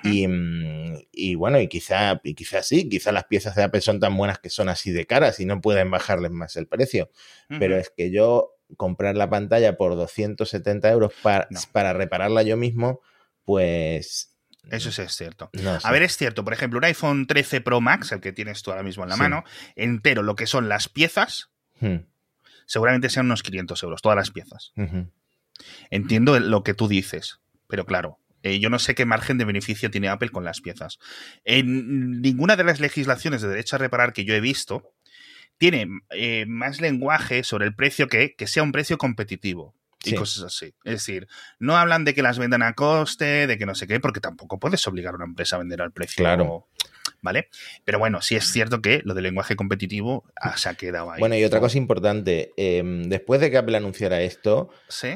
Mm, 0.03 0.97
y, 1.11 1.35
bueno, 1.35 1.59
y 1.59 1.67
quizá, 1.67 2.21
y 2.23 2.35
quizá 2.35 2.61
sí, 2.61 2.87
quizá 2.87 3.11
las 3.11 3.25
piezas 3.25 3.55
de 3.55 3.63
Apple 3.63 3.81
son 3.81 3.99
tan 3.99 4.15
buenas 4.15 4.39
que 4.39 4.49
son 4.49 4.69
así 4.69 4.91
de 4.91 5.05
caras 5.05 5.39
y 5.39 5.45
no 5.45 5.61
pueden 5.61 5.89
bajarles 5.89 6.31
más 6.31 6.55
el 6.55 6.67
precio. 6.67 7.09
Pero 7.47 7.77
es 7.77 7.91
que 7.95 8.11
yo 8.11 8.55
comprar 8.77 9.15
la 9.15 9.29
pantalla 9.29 9.77
por 9.77 9.95
270 9.95 10.91
euros 10.91 11.13
para, 11.23 11.47
para 11.71 11.93
repararla 11.93 12.43
yo 12.43 12.55
mismo, 12.55 13.01
pues 13.43 14.35
eso 14.71 14.91
sí 14.91 15.01
es 15.01 15.15
cierto. 15.15 15.49
A 15.83 15.91
ver, 15.91 16.03
es 16.03 16.17
cierto, 16.17 16.43
por 16.43 16.53
ejemplo, 16.53 16.77
un 16.77 16.85
iPhone 16.85 17.27
13 17.27 17.61
Pro 17.61 17.81
Max, 17.81 18.11
el 18.11 18.21
que 18.21 18.31
tienes 18.31 18.61
tú 18.61 18.71
ahora 18.71 18.83
mismo 18.83 19.03
en 19.03 19.09
la 19.09 19.17
mano, 19.17 19.43
entero, 19.75 20.21
lo 20.21 20.35
que 20.35 20.47
son 20.47 20.69
las 20.69 20.89
piezas, 20.89 21.49
hmm. 21.79 21.97
seguramente 22.65 23.09
sean 23.09 23.25
unos 23.25 23.41
500 23.43 23.81
euros, 23.83 24.01
todas 24.01 24.17
las 24.17 24.31
piezas. 24.31 24.73
Entiendo 25.89 26.39
lo 26.39 26.63
que 26.63 26.73
tú 26.73 26.87
dices, 26.87 27.39
pero 27.67 27.85
claro, 27.85 28.19
eh, 28.43 28.59
yo 28.59 28.69
no 28.69 28.79
sé 28.79 28.95
qué 28.95 29.05
margen 29.05 29.37
de 29.37 29.45
beneficio 29.45 29.91
tiene 29.91 30.09
Apple 30.09 30.29
con 30.29 30.43
las 30.43 30.61
piezas. 30.61 30.99
En 31.43 32.21
ninguna 32.21 32.55
de 32.55 32.63
las 32.63 32.79
legislaciones 32.79 33.41
de 33.41 33.49
derecho 33.49 33.75
a 33.75 33.79
reparar 33.79 34.13
que 34.13 34.25
yo 34.25 34.33
he 34.33 34.41
visto 34.41 34.93
tiene 35.57 35.87
eh, 36.11 36.45
más 36.47 36.79
lenguaje 36.79 37.43
sobre 37.43 37.65
el 37.65 37.75
precio 37.75 38.07
que, 38.07 38.33
que 38.35 38.47
sea 38.47 38.63
un 38.63 38.71
precio 38.71 38.97
competitivo 38.97 39.75
y 40.05 40.15
cosas 40.15 40.43
así. 40.43 40.73
Es 40.83 40.93
decir, 40.93 41.27
no 41.59 41.77
hablan 41.77 42.05
de 42.05 42.13
que 42.13 42.21
las 42.21 42.39
vendan 42.39 42.63
a 42.63 42.73
coste, 42.73 43.47
de 43.47 43.57
que 43.57 43.65
no 43.65 43.75
sé 43.75 43.87
qué, 43.87 43.99
porque 43.99 44.21
tampoco 44.21 44.59
puedes 44.59 44.85
obligar 44.87 45.13
a 45.13 45.17
una 45.17 45.25
empresa 45.25 45.57
a 45.57 45.59
vender 45.59 45.81
al 45.81 45.91
precio. 45.91 46.23
Claro. 46.23 46.67
¿Vale? 47.21 47.49
Pero 47.83 47.99
bueno, 47.99 48.21
sí 48.21 48.37
es 48.37 48.49
cierto 48.49 48.81
que 48.81 49.01
lo 49.03 49.13
del 49.13 49.23
lenguaje 49.23 49.57
competitivo 49.57 50.23
ah, 50.39 50.55
se 50.55 50.69
ha 50.69 50.75
quedado 50.75 51.11
ahí. 51.11 51.19
Bueno, 51.19 51.35
y 51.35 51.43
otra 51.43 51.59
cosa 51.59 51.77
importante, 51.77 52.53
em, 52.55 53.03
después 53.03 53.41
de 53.41 53.51
que 53.51 53.57
Apple 53.57 53.75
anunciara 53.75 54.21
esto, 54.21 54.69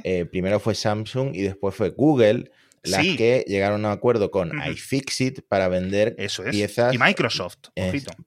eh, 0.03 0.25
primero 0.25 0.59
fue 0.59 0.75
Samsung 0.75 1.33
y 1.33 1.43
después 1.43 1.73
fue 1.73 1.91
Google 1.91 2.51
las 2.83 3.01
que 3.01 3.45
llegaron 3.47 3.85
a 3.85 3.89
un 3.89 3.93
acuerdo 3.93 4.29
con 4.29 4.51
iFixit 4.69 5.41
para 5.47 5.67
vender 5.67 6.15
piezas 6.51 6.93
y 6.93 6.97
Microsoft, 6.97 7.57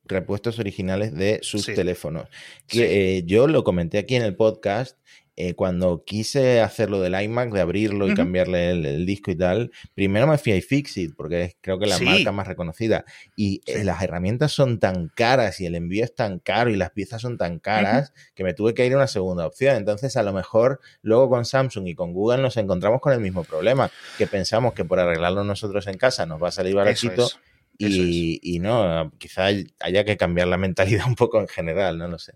repuestos 0.05 0.59
originales 0.59 1.15
de 1.15 1.41
sus 1.43 1.67
teléfonos. 1.67 2.29
Que, 2.67 3.19
eh, 3.19 3.23
yo 3.25 3.47
lo 3.47 3.65
comenté 3.65 3.99
aquí 3.99 4.17
en 4.17 4.23
el 4.23 4.35
podcast 4.35 4.99
eh, 5.39 5.55
cuando 5.55 6.03
quise 6.05 6.63
hacer 6.63 6.89
lo 6.89 7.01
del 7.01 7.21
iMac, 7.21 7.53
de 7.53 7.61
abrirlo 7.61 8.09
y 8.09 8.15
cambiarle 8.15 8.71
el, 8.71 9.05
disco 9.05 9.31
y 9.31 9.37
tal, 9.37 9.71
primero 9.95 10.27
me 10.27 10.39
fui 10.39 10.53
a 10.53 10.57
iFixit, 10.57 11.15
porque 11.15 11.43
es 11.45 11.57
creo 11.61 11.79
que 11.79 11.87
la 11.87 11.99
marca 11.99 12.33
más 12.33 12.47
reconocida. 12.47 13.05
Y 13.37 13.61
eh, 13.67 13.85
las 13.85 14.03
herramientas 14.03 14.53
son 14.53 14.79
tan 14.79 15.09
caras 15.15 15.61
y 15.61 15.67
el 15.67 15.75
envío 15.75 16.05
es 16.05 16.15
tan 16.15 16.39
caro 16.39 16.71
y 16.71 16.77
las 16.77 16.91
piezas 16.91 17.21
son 17.21 17.37
tan 17.37 17.59
caras 17.59 18.15
que 18.35 18.45
me 18.45 18.55
tuve 18.55 18.73
que 18.73 18.87
ir 18.87 18.95
a 18.95 18.97
una 18.97 19.09
segunda 19.09 19.47
opción. 19.47 19.77
Entonces, 19.77 20.17
a 20.17 20.23
lo 20.23 20.33
mejor 20.33 20.81
luego 21.03 21.29
con 21.29 21.45
Samsung 21.45 21.87
y 21.89 21.95
con 21.95 22.15
Google 22.15 22.41
nos 22.41 22.57
encontramos 22.57 23.03
con 23.03 23.13
el 23.13 23.21
mismo 23.21 23.45
problema, 23.45 23.91
que 24.17 24.27
pensamos 24.27 24.73
que 24.73 24.87
por 24.87 24.99
arreglarlo 25.01 25.45
nosotros 25.45 25.87
en 25.87 25.99
casa 25.99 26.25
nos 26.25 26.43
va 26.43 26.49
a 26.49 26.53
salir 26.53 26.75
baratito. 26.75 27.29
Y, 27.79 28.41
y, 28.43 28.59
no, 28.59 29.13
quizá 29.19 29.47
haya 29.81 30.05
que 30.05 30.17
cambiar 30.17 30.49
la 30.49 30.57
mentalidad 30.57 31.07
un 31.07 31.15
poco 31.15 31.41
en 31.41 31.49
general, 31.49 31.99
no 31.99 32.09
lo 32.09 32.19
sé. 32.19 32.35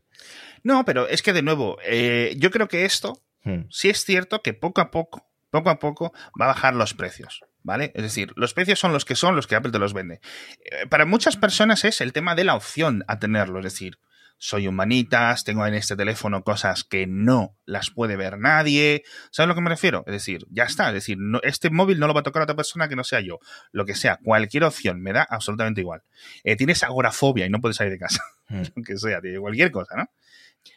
No, 0.62 0.85
pero 0.85 1.09
es 1.09 1.22
que 1.22 1.33
de 1.33 1.42
nuevo, 1.42 1.79
eh, 1.85 2.35
yo 2.37 2.50
creo 2.50 2.68
que 2.68 2.85
esto 2.85 3.22
hmm. 3.44 3.62
sí 3.70 3.88
es 3.88 4.05
cierto 4.05 4.42
que 4.42 4.53
poco 4.53 4.81
a 4.81 4.90
poco, 4.90 5.26
poco 5.50 5.70
a 5.70 5.79
poco 5.79 6.12
va 6.40 6.46
a 6.46 6.48
bajar 6.48 6.74
los 6.74 6.94
precios. 6.94 7.44
¿Vale? 7.62 7.92
Es 7.94 8.03
decir, 8.03 8.33
los 8.37 8.55
precios 8.55 8.79
son 8.79 8.94
los 8.94 9.05
que 9.05 9.14
son, 9.14 9.37
los 9.37 9.46
que 9.46 9.55
Apple 9.55 9.70
te 9.70 9.79
los 9.79 9.92
vende. 9.92 10.22
Eh, 10.64 10.87
para 10.88 11.05
muchas 11.05 11.37
personas 11.37 11.85
es 11.85 12.00
el 12.00 12.14
tema 12.14 12.35
de 12.35 12.44
la 12.44 12.55
opción 12.55 13.05
a 13.07 13.18
tenerlo. 13.18 13.59
Es 13.59 13.64
decir, 13.64 13.98
soy 14.42 14.66
humanitas, 14.66 15.44
tengo 15.44 15.66
en 15.66 15.74
este 15.74 15.96
teléfono 15.96 16.42
cosas 16.42 16.83
que 16.83 17.07
no 17.07 17.59
las 17.66 17.90
puede 17.90 18.16
ver 18.16 18.38
nadie. 18.38 19.03
¿Sabes 19.31 19.44
a 19.44 19.48
lo 19.48 19.55
que 19.55 19.61
me 19.61 19.68
refiero? 19.68 20.03
Es 20.07 20.12
decir, 20.14 20.46
ya 20.48 20.64
está. 20.64 20.88
Es 20.88 20.94
decir, 20.94 21.18
este 21.42 21.68
móvil 21.68 22.00
no 22.00 22.07
lo 22.07 22.14
va 22.14 22.20
a 22.20 22.22
tocar 22.22 22.40
a 22.40 22.44
otra 22.44 22.57
persona 22.57 22.88
que 22.88 22.96
no 22.96 23.05
sea 23.05 23.20
yo. 23.20 23.38
Lo 23.70 23.85
que 23.85 23.94
sea, 23.94 24.18
cualquier 24.24 24.64
opción 24.64 25.03
me 25.03 25.12
da 25.12 25.26
absolutamente 25.29 25.83
igual. 25.83 26.03
Eh, 26.42 26.57
tienes 26.57 26.83
agorafobia 26.83 27.44
y 27.44 27.50
no 27.50 27.61
puedes 27.61 27.76
salir 27.76 27.92
de 27.92 27.98
casa. 27.98 28.24
Hmm. 28.50 28.62
Lo 28.74 28.83
que 28.83 28.96
sea, 28.96 29.20
cualquier 29.38 29.70
cosa, 29.70 29.94
¿no? 29.94 30.11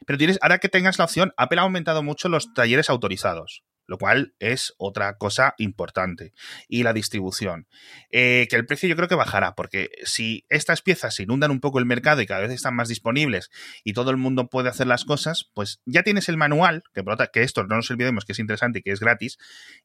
Pero 0.06 0.20
tienes, 0.20 0.38
ahora 0.44 0.60
que 0.60 0.70
tengas 0.70 1.00
la 1.00 1.06
opción, 1.06 1.34
Apple 1.38 1.60
ha 1.60 1.64
aumentado 1.64 2.04
mucho 2.04 2.30
los 2.30 2.54
talleres 2.54 2.88
autorizados, 2.92 3.64
lo 3.86 3.98
cual 3.98 4.34
es 4.40 4.74
otra 4.78 5.18
cosa 5.18 5.56
importante. 5.58 6.34
Y 6.68 6.84
la 6.84 6.94
distribución. 6.94 7.68
Eh, 8.10 8.48
que 8.50 8.56
el 8.56 8.66
precio 8.66 8.90
yo 8.90 8.96
creo 8.96 9.08
que 9.08 9.16
bajará, 9.16 9.56
porque 9.56 9.90
si 10.04 10.46
estas 10.50 10.82
piezas 10.82 11.20
inundan 11.20 11.52
un 11.52 11.60
poco 11.60 11.80
el 11.80 11.86
mercado 11.86 12.22
y 12.22 12.26
cada 12.26 12.42
vez 12.42 12.52
están 12.52 12.76
más 12.76 12.88
disponibles 12.88 13.50
y 13.84 13.94
todo 13.94 14.12
el 14.12 14.18
mundo 14.18 14.50
puede 14.50 14.70
hacer 14.70 14.88
las 14.88 15.06
cosas, 15.06 15.50
pues 15.54 15.82
ya 15.86 16.04
tienes 16.04 16.30
el 16.30 16.38
manual, 16.38 16.84
que, 16.94 17.04
que 17.34 17.44
esto 17.44 17.64
no 17.64 17.76
nos 17.76 17.92
olvidemos 17.92 18.26
que 18.26 18.34
es 18.34 18.40
interesante 18.40 18.80
y 18.80 18.82
que 18.82 18.92
es 18.92 19.00
gratis. 19.00 19.38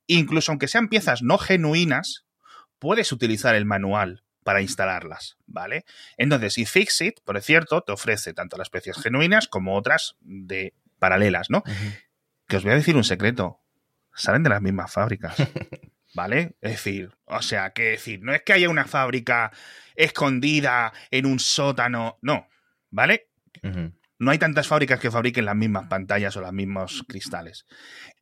Incluso 0.06 0.52
aunque 0.52 0.68
sean 0.68 0.88
piezas 0.88 1.22
no 1.22 1.38
genuinas, 1.38 2.26
puedes 2.78 3.12
utilizar 3.12 3.54
el 3.54 3.66
manual 3.66 4.24
para 4.44 4.62
instalarlas, 4.62 5.37
¿vale? 5.46 5.84
Entonces, 6.16 6.56
iFixit, 6.56 7.20
por 7.22 7.38
cierto, 7.42 7.82
te 7.82 7.92
ofrece 7.92 8.32
tanto 8.32 8.56
las 8.56 8.70
piezas 8.70 8.96
genuinas 9.02 9.46
como 9.46 9.76
otras 9.76 10.16
de 10.20 10.72
paralelas, 10.98 11.50
¿no? 11.50 11.62
Que 12.46 12.56
os 12.56 12.62
voy 12.62 12.72
a 12.72 12.76
decir 12.76 12.96
un 12.96 13.04
secreto, 13.04 13.61
salen 14.18 14.42
de 14.42 14.50
las 14.50 14.62
mismas 14.62 14.92
fábricas, 14.92 15.35
¿vale? 16.14 16.57
Es 16.61 16.72
decir, 16.72 17.16
o 17.24 17.42
sea, 17.42 17.70
que 17.70 17.90
decir, 17.90 18.20
no 18.22 18.35
es 18.35 18.42
que 18.42 18.52
haya 18.52 18.68
una 18.68 18.85
fábrica 18.85 19.52
escondida 19.94 20.92
en 21.11 21.26
un 21.26 21.38
sótano, 21.38 22.18
no, 22.22 22.48
¿vale? 22.90 23.28
No 24.18 24.31
hay 24.31 24.38
tantas 24.38 24.66
fábricas 24.66 25.00
que 25.00 25.11
fabriquen 25.11 25.44
las 25.44 25.57
mismas 25.57 25.87
pantallas 25.88 26.37
o 26.37 26.40
los 26.40 26.52
mismos 26.52 27.04
cristales. 27.07 27.66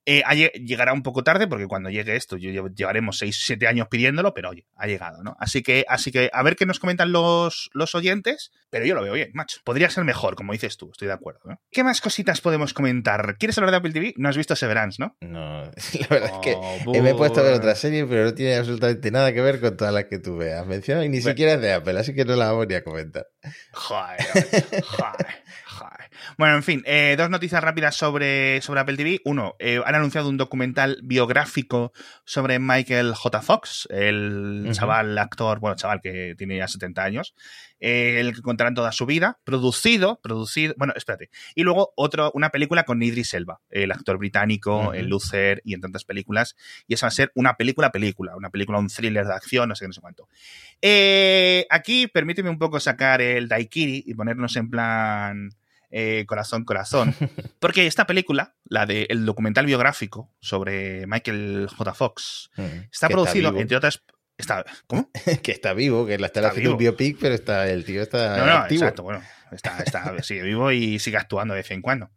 Eh, 0.08 0.22
llegará 0.64 0.92
un 0.92 1.02
poco 1.02 1.24
tarde 1.24 1.48
porque 1.48 1.66
cuando 1.66 1.90
llegue 1.90 2.14
esto 2.14 2.36
yo 2.36 2.68
llevaremos 2.68 3.18
6, 3.18 3.42
7 3.44 3.66
años 3.66 3.88
pidiéndolo, 3.88 4.34
pero 4.34 4.50
oye, 4.50 4.64
ha 4.76 4.86
llegado, 4.86 5.24
¿no? 5.24 5.36
Así 5.40 5.64
que, 5.64 5.84
así 5.88 6.12
que 6.12 6.30
a 6.32 6.44
ver 6.44 6.54
qué 6.54 6.64
nos 6.64 6.78
comentan 6.78 7.10
los, 7.10 7.70
los 7.72 7.96
oyentes, 7.96 8.52
pero 8.70 8.84
yo 8.84 8.94
lo 8.94 9.02
veo 9.02 9.14
bien, 9.14 9.30
macho. 9.34 9.58
Podría 9.64 9.90
ser 9.90 10.04
mejor, 10.04 10.36
como 10.36 10.52
dices 10.52 10.76
tú, 10.76 10.90
estoy 10.92 11.08
de 11.08 11.14
acuerdo. 11.14 11.40
¿no? 11.44 11.60
¿Qué 11.72 11.82
más 11.82 12.00
cositas 12.00 12.40
podemos 12.40 12.72
comentar? 12.72 13.36
¿Quieres 13.36 13.58
hablar 13.58 13.72
de 13.72 13.76
Apple 13.78 13.92
TV? 13.92 14.14
No 14.16 14.28
has 14.28 14.36
visto 14.36 14.54
Severance, 14.54 15.02
¿no? 15.02 15.16
No, 15.22 15.62
la 16.00 16.06
verdad 16.08 16.30
es 16.34 16.38
que 16.40 16.54
oh, 16.56 17.02
me 17.02 17.10
he 17.10 17.14
puesto 17.14 17.40
a 17.40 17.42
ver 17.42 17.54
otra 17.54 17.74
serie, 17.74 18.06
pero 18.06 18.26
no 18.26 18.34
tiene 18.34 18.54
absolutamente 18.54 19.10
nada 19.10 19.32
que 19.32 19.40
ver 19.40 19.60
con 19.60 19.76
todas 19.76 19.92
las 19.92 20.04
que 20.04 20.20
tú 20.20 20.36
veas. 20.36 20.64
Menciono 20.66 21.02
y 21.02 21.08
ni 21.08 21.20
siquiera 21.20 21.54
es 21.54 21.60
de 21.60 21.72
Apple, 21.72 21.98
así 21.98 22.14
que 22.14 22.24
no 22.24 22.36
la 22.36 22.52
voy 22.52 22.72
a 22.74 22.84
comentar. 22.84 23.26
Joder, 23.72 24.20
joder. 24.84 25.26
Bueno, 26.38 26.56
en 26.56 26.62
fin, 26.62 26.82
eh, 26.86 27.14
dos 27.16 27.30
noticias 27.30 27.62
rápidas 27.62 27.96
sobre, 27.96 28.60
sobre 28.60 28.80
Apple 28.80 28.96
TV. 28.96 29.20
Uno, 29.24 29.54
eh, 29.58 29.80
han 29.84 29.94
anunciado 29.94 30.28
un 30.28 30.36
documental 30.36 30.98
biográfico 31.02 31.92
sobre 32.24 32.58
Michael 32.58 33.14
J. 33.14 33.42
Fox, 33.42 33.88
el 33.90 34.68
chaval 34.72 35.16
actor, 35.18 35.60
bueno, 35.60 35.76
chaval 35.76 36.00
que 36.00 36.34
tiene 36.36 36.56
ya 36.56 36.68
70 36.68 37.02
años, 37.02 37.34
eh, 37.80 38.20
el 38.20 38.34
que 38.34 38.42
contará 38.42 38.72
toda 38.72 38.92
su 38.92 39.06
vida, 39.06 39.38
producido, 39.44 40.20
producido, 40.22 40.74
bueno, 40.76 40.92
espérate. 40.96 41.30
Y 41.54 41.62
luego 41.62 41.92
otro, 41.96 42.30
una 42.34 42.50
película 42.50 42.84
con 42.84 43.02
Idris 43.02 43.34
Elba, 43.34 43.60
el 43.70 43.92
actor 43.92 44.18
británico, 44.18 44.92
el 44.92 45.06
Lucer 45.06 45.62
y 45.64 45.74
en 45.74 45.80
tantas 45.80 46.04
películas. 46.04 46.56
Y 46.86 46.94
eso 46.94 47.06
va 47.06 47.08
a 47.08 47.12
ser 47.12 47.32
una 47.34 47.54
película, 47.54 47.92
película, 47.92 48.36
una 48.36 48.50
película, 48.50 48.78
un 48.78 48.88
thriller 48.88 49.26
de 49.26 49.34
acción, 49.34 49.68
no 49.68 49.74
sé 49.74 49.84
qué, 49.84 49.88
no 49.88 49.92
sé 49.92 50.00
cuánto. 50.00 50.28
aquí 51.70 52.06
permíteme 52.08 52.50
un 52.50 52.58
poco 52.58 52.80
sacar 52.80 53.20
el 53.20 53.48
Daikiri 53.48 54.04
y 54.06 54.14
ponernos 54.14 54.56
en 54.56 54.70
plan 54.70 55.50
eh, 55.90 56.24
corazón, 56.26 56.64
corazón. 56.64 57.14
Porque 57.60 57.86
esta 57.86 58.06
película, 58.06 58.56
la 58.64 58.86
del 58.86 59.24
documental 59.24 59.66
biográfico 59.66 60.32
sobre 60.40 61.06
Michael 61.06 61.68
J. 61.74 61.94
Fox, 61.94 62.50
mm, 62.56 62.88
está 62.92 63.08
producido, 63.08 63.56
entre 63.58 63.76
otras. 63.76 64.02
Está, 64.38 64.64
¿Cómo? 64.86 65.10
que 65.42 65.52
está 65.52 65.72
vivo, 65.72 66.06
que 66.06 66.18
la 66.18 66.26
está, 66.26 66.46
haciendo 66.46 66.72
un 66.72 66.78
biopic, 66.78 67.18
pero 67.18 67.34
está, 67.34 67.68
el 67.70 67.84
tío 67.84 68.02
está. 68.02 68.36
No, 68.36 68.46
no, 68.46 68.66
exacto, 68.66 69.02
bueno. 69.02 69.22
Está, 69.50 69.78
está, 69.78 70.22
sigue 70.22 70.42
vivo 70.42 70.72
y 70.72 70.98
sigue 70.98 71.16
actuando 71.16 71.54
de 71.54 71.60
vez 71.60 71.70
en 71.70 71.80
cuando. 71.80 72.10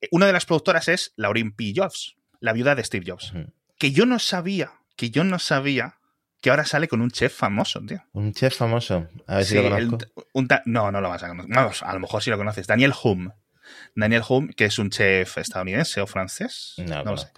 Eh, 0.00 0.08
una 0.12 0.26
de 0.26 0.32
las 0.32 0.46
productoras 0.46 0.88
es 0.88 1.12
Lauren 1.16 1.52
P. 1.52 1.72
Jobs, 1.76 2.16
la 2.40 2.52
viuda 2.52 2.74
de 2.74 2.84
Steve 2.84 3.04
Jobs. 3.06 3.32
Que 3.78 3.92
yo 3.92 4.06
no 4.06 4.18
sabía, 4.18 4.72
que 4.96 5.10
yo 5.10 5.24
no 5.24 5.38
sabía 5.38 5.97
que 6.40 6.50
ahora 6.50 6.64
sale 6.64 6.88
con 6.88 7.00
un 7.00 7.10
chef 7.10 7.34
famoso, 7.34 7.80
tío. 7.80 8.02
Un 8.12 8.32
chef 8.32 8.56
famoso. 8.56 9.08
A 9.26 9.36
ver 9.36 9.44
si 9.44 9.54
lo 9.54 9.70
conozco. 9.70 9.98
no, 10.66 10.92
no 10.92 11.00
lo 11.00 11.08
vas 11.08 11.22
a 11.22 11.28
conocer. 11.28 11.56
a 11.56 11.92
lo 11.94 12.00
mejor 12.00 12.22
sí 12.22 12.30
lo 12.30 12.36
conoces. 12.36 12.66
Daniel 12.66 12.92
Hume. 13.02 13.32
Daniel 13.94 14.22
Hume, 14.26 14.52
que 14.54 14.66
es 14.66 14.78
un 14.78 14.90
chef 14.90 15.38
estadounidense 15.38 16.00
o 16.00 16.06
francés. 16.06 16.74
No, 16.78 17.02
no 17.02 17.12
lo 17.12 17.16
sé. 17.16 17.28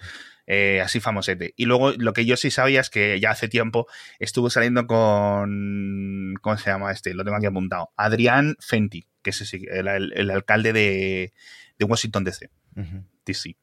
Eh, 0.46 0.80
así 0.80 0.98
famosete. 0.98 1.54
Y 1.56 1.66
luego 1.66 1.92
lo 1.92 2.12
que 2.12 2.26
yo 2.26 2.36
sí 2.36 2.50
sabía 2.50 2.80
es 2.80 2.90
que 2.90 3.20
ya 3.20 3.30
hace 3.30 3.48
tiempo 3.48 3.86
estuvo 4.18 4.50
saliendo 4.50 4.86
con. 4.86 6.34
¿Cómo 6.40 6.58
se 6.58 6.70
llama 6.70 6.90
este? 6.90 7.14
Lo 7.14 7.24
tengo 7.24 7.36
aquí 7.36 7.46
apuntado. 7.46 7.92
Adrián 7.96 8.56
Fenty, 8.58 9.06
que 9.22 9.30
es 9.30 9.54
el, 9.54 10.30
alcalde 10.30 10.72
de, 10.72 11.32
Washington 11.80 12.24
DC. 12.24 12.50
DC. 13.24 13.56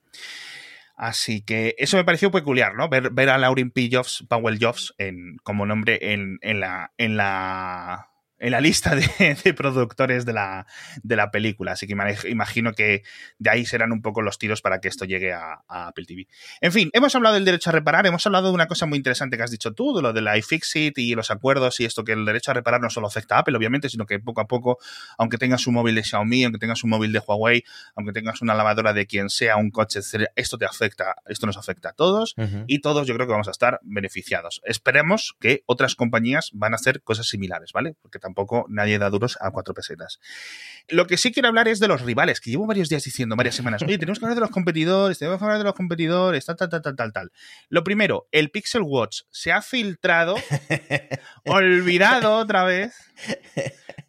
Así 0.98 1.42
que 1.42 1.76
eso 1.78 1.96
me 1.96 2.04
pareció 2.04 2.32
peculiar, 2.32 2.74
¿no? 2.74 2.90
Ver, 2.90 3.12
ver 3.12 3.30
a 3.30 3.38
Lauren 3.38 3.70
P. 3.70 3.88
Jobs, 3.92 4.26
Powell 4.28 4.58
Jobs, 4.60 4.96
en, 4.98 5.38
como 5.44 5.68
nombre 5.68 6.00
en, 6.14 6.40
en, 6.42 6.60
la, 6.60 6.92
en 6.98 7.18
la 7.18 8.07
en 8.40 8.52
la 8.52 8.62
lista 8.62 8.96
de, 9.44 9.54
productores 9.54 10.26
de 10.26 10.34
la, 10.34 10.68
de 11.04 11.16
la, 11.16 11.32
película. 11.32 11.74
Así 11.74 11.88
que 11.88 11.96
imagino 12.30 12.74
que 12.74 13.04
de 13.40 13.50
ahí 13.50 13.66
serán 13.66 13.92
un 13.92 14.02
poco 14.02 14.22
los 14.22 14.38
tiros 14.38 14.62
para 14.62 14.80
que 14.80 14.88
esto 14.88 15.06
llegue 15.06 15.34
a, 15.34 15.64
Apple 15.68 16.06
TV. 16.06 16.28
En 16.62 16.72
fin, 16.72 16.90
hemos 16.94 17.14
hablado 17.16 17.36
del 17.36 17.46
derecho 17.46 17.70
a 17.70 17.74
reparar, 17.74 18.06
hemos 18.08 18.26
hablado 18.26 18.48
de 18.48 18.54
una 18.54 18.68
cosa 18.68 18.86
muy 18.86 18.98
interesante 18.98 19.38
que 19.38 19.44
has 19.44 19.52
dicho 19.52 19.74
tú, 19.74 19.96
de 19.96 20.02
lo 20.02 20.14
de 20.14 20.22
la 20.22 20.38
iFixit 20.38 20.98
y 20.98 21.16
los 21.16 21.32
acuerdos 21.32 21.80
y 21.80 21.86
esto, 21.86 22.04
que 22.04 22.14
el 22.14 22.26
derecho 22.26 22.52
a 22.52 22.54
reparar 22.54 22.82
no 22.82 22.90
solo 22.90 23.08
afecta 23.08 23.36
a 23.36 23.40
Apple, 23.40 23.58
obviamente, 23.58 23.90
sino 23.90 24.06
que 24.06 24.20
poco 24.20 24.42
a 24.42 24.48
poco, 24.48 24.80
aunque 25.18 25.38
tengas 25.38 25.68
un 25.68 25.76
móvil 25.76 25.96
de 25.96 26.04
Xiaomi, 26.04 26.44
aunque 26.44 26.60
tengas 26.60 26.84
un 26.84 26.90
móvil 26.90 27.12
de 27.12 27.20
Huawei, 27.20 27.64
aunque 27.96 28.14
tengas 28.14 28.42
una 28.42 28.54
lavadora 28.54 28.94
de 28.94 29.06
quien 29.06 29.30
sea, 29.30 29.58
un 29.58 29.72
coche, 29.72 30.00
esto 30.36 30.58
te 30.58 30.66
afecta, 30.66 31.16
esto 31.28 31.46
nos 31.46 31.58
afecta 31.58 31.90
a 31.90 31.94
todos 31.94 32.36
y 32.68 32.80
todos 32.80 33.08
yo 33.08 33.16
creo 33.16 33.28
que 33.28 33.32
vamos 33.32 33.48
a 33.48 33.52
estar 33.52 33.80
beneficiados. 33.84 34.62
Esperemos 34.64 35.36
que 35.40 35.64
otras 35.66 35.96
compañías 35.96 36.52
van 36.54 36.74
a 36.74 36.76
hacer 36.76 37.02
cosas 37.02 37.28
similares, 37.28 37.72
¿vale? 37.74 37.96
Porque 38.02 38.20
tampoco 38.28 38.66
nadie 38.68 39.00
da 39.00 39.10
duros 39.10 39.38
a 39.40 39.52
cuatro 39.52 39.74
pesetas. 39.74 40.20
Lo 40.90 41.08
que 41.08 41.18
sí 41.18 41.32
quiero 41.32 41.48
hablar 41.48 41.68
es 41.68 41.80
de 41.80 41.88
los 41.88 42.02
rivales, 42.02 42.42
que 42.42 42.52
llevo 42.52 42.68
varios 42.68 42.90
días 42.90 43.04
diciendo, 43.04 43.36
varias 43.36 43.56
semanas, 43.56 43.82
oye, 43.84 43.98
tenemos 43.98 44.20
que 44.20 44.26
hablar 44.26 44.36
de 44.36 44.42
los 44.42 44.52
competidores, 44.52 45.18
tenemos 45.18 45.40
que 45.40 45.46
hablar 45.46 45.60
de 45.60 45.64
los 45.64 45.74
competidores, 45.74 46.46
tal, 46.46 46.56
tal, 46.58 46.70
tal, 46.70 46.96
tal, 46.96 47.14
tal, 47.14 47.32
Lo 47.70 47.84
primero, 47.84 48.28
el 48.32 48.52
Pixel 48.52 48.82
Watch 48.84 49.22
se 49.32 49.52
ha 49.52 49.62
filtrado, 49.62 50.36
olvidado 51.46 52.36
otra 52.36 52.64
vez. 52.64 52.96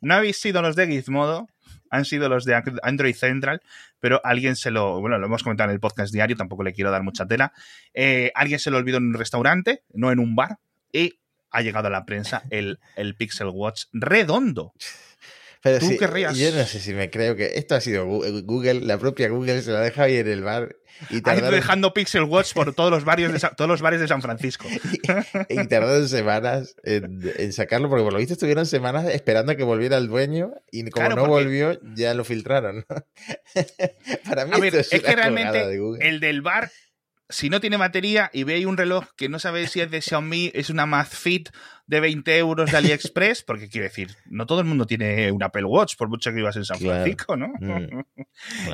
No 0.00 0.14
habéis 0.14 0.40
sido 0.40 0.62
los 0.62 0.76
de 0.76 0.87
Gizmodo. 0.87 1.48
han 1.90 2.04
sido 2.04 2.28
los 2.28 2.44
de 2.44 2.61
Android 2.83 3.14
Central, 3.14 3.62
pero 4.00 4.20
alguien 4.24 4.57
se 4.57 4.70
lo, 4.70 5.00
bueno, 5.00 5.18
lo 5.18 5.26
hemos 5.26 5.42
comentado 5.42 5.70
en 5.70 5.74
el 5.74 5.81
podcast 5.81 6.12
diario, 6.12 6.37
tampoco 6.37 6.62
le 6.62 6.72
quiero 6.72 6.90
dar 6.90 7.02
mucha 7.02 7.26
tela, 7.26 7.52
eh, 7.94 8.31
alguien 8.35 8.59
se 8.59 8.70
lo 8.70 8.76
olvidó 8.76 8.98
en 8.98 9.04
un 9.04 9.14
restaurante, 9.14 9.83
no 9.94 10.12
en 10.12 10.18
un 10.18 10.37
bar, 10.37 10.59
y 10.92 11.18
ha 11.50 11.62
llegado 11.62 11.88
a 11.88 11.90
la 11.90 12.04
prensa 12.04 12.42
el, 12.50 12.78
el 12.96 13.14
Pixel 13.14 13.48
Watch 13.48 13.84
redondo. 13.92 14.74
Pero 15.62 15.78
¿Tú 15.80 15.96
querrías? 15.96 16.37
Yo 16.37 16.52
no 16.52 16.64
sé 16.64 16.78
si 16.78 16.94
me 16.94 17.11
creo 17.11 17.34
que 17.34 17.52
esto 17.56 17.74
ha 17.74 17.80
sido 17.80 18.06
Google, 18.06 18.80
la 18.80 18.98
propia 18.98 19.28
Google 19.28 19.61
se 19.62 19.70
lo 19.70 19.78
ha 19.78 19.80
dejado 19.80 20.06
ahí 20.06 20.16
en 20.16 20.28
el 20.28 20.42
bar. 20.42 20.76
Y 21.11 21.20
tardaron... 21.20 21.44
Ha 21.44 21.48
ido 21.48 21.56
dejando 21.56 21.94
Pixel 21.94 22.24
Watch 22.24 22.52
por 22.54 22.74
todos 22.74 22.90
los, 22.90 23.04
barrios 23.04 23.32
de 23.32 23.40
todos 23.56 23.68
los 23.68 23.80
bares 23.80 24.00
de 24.00 24.08
San 24.08 24.22
Francisco. 24.22 24.66
y, 25.48 25.66
tardaron 25.66 26.08
semanas 26.08 26.76
en, 26.84 27.52
sacarlo, 27.52 27.88
porque 27.88 28.04
por 28.04 28.12
lo 28.12 28.18
visto 28.18 28.34
estuvieron 28.34 28.66
semanas 28.66 29.06
esperando 29.06 29.52
a 29.52 29.54
que 29.56 29.64
volviera 29.64 29.96
el 29.96 30.08
dueño 30.08 30.52
y 30.70 30.88
como 30.90 31.08
no 31.11 31.26
volvió, 31.26 31.78
ya 31.94 32.14
lo 32.14 32.24
filtraron. 32.24 32.84
Para 34.28 34.46
mí 34.46 34.52
esto 34.66 34.78
es, 34.78 34.92
es 34.92 35.02
que 35.02 35.16
realmente 35.16 35.78
el 36.00 36.20
del 36.20 36.42
bar 36.42 36.70
si 37.28 37.50
no 37.50 37.60
tiene 37.60 37.76
batería 37.76 38.30
y 38.32 38.44
ve 38.44 38.64
un 38.66 38.76
reloj 38.76 39.06
que 39.16 39.28
no 39.28 39.38
sabe 39.38 39.66
si 39.66 39.80
es 39.80 39.90
de 39.90 40.00
Xiaomi, 40.00 40.50
es 40.54 40.70
una 40.70 40.86
Fit 41.04 41.50
de 41.88 42.01
20 42.01 42.37
euros 42.37 42.70
de 42.70 42.77
AliExpress, 42.77 43.42
porque 43.42 43.68
quiero 43.68 43.85
decir, 43.85 44.14
no 44.27 44.44
todo 44.44 44.61
el 44.61 44.66
mundo 44.66 44.87
tiene 44.87 45.33
un 45.33 45.42
Apple 45.42 45.64
Watch, 45.64 45.96
por 45.96 46.09
mucho 46.09 46.31
que 46.31 46.37
vivas 46.37 46.55
en 46.57 46.66
San 46.66 46.79
Francisco, 46.79 47.35
¿no? 47.35 47.48
Mm. 47.59 48.03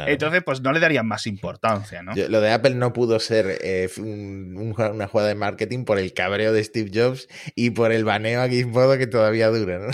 Entonces, 0.06 0.42
pues 0.44 0.60
no 0.60 0.72
le 0.72 0.80
darían 0.80 1.06
más 1.06 1.26
importancia, 1.28 2.02
¿no? 2.02 2.12
lo 2.14 2.40
de 2.40 2.50
Apple 2.50 2.74
no 2.74 2.92
pudo 2.92 3.20
ser 3.20 3.58
eh, 3.62 3.88
una 3.98 5.06
jugada 5.06 5.28
de 5.28 5.34
marketing 5.36 5.84
por 5.84 5.98
el 5.98 6.12
cabreo 6.12 6.52
de 6.52 6.64
Steve 6.64 6.90
Jobs 6.92 7.28
y 7.54 7.70
por 7.70 7.92
el 7.92 8.04
baneo 8.04 8.42
a 8.42 8.48
Gizmodo 8.48 8.98
que 8.98 9.06
todavía 9.06 9.48
dura, 9.48 9.78
¿no? 9.78 9.92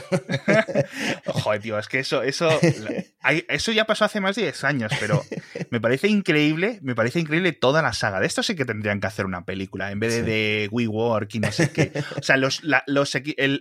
Joder, 1.33 1.61
tío, 1.61 1.78
es 1.78 1.88
que 1.88 1.98
eso, 1.98 2.22
eso, 2.22 2.48
eso 3.48 3.72
ya 3.72 3.85
pasó 3.85 4.06
hace 4.06 4.20
más 4.20 4.37
de 4.37 4.42
10 4.42 4.64
años, 4.64 4.92
pero 4.98 5.22
me 5.70 5.80
parece 5.80 6.09
increíble, 6.09 6.78
me 6.83 6.94
parece 6.94 7.20
increíble 7.20 7.52
toda 7.52 7.83
la 7.83 7.92
saga. 7.92 8.20
De 8.20 8.26
esto 8.26 8.42
sí 8.42 8.54
que 8.54 8.64
tendrían 8.64 9.00
que 9.00 9.09
hacer 9.09 9.26
una 9.26 9.44
película, 9.44 9.90
en 9.90 10.00
vez 10.00 10.14
de, 10.14 10.22
de 10.22 10.68
WeWork 10.70 11.35
y 11.35 11.40
no 11.40 11.52
sé 11.52 11.70
qué. 11.70 11.92
O 12.16 12.22
sea, 12.22 12.38
los, 12.38 12.62
los 12.87 13.09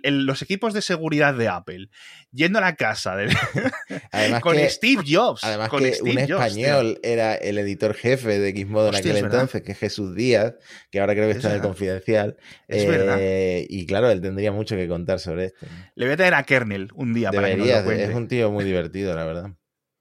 los, 0.03 0.41
equipos 0.41 0.73
de 0.73 0.81
seguridad 0.81 1.33
de 1.33 1.47
Apple 1.47 1.89
yendo 2.31 2.59
a 2.59 2.61
la 2.61 2.75
casa 2.75 3.15
de, 3.15 3.27
con 4.41 4.57
Steve 4.57 5.03
Jobs. 5.07 5.43
Además 5.43 5.69
que 5.69 5.97
un 6.01 6.17
español 6.17 6.99
era 7.03 7.35
el 7.35 7.57
editor 7.57 7.93
jefe 7.93 8.39
de 8.39 8.53
Gizmodo 8.53 8.89
en 8.89 8.95
aquel 8.95 9.17
entonces, 9.17 9.61
que 9.61 9.71
es 9.73 9.79
Jesús 9.79 10.15
Díaz, 10.15 10.55
que 10.91 10.99
ahora 10.99 11.13
creo 11.13 11.29
que 11.29 11.37
está 11.37 11.49
en 11.49 11.55
el 11.55 11.61
Confidencial. 11.61 12.37
Es 12.67 12.85
eh, 12.87 13.65
Y 13.69 13.85
claro, 13.85 14.09
él 14.09 14.21
tendría 14.21 14.51
mucho 14.51 14.75
que 14.75 14.87
contar 14.87 15.19
sobre 15.19 15.45
esto. 15.45 15.65
Le 15.95 16.05
voy 16.05 16.13
a 16.13 16.17
traer 16.17 16.33
a 16.33 16.43
Kernel 16.43 16.89
un 16.93 17.13
día 17.13 17.31
para 17.31 17.55
que 17.55 18.03
Es 18.03 18.15
un 18.15 18.27
tío 18.27 18.51
muy 18.51 18.63
divertido, 18.63 19.15
la 19.15 19.25
verdad. 19.25 19.51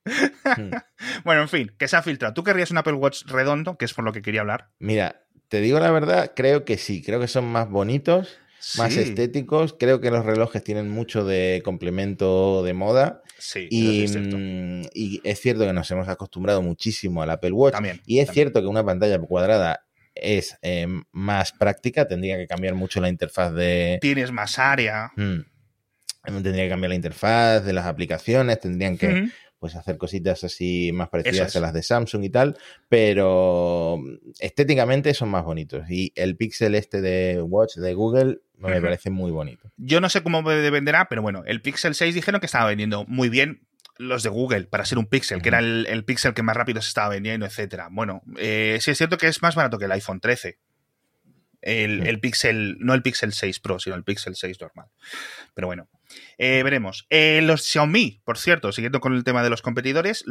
bueno, 1.25 1.43
en 1.43 1.49
fin, 1.49 1.73
que 1.79 1.89
se 1.89 1.97
ha 1.97 2.03
filtrado. 2.03 2.35
¿Tú 2.35 2.45
querrías 2.45 2.71
un 2.71 2.79
Apple 2.79 2.95
Watch 2.95 3.25
redondo, 3.27 3.77
que 3.77 3.85
es 3.85 3.95
por 3.95 4.05
lo 4.05 4.13
que 4.13 4.23
quería 4.23 4.41
hablar? 4.41 4.71
Mira, 4.79 5.27
te 5.49 5.61
digo 5.61 5.81
la 5.81 5.91
verdad, 5.91 6.33
creo 6.35 6.65
que 6.65 6.79
sí, 6.79 7.03
creo 7.03 7.21
que 7.21 7.29
son 7.29 7.47
más 7.47 7.69
bonitos 7.69 8.39
más 8.77 8.97
estéticos. 8.97 9.77
Creo 9.79 10.01
que 10.01 10.11
los 10.11 10.25
relojes 10.25 10.63
tienen 10.63 10.89
mucho 10.89 11.25
de 11.25 11.63
complemento 11.65 12.63
de 12.63 12.73
moda. 12.75 13.23
Sí, 13.39 13.69
y, 13.71 14.05
es 14.05 14.17
mm, 14.17 14.83
y 14.93 15.21
es 15.25 15.41
cierto 15.41 15.65
que 15.65 15.73
nos 15.73 15.91
hemos 15.91 16.09
acostumbrado 16.09 16.63
muchísimo 16.63 17.23
al 17.23 17.31
Apple 17.31 17.53
Watch. 17.53 17.77
y 18.05 18.19
es 18.19 18.31
cierto 18.31 18.61
que 18.61 18.67
una 18.67 18.85
pantalla 18.85 19.19
cuadrada 19.19 19.85
es 20.15 20.59
eh, 20.63 20.87
más 21.13 21.53
práctica, 21.53 22.09
tendría 22.09 22.37
que 22.37 22.47
cambiar 22.47 22.75
mucho 22.75 23.01
la 23.01 23.09
interfaz 23.09 23.53
de... 23.55 23.99
Tienes 24.01 24.33
más 24.33 24.59
área. 24.59 25.13
Mm. 25.17 25.41
Tendría 26.25 26.65
que 26.65 26.69
cambiar 26.69 26.91
la 26.91 26.97
interfaz 26.97 27.65
de 27.65 27.73
las 27.73 27.87
aplicaciones, 27.87 28.61
tendrían 28.61 28.99
que 28.99 29.31
pues 29.59 29.75
hacer 29.75 29.99
cositas 29.99 30.45
así 30.45 30.91
más 30.93 31.09
parecidas 31.09 31.55
a 31.57 31.61
las 31.61 31.73
de 31.73 31.83
Samsung 31.83 32.25
y 32.25 32.31
tal, 32.31 32.57
pero 32.89 33.99
estéticamente 34.39 35.13
son 35.15 35.31
más 35.31 35.45
bonitos. 35.45 35.91
Y 35.91 36.13
el 36.15 36.37
Pixel 36.37 36.75
este 36.75 37.01
de 37.01 37.43
Watch 37.43 37.77
de 37.77 37.95
Google 37.95 38.41
me 38.59 38.81
parece 38.81 39.11
muy 39.11 39.31
bonito. 39.31 39.71
Yo 39.77 40.01
no 40.01 40.09
sé 40.09 40.23
cómo 40.23 40.43
venderá, 40.43 41.09
pero 41.09 41.23
bueno, 41.23 41.43
el 41.47 41.61
Pixel 41.63 41.95
6 41.95 42.15
dijeron 42.15 42.41
que 42.41 42.47
estaba 42.47 42.67
vendiendo 42.67 43.05
muy 43.07 43.29
bien 43.29 43.67
los 43.97 44.23
de 44.23 44.29
Google 44.29 44.65
para 44.65 44.85
ser 44.85 44.99
un 44.99 45.07
Pixel, 45.07 45.43
que 45.43 45.49
era 45.49 45.59
el, 45.59 46.05
Pixel 46.05 46.35
que 46.35 46.43
más 46.43 46.57
rápido 46.57 46.81
se 46.81 46.89
estaba 46.89 47.09
vendiendo, 47.09 47.47
etcétera. 47.47 47.89
Bueno, 47.91 48.23
eh, 48.37 48.79
sí 48.81 48.93
es 48.93 48.99
cierto 48.99 49.19
que 49.19 49.27
es 49.27 49.43
más 49.43 49.57
barato 49.57 49.79
que 49.79 49.87
el 49.87 49.93
iPhone 49.93 50.21
13. 50.21 50.59
El, 51.61 52.07
el, 52.07 52.21
Pixel, 52.21 52.77
no 52.79 52.95
el 52.95 53.03
Pixel 53.03 53.33
6 53.33 53.59
Pro, 53.59 53.81
sino 53.81 53.97
el 53.97 54.05
Pixel 54.05 54.37
6 54.37 54.61
normal. 54.61 54.87
Pero 55.55 55.67
bueno, 55.67 55.89
eh, 56.39 56.63
veremos. 56.63 57.07
Eh, 57.11 57.41
los 57.43 57.65
Xiaomi, 57.65 58.21
por 58.25 58.39
cierto, 58.39 58.73
siguiendo 58.73 59.01
con 59.01 59.15
el 59.15 59.25
tema 59.25 59.43
de 59.43 59.51
los 59.51 59.63
competidores, 59.63 60.25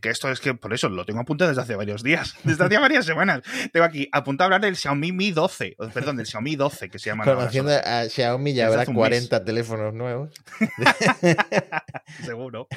que 0.00 0.10
esto 0.10 0.30
es 0.30 0.40
que 0.40 0.54
por 0.54 0.74
eso 0.74 0.88
lo 0.88 1.04
tengo 1.04 1.20
apuntado 1.20 1.48
desde 1.48 1.62
hace 1.62 1.76
varios 1.76 2.02
días, 2.02 2.36
desde 2.44 2.64
hace 2.64 2.78
varias 2.78 3.06
semanas. 3.06 3.42
Tengo 3.72 3.86
aquí 3.86 4.08
apuntado 4.12 4.44
a 4.44 4.46
hablar 4.46 4.60
del 4.60 4.76
Xiaomi 4.76 5.12
Mi 5.12 5.30
12, 5.30 5.76
perdón, 5.92 6.16
del 6.16 6.26
Xiaomi 6.26 6.56
12, 6.56 6.90
que 6.90 6.98
se 6.98 7.10
llama. 7.10 7.24
Conociendo 7.24 7.72
a 7.72 8.08
Xiaomi 8.08 8.54
ya 8.54 8.66
habrá 8.66 8.84
40 8.84 9.44
teléfonos 9.44 9.94
nuevos. 9.94 10.30
seguro, 12.24 12.68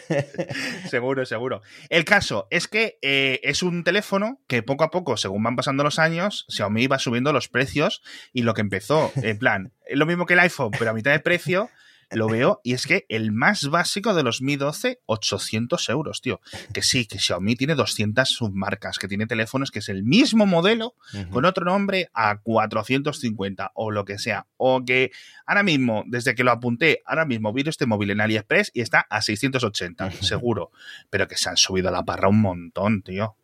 seguro, 0.90 1.26
seguro. 1.26 1.62
El 1.90 2.06
caso 2.06 2.48
es 2.50 2.68
que 2.68 2.98
eh, 3.02 3.40
es 3.44 3.64
un 3.64 3.84
teléfono 3.84 4.40
que 4.48 4.64
poco 4.64 4.84
a 4.84 4.92
poco, 4.92 5.18
según 5.18 5.44
van 5.44 5.56
pasando 5.56 5.84
los 5.84 6.00
años, 6.00 6.46
Xiaomi 6.50 6.88
va 6.88 7.00
subiendo 7.00 7.34
los 7.34 7.50
precios 7.50 8.02
y 8.34 8.44
lo 8.44 8.54
que 8.54 8.62
empezó, 8.62 9.12
en 9.18 9.38
plan, 9.38 9.74
es 9.86 9.98
lo 9.98 10.06
mismo 10.06 10.26
que 10.26 10.34
el 10.34 10.40
iPhone, 10.40 10.72
pero 10.78 10.92
a 10.92 10.94
mitad 10.94 11.12
de 11.12 11.20
precio 11.20 11.70
lo 12.12 12.28
veo 12.28 12.60
y 12.64 12.74
es 12.74 12.86
que 12.86 13.06
el 13.10 13.32
más 13.32 13.70
básico 13.70 14.14
de 14.14 14.24
los 14.24 14.42
Mi 14.42 14.56
12, 14.56 15.02
800 15.06 15.90
euros, 15.90 16.22
tío. 16.22 16.42
Que 16.74 16.82
sí, 16.82 17.06
que 17.06 17.20
Xiaomi 17.20 17.56
tiene 17.56 17.76
200 17.76 18.28
submarcas, 18.28 18.98
que 18.98 19.08
tiene 19.08 19.28
teléfonos 19.28 19.72
que 19.72 19.80
es 19.80 19.90
el 19.90 20.04
mismo 20.04 20.46
modelo 20.46 20.96
con 21.32 21.46
otro 21.46 21.66
nombre 21.66 22.10
a 22.14 22.38
450 22.42 23.72
o 23.76 23.92
lo 23.92 24.06
que 24.06 24.18
sea. 24.18 24.48
O 24.58 24.84
que 24.84 25.12
ahora 25.46 25.64
mismo, 25.64 26.04
desde 26.08 26.36
que 26.36 26.44
lo 26.44 26.52
apunté, 26.52 27.02
ahora 27.06 27.26
mismo 27.26 27.54
vi 27.54 27.64
este 27.66 27.86
móvil 27.86 28.12
en 28.12 28.22
AliExpress 28.22 28.72
y 28.74 28.82
está 28.82 29.06
a 29.10 29.22
680, 29.22 30.12
seguro. 30.22 30.72
Pero 31.10 31.28
que 31.28 31.38
se 31.38 31.50
han 31.50 31.58
subido 31.58 31.90
a 31.90 31.92
la 31.92 32.04
parra 32.04 32.30
un 32.30 32.42
montón, 32.42 33.04
tío. 33.04 33.36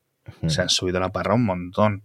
Se 0.48 0.62
han 0.62 0.70
subido 0.70 0.98
a 0.98 1.02
la 1.02 1.12
parra 1.12 1.36
un 1.36 1.46
montón. 1.46 2.04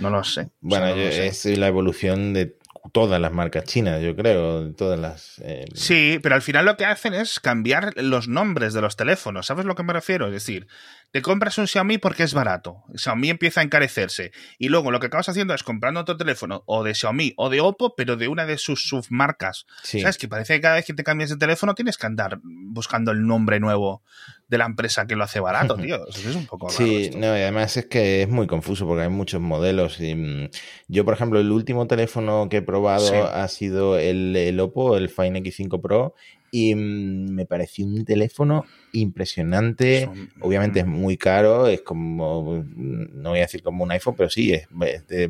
No 0.00 0.10
lo 0.10 0.24
sé. 0.24 0.50
Bueno, 0.60 0.88
es 0.88 1.44
la 1.44 1.68
evolución 1.68 2.32
de 2.32 2.56
todas 2.92 3.20
las 3.20 3.32
marcas 3.32 3.64
chinas, 3.64 4.02
yo 4.02 4.16
creo, 4.16 4.72
todas 4.72 4.98
las... 4.98 5.40
Eh, 5.44 5.66
sí, 5.74 6.18
pero 6.22 6.34
al 6.34 6.42
final 6.42 6.64
lo 6.64 6.76
que 6.76 6.84
hacen 6.84 7.14
es 7.14 7.40
cambiar 7.40 7.92
los 7.96 8.28
nombres 8.28 8.72
de 8.72 8.80
los 8.80 8.96
teléfonos, 8.96 9.46
¿sabes 9.46 9.64
lo 9.66 9.74
que 9.74 9.82
me 9.82 9.92
refiero? 9.92 10.26
Es 10.26 10.32
decir, 10.32 10.66
te 11.10 11.22
compras 11.22 11.58
un 11.58 11.66
Xiaomi 11.66 11.98
porque 11.98 12.22
es 12.22 12.34
barato, 12.34 12.84
Xiaomi 12.94 13.30
empieza 13.30 13.60
a 13.60 13.64
encarecerse 13.64 14.32
y 14.58 14.68
luego 14.68 14.90
lo 14.90 15.00
que 15.00 15.06
acabas 15.06 15.28
haciendo 15.28 15.54
es 15.54 15.62
comprando 15.62 16.00
otro 16.00 16.16
teléfono 16.16 16.62
o 16.66 16.84
de 16.84 16.94
Xiaomi 16.94 17.34
o 17.36 17.50
de 17.50 17.60
Oppo, 17.60 17.94
pero 17.96 18.16
de 18.16 18.28
una 18.28 18.46
de 18.46 18.58
sus 18.58 18.88
submarcas. 18.88 19.66
¿Sabes? 19.82 20.18
Que 20.18 20.28
parece 20.28 20.54
que 20.54 20.60
cada 20.60 20.76
vez 20.76 20.84
que 20.84 20.94
te 20.94 21.04
cambias 21.04 21.30
de 21.30 21.36
teléfono 21.36 21.74
tienes 21.74 21.98
que 21.98 22.06
andar 22.06 22.40
buscando 22.42 23.10
el 23.10 23.26
nombre 23.26 23.58
nuevo 23.60 24.02
de 24.48 24.58
la 24.58 24.66
empresa 24.66 25.06
que 25.06 25.16
lo 25.16 25.24
hace 25.24 25.40
barato, 25.40 25.76
tío. 25.76 26.06
Eso 26.08 26.30
es 26.30 26.36
un 26.36 26.46
poco 26.46 26.68
raro. 26.68 26.78
Sí, 26.78 27.10
no, 27.14 27.26
y 27.26 27.40
además 27.40 27.76
es 27.76 27.86
que 27.86 28.22
es 28.22 28.28
muy 28.28 28.46
confuso 28.46 28.86
porque 28.86 29.04
hay 29.04 29.08
muchos 29.08 29.40
modelos. 29.40 30.00
Y, 30.00 30.14
mm, 30.14 30.50
yo, 30.88 31.04
por 31.04 31.14
ejemplo, 31.14 31.40
el 31.40 31.50
último 31.50 31.86
teléfono 31.86 32.48
que 32.48 32.58
he 32.58 32.62
probado 32.62 33.26
ha 33.26 33.48
sido 33.48 33.98
el, 33.98 34.36
el 34.36 34.60
Oppo, 34.60 34.96
el 34.96 35.08
Fine 35.08 35.42
X5 35.42 35.80
Pro, 35.80 36.14
y 36.50 36.74
mm, 36.74 37.30
me 37.30 37.46
pareció 37.46 37.86
un 37.86 38.04
teléfono 38.04 38.64
impresionante. 38.92 40.08
Obviamente 40.40 40.80
es 40.80 40.86
muy 40.86 41.16
caro, 41.16 41.66
es 41.66 41.82
como, 41.82 42.62
mm, 42.62 43.22
no 43.22 43.30
voy 43.30 43.38
a 43.38 43.42
decir 43.42 43.62
como 43.62 43.84
un 43.84 43.92
iPhone, 43.92 44.14
pero 44.16 44.30
sí, 44.30 44.52
es, 44.52 44.68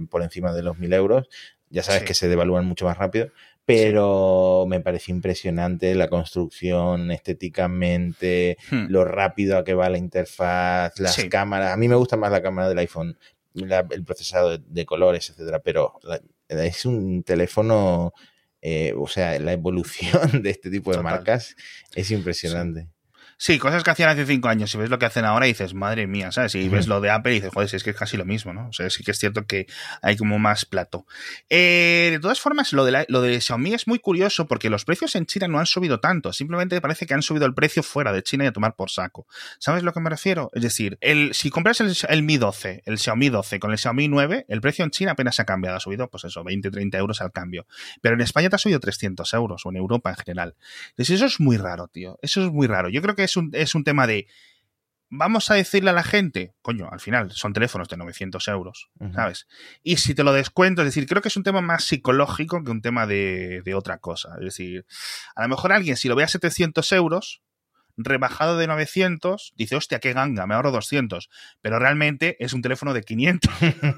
por 0.09 0.23
encima 0.23 0.53
de 0.53 0.63
los 0.63 0.79
mil 0.79 0.93
euros. 0.93 1.29
Ya 1.69 1.83
sabes 1.83 2.03
que 2.03 2.15
se 2.15 2.29
devalúan 2.29 2.67
mucho 2.67 2.87
más 2.87 2.99
rápido, 2.99 3.31
pero 3.65 4.65
me 4.69 4.81
pareció 4.81 5.15
impresionante 5.15 5.95
la 5.95 6.09
construcción 6.09 7.13
estéticamente, 7.13 8.57
hmm. 8.71 8.87
lo 8.89 9.05
rápido 9.05 9.57
a 9.57 9.63
que 9.63 9.75
va 9.75 9.89
la 9.89 9.99
interfaz, 9.99 10.99
las 10.99 11.25
cámaras. 11.31 11.73
A 11.73 11.77
mí 11.77 11.87
me 11.87 11.95
gusta 11.95 12.17
más 12.17 12.33
la 12.33 12.43
cámara 12.43 12.69
del 12.69 12.79
iPhone, 12.79 13.17
el 13.55 14.05
procesado 14.05 14.59
de, 14.59 14.87
colores, 14.87 15.31
etcétera, 15.31 15.61
pero 15.61 16.01
es 16.49 16.85
un 16.85 17.23
teléfono 17.23 18.13
eh, 18.63 18.93
o 18.97 19.07
sea, 19.07 19.39
la 19.39 19.53
evolución 19.53 20.43
de 20.43 20.51
este 20.51 20.71
tipo 20.71 20.93
de 20.93 21.03
marcas 21.03 21.57
es 21.95 22.11
impresionante. 22.11 22.83
Sí, 22.83 22.89
cosas 23.59 23.83
que 23.83 23.91
hacían 23.91 24.11
hace 24.11 24.27
cinco 24.27 24.49
años. 24.49 24.71
Si 24.71 24.79
ves 24.79 24.91
lo 24.91 24.99
que 24.99 25.07
hacen 25.07 25.25
ahora, 25.25 25.47
dices, 25.47 25.75
madre 25.75 26.07
mía, 26.07 26.33
¿sabes? 26.33 26.53
Si 26.53 26.69
ves 26.69 26.87
lo 26.87 27.01
de 27.01 27.11
Apple, 27.11 27.33
dices, 27.33 27.51
joder, 27.53 27.69
si 27.69 27.77
es 27.77 27.85
que 27.85 27.91
es 27.91 27.97
casi 27.97 28.17
lo 28.17 28.25
mismo, 28.25 28.53
¿no? 28.53 28.69
O 28.69 28.73
sea, 28.73 28.89
sí 28.91 29.03
que 29.03 29.11
es 29.11 29.19
cierto 29.19 29.47
que 29.47 29.67
hay 30.03 30.17
como 30.17 30.39
más 30.39 30.65
plato. 30.65 31.07
Eh, 31.49 32.09
de 32.13 32.21
todas 32.21 32.41
formas, 32.41 32.73
lo 32.73 32.85
de, 32.85 33.05
lo 33.09 33.23
de 33.23 33.41
Xiaomi 33.41 33.75
es 33.75 33.87
muy 33.87 33.99
curioso 33.99 34.47
porque 34.47 34.71
los 34.71 34.85
precios 34.85 35.15
en 35.17 35.27
China 35.27 35.49
no 35.49 35.59
han 35.59 35.67
subido 35.67 36.01
tanto. 36.01 36.33
Simplemente 36.33 36.81
parece 36.81 37.07
que 37.07 37.15
han 37.15 37.23
subido 37.23 37.47
el 37.47 37.55
precio 37.55 37.83
fuera 37.83 38.13
de 38.13 38.23
China 38.23 38.45
y 38.45 38.49
a 38.49 38.53
tomar 38.53 38.77
por 38.77 38.91
saco. 38.91 39.27
¿Sabes 39.59 39.83
lo 39.83 39.93
que 39.93 40.01
me 40.01 40.11
refiero? 40.11 40.51
Es 40.55 40.63
decir, 40.63 40.99
el, 41.01 41.35
si 41.35 41.51
compras 41.51 41.81
el, 41.81 42.23
Mi 42.23 42.37
12, 42.37 42.83
el 42.85 42.99
Xiaomi 42.99 43.31
12 43.31 43.59
con 43.59 43.71
el 43.71 43.79
Xiaomi 43.79 44.09
9, 44.09 44.47
el 44.49 44.61
precio 44.61 44.85
en 44.85 44.91
China 44.91 45.13
apenas 45.13 45.37
se 45.37 45.43
ha 45.43 45.47
cambiado. 45.47 45.77
Ha 45.77 45.81
subido, 45.81 46.09
pues 46.09 46.25
eso, 46.25 46.45
20, 46.45 46.71
30 46.71 46.99
euros 46.99 47.21
al 47.21 47.33
cambio. 47.33 47.67
Pero 48.01 48.15
en 48.15 48.21
España 48.21 48.51
te 48.51 48.57
ha 48.57 48.59
subido 48.59 48.81
300 48.81 49.33
euros 49.35 49.65
o 49.65 49.71
en 49.71 49.77
Europa 49.77 50.11
en 50.11 50.17
general. 50.17 50.55
Entonces, 50.91 51.17
eso 51.17 51.27
es 51.27 51.41
muy 51.41 51.57
raro, 51.57 51.89
tío. 51.89 52.19
Eso 52.23 52.45
es 52.45 52.51
muy 52.51 52.67
raro. 52.67 52.89
Yo 52.89 53.01
creo 53.01 53.15
que 53.15 53.30
es 53.31 53.37
un, 53.37 53.51
es 53.53 53.75
un 53.75 53.85
tema 53.85 54.07
de 54.07 54.27
vamos 55.11 55.51
a 55.51 55.55
decirle 55.55 55.91
a 55.91 55.93
la 55.93 56.05
gente, 56.05 56.55
coño, 56.63 56.89
al 56.91 57.01
final 57.01 57.33
son 57.33 57.53
teléfonos 57.53 57.89
de 57.89 57.97
900 57.97 58.47
euros, 58.49 58.91
¿sabes? 59.13 59.49
Y 59.83 59.97
si 59.97 60.15
te 60.15 60.23
lo 60.23 60.33
descuento, 60.33 60.83
es 60.83 60.87
decir, 60.87 61.07
creo 61.07 61.21
que 61.21 61.29
es 61.29 61.37
un 61.37 61.43
tema 61.43 61.61
más 61.61 61.85
psicológico 61.85 62.63
que 62.63 62.71
un 62.71 62.81
tema 62.81 63.07
de, 63.07 63.61
de 63.65 63.75
otra 63.75 63.99
cosa. 63.99 64.37
Es 64.39 64.45
decir, 64.45 64.87
a 65.35 65.43
lo 65.43 65.49
mejor 65.49 65.73
alguien, 65.73 65.97
si 65.97 66.09
lo 66.09 66.15
ve 66.15 66.23
a 66.23 66.29
700 66.29 66.93
euros, 66.93 67.43
rebajado 68.05 68.57
de 68.57 68.67
900, 68.67 69.53
dice, 69.57 69.77
hostia, 69.77 69.99
qué 69.99 70.13
ganga, 70.13 70.47
me 70.47 70.55
ahorro 70.55 70.71
200. 70.71 71.29
Pero 71.61 71.79
realmente 71.79 72.37
es 72.41 72.53
un 72.53 72.63
teléfono 72.63 72.95
de 72.95 73.03
500. 73.03 73.53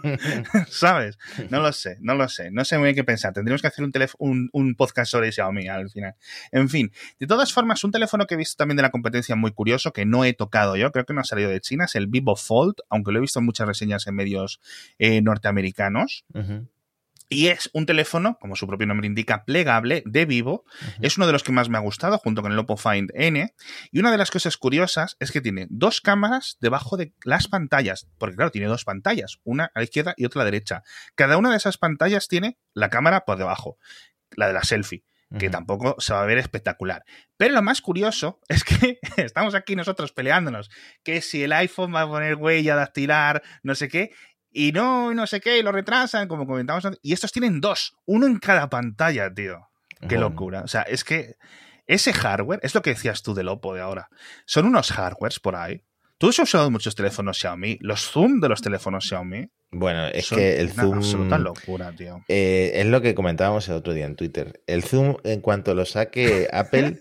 ¿Sabes? 0.69 1.19
No 1.51 1.61
lo 1.61 1.73
sé, 1.73 1.99
no 2.01 2.15
lo 2.15 2.29
sé. 2.29 2.51
No 2.51 2.65
sé 2.65 2.79
muy 2.79 2.87
bien 2.87 2.97
qué 2.97 3.05
pensar. 3.05 3.33
Tendríamos 3.33 3.63
que 3.63 3.69
hacer 3.69 3.85
un, 3.85 3.93
un, 4.19 4.51
un, 4.53 4.75
podcast 4.75 5.11
sobre 5.11 5.33
Xiaomi 5.33 5.69
al 5.69 5.91
final. 5.91 6.15
En 6.51 6.69
fin, 6.69 6.93
de 7.19 7.27
todas 7.27 7.53
formas, 7.53 7.83
un 7.85 7.93
teléfono 7.93 8.27
que 8.27 8.35
he 8.35 8.39
visto 8.39 8.57
también 8.57 8.77
de 8.77 8.83
la 8.83 8.91
competencia 8.91 9.37
muy 9.37 9.53
curioso, 9.53 9.93
que 9.93 10.05
no 10.05 10.25
he 10.25 10.33
tocado 10.33 10.77
yo, 10.77 10.91
creo 10.93 11.05
que 11.05 11.15
no 11.15 11.21
ha 11.21 11.25
salido 11.25 11.51
de 11.51 11.61
China, 11.61 11.85
es 11.85 11.95
el 11.95 12.07
Vivo 12.07 12.37
Fold, 12.37 12.77
aunque 12.89 13.13
lo 13.13 13.19
he 13.19 13.21
visto 13.21 13.39
en 13.39 13.47
muchas 13.47 13.67
reseñas 13.67 14.07
en 14.07 14.15
medios 14.15 14.61
eh, 14.99 15.21
norteamericanos. 15.23 16.25
Y 17.33 17.49
es 17.49 17.71
un 17.73 17.87
teléfono, 17.87 18.39
como 18.41 18.57
su 18.57 18.67
propio 18.67 18.87
nombre 18.87 19.07
indica, 19.07 19.45
plegable, 19.45 20.03
de 20.07 20.25
vivo. 20.25 20.65
Es 21.01 21.17
uno 21.17 21.27
de 21.27 21.33
los 21.33 21.43
que 21.43 21.53
más 21.53 21.69
me 21.69 21.79
ha 21.79 21.81
gustado, 21.81 22.19
junto 22.19 22.43
con 22.43 22.53
el 22.53 22.59
Oppo 22.59 22.77
Find 22.77 23.11
N. 23.15 23.55
Y 23.91 23.99
una 23.99 24.11
de 24.11 24.19
las 24.19 24.31
cosas 24.31 24.57
curiosas 24.57 25.17
es 25.21 25.33
que 25.33 25.41
tiene 25.41 25.67
dos 25.71 26.01
cámaras 26.01 26.57
debajo 26.61 26.97
de 26.97 27.15
las 27.25 27.49
pantallas. 27.49 28.09
Porque, 28.19 28.37
claro, 28.37 28.51
tiene 28.51 28.69
dos 28.69 28.85
pantallas, 28.85 29.39
una 29.45 29.71
a 29.75 29.81
la 29.81 29.85
izquierda 29.85 30.15
y 30.17 30.25
otra 30.25 30.43
a 30.43 30.45
la 30.45 30.51
derecha. 30.51 30.83
Cada 31.15 31.37
una 31.37 31.51
de 31.51 31.57
esas 31.57 31.79
pantallas 31.79 32.29
tiene 32.29 32.59
la 32.75 32.91
cámara 32.91 33.25
por 33.25 33.39
debajo, 33.39 33.79
la 34.37 34.49
de 34.49 34.55
la 34.55 34.65
selfie 34.65 35.05
que 35.39 35.51
tampoco 35.51 35.97
se 35.99 36.13
va 36.13 36.23
a 36.23 36.27
ver 36.27 36.39
espectacular. 36.39 37.05
Pero 37.37 37.55
lo 37.55 37.63
más 37.63 37.81
curioso 37.81 38.41
es 38.49 38.65
que 38.65 38.99
estamos 39.17 39.55
aquí 39.55 39.77
nosotros 39.77 40.13
peleándonos, 40.13 40.71
que 41.03 41.21
si 41.21 41.43
el 41.43 41.53
iPhone 41.53 41.95
va 41.95 42.03
a 42.03 42.09
poner 42.09 42.37
huella 42.37 42.77
dactilar, 42.77 43.43
no 43.63 43.75
sé 43.75 43.89
qué, 43.89 44.11
y 44.53 44.73
no, 44.73 45.13
no 45.15 45.27
sé 45.27 45.41
qué, 45.41 45.59
y 45.59 45.63
lo 45.63 45.73
retrasan, 45.73 46.29
como 46.29 46.47
comentamos 46.47 46.85
antes. 46.85 47.01
Y 47.03 47.13
estos 47.13 47.33
tienen 47.33 47.61
dos, 47.61 47.97
uno 48.07 48.27
en 48.27 48.39
cada 48.39 48.69
pantalla, 48.69 49.33
tío. 49.33 49.69
Qué 50.09 50.19
locura. 50.19 50.63
O 50.63 50.69
sea, 50.69 50.83
es 50.83 51.05
que 51.05 51.37
ese 51.87 52.13
hardware, 52.13 52.61
es 52.63 52.75
lo 52.75 52.83
que 52.83 52.91
decías 52.91 53.23
tú 53.23 53.35
del 53.35 53.49
Oppo 53.49 53.75
de 53.75 53.81
ahora. 53.81 54.09
Son 54.47 54.67
unos 54.67 54.91
hardwares 54.91 55.39
por 55.39 55.55
ahí. 55.55 55.85
Tú 56.19 56.29
has 56.29 56.39
usado 56.39 56.71
muchos 56.71 56.95
teléfonos 56.95 57.39
Xiaomi. 57.39 57.79
Los 57.81 58.11
zoom 58.11 58.41
de 58.41 58.49
los 58.49 58.63
teléfonos 58.63 59.07
Xiaomi. 59.07 59.49
Bueno, 59.75 60.07
es 60.07 60.29
que 60.29 60.61
el 60.61 60.71
zoom. 60.71 60.99
Absoluta 60.99 61.39
locura, 61.39 61.93
tío. 61.97 62.23
Eh, 62.29 62.73
es 62.75 62.87
lo 62.87 63.01
que 63.01 63.15
comentábamos 63.15 63.67
el 63.69 63.75
otro 63.75 63.95
día 63.95 64.05
en 64.05 64.17
Twitter. 64.17 64.61
El 64.67 64.83
zoom, 64.83 65.17
en 65.25 65.41
cuanto 65.41 65.75
lo 65.75 65.87
saque 65.87 66.47
Apple, 66.53 67.01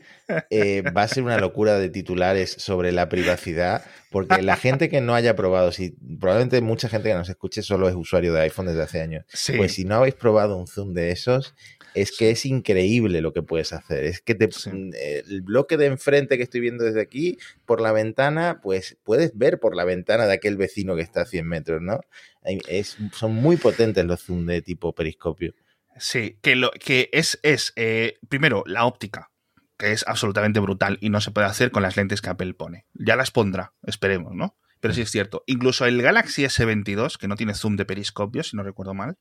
eh, 0.49 0.81
va 0.95 1.03
a 1.03 1.07
ser 1.09 1.23
una 1.23 1.37
locura 1.37 1.77
de 1.77 1.89
titulares 1.89 2.51
sobre 2.51 2.93
la 2.93 3.09
privacidad, 3.09 3.83
porque 4.09 4.41
la 4.41 4.55
gente 4.55 4.89
que 4.89 5.01
no 5.01 5.15
haya 5.15 5.35
probado, 5.35 5.73
si 5.73 5.97
probablemente 6.19 6.61
mucha 6.61 6.87
gente 6.87 7.09
que 7.09 7.15
nos 7.15 7.27
escuche 7.27 7.61
solo 7.61 7.89
es 7.89 7.95
usuario 7.95 8.33
de 8.33 8.41
iPhone 8.41 8.67
desde 8.67 8.83
hace 8.83 9.01
años, 9.01 9.25
pues 9.57 9.73
si 9.73 9.83
no 9.83 9.95
habéis 9.95 10.15
probado 10.15 10.55
un 10.55 10.67
zoom 10.67 10.93
de 10.93 11.11
esos, 11.11 11.53
es 11.93 12.15
que 12.17 12.31
es 12.31 12.45
increíble 12.45 13.21
lo 13.21 13.33
que 13.33 13.41
puedes 13.41 13.73
hacer. 13.73 14.03
Es 14.05 14.21
que 14.21 14.35
te, 14.35 14.47
mm, 14.47 14.91
el 14.93 15.41
bloque 15.41 15.77
de 15.77 15.87
enfrente 15.87 16.37
que 16.37 16.43
estoy 16.43 16.61
viendo 16.61 16.83
desde 16.83 17.01
aquí, 17.01 17.37
por 17.65 17.81
la 17.81 17.91
ventana, 17.91 18.59
pues 18.61 18.97
puedes 19.03 19.37
ver 19.37 19.59
por 19.59 19.75
la 19.75 19.85
ventana 19.85 20.25
de 20.25 20.33
aquel 20.33 20.57
vecino 20.57 20.95
que 20.95 21.01
está 21.01 21.21
a 21.21 21.25
100 21.25 21.47
metros, 21.47 21.81
¿no? 21.81 22.01
Es, 22.43 22.97
son 23.13 23.35
muy 23.35 23.57
potentes 23.57 24.05
los 24.05 24.23
zoom 24.23 24.45
de 24.45 24.61
tipo 24.61 24.93
periscopio. 24.93 25.53
Sí, 25.97 26.37
que, 26.41 26.55
lo, 26.55 26.71
que 26.71 27.09
es, 27.11 27.39
es 27.43 27.73
eh, 27.75 28.17
primero, 28.29 28.63
la 28.65 28.85
óptica 28.85 29.31
que 29.81 29.93
es 29.93 30.05
absolutamente 30.07 30.59
brutal 30.59 30.99
y 31.01 31.09
no 31.09 31.21
se 31.21 31.31
puede 31.31 31.47
hacer 31.47 31.71
con 31.71 31.81
las 31.81 31.97
lentes 31.97 32.21
que 32.21 32.29
Apple 32.29 32.53
pone. 32.53 32.85
Ya 32.93 33.15
las 33.15 33.31
pondrá, 33.31 33.73
esperemos, 33.81 34.35
¿no? 34.35 34.55
Pero 34.79 34.93
sí 34.93 35.01
es 35.01 35.09
cierto. 35.09 35.43
Incluso 35.47 35.87
el 35.87 35.99
Galaxy 36.03 36.43
S22, 36.43 37.17
que 37.17 37.27
no 37.27 37.35
tiene 37.35 37.55
zoom 37.55 37.77
de 37.77 37.85
periscopio, 37.85 38.43
si 38.43 38.55
no 38.55 38.61
recuerdo 38.61 38.93
mal, 38.93 39.17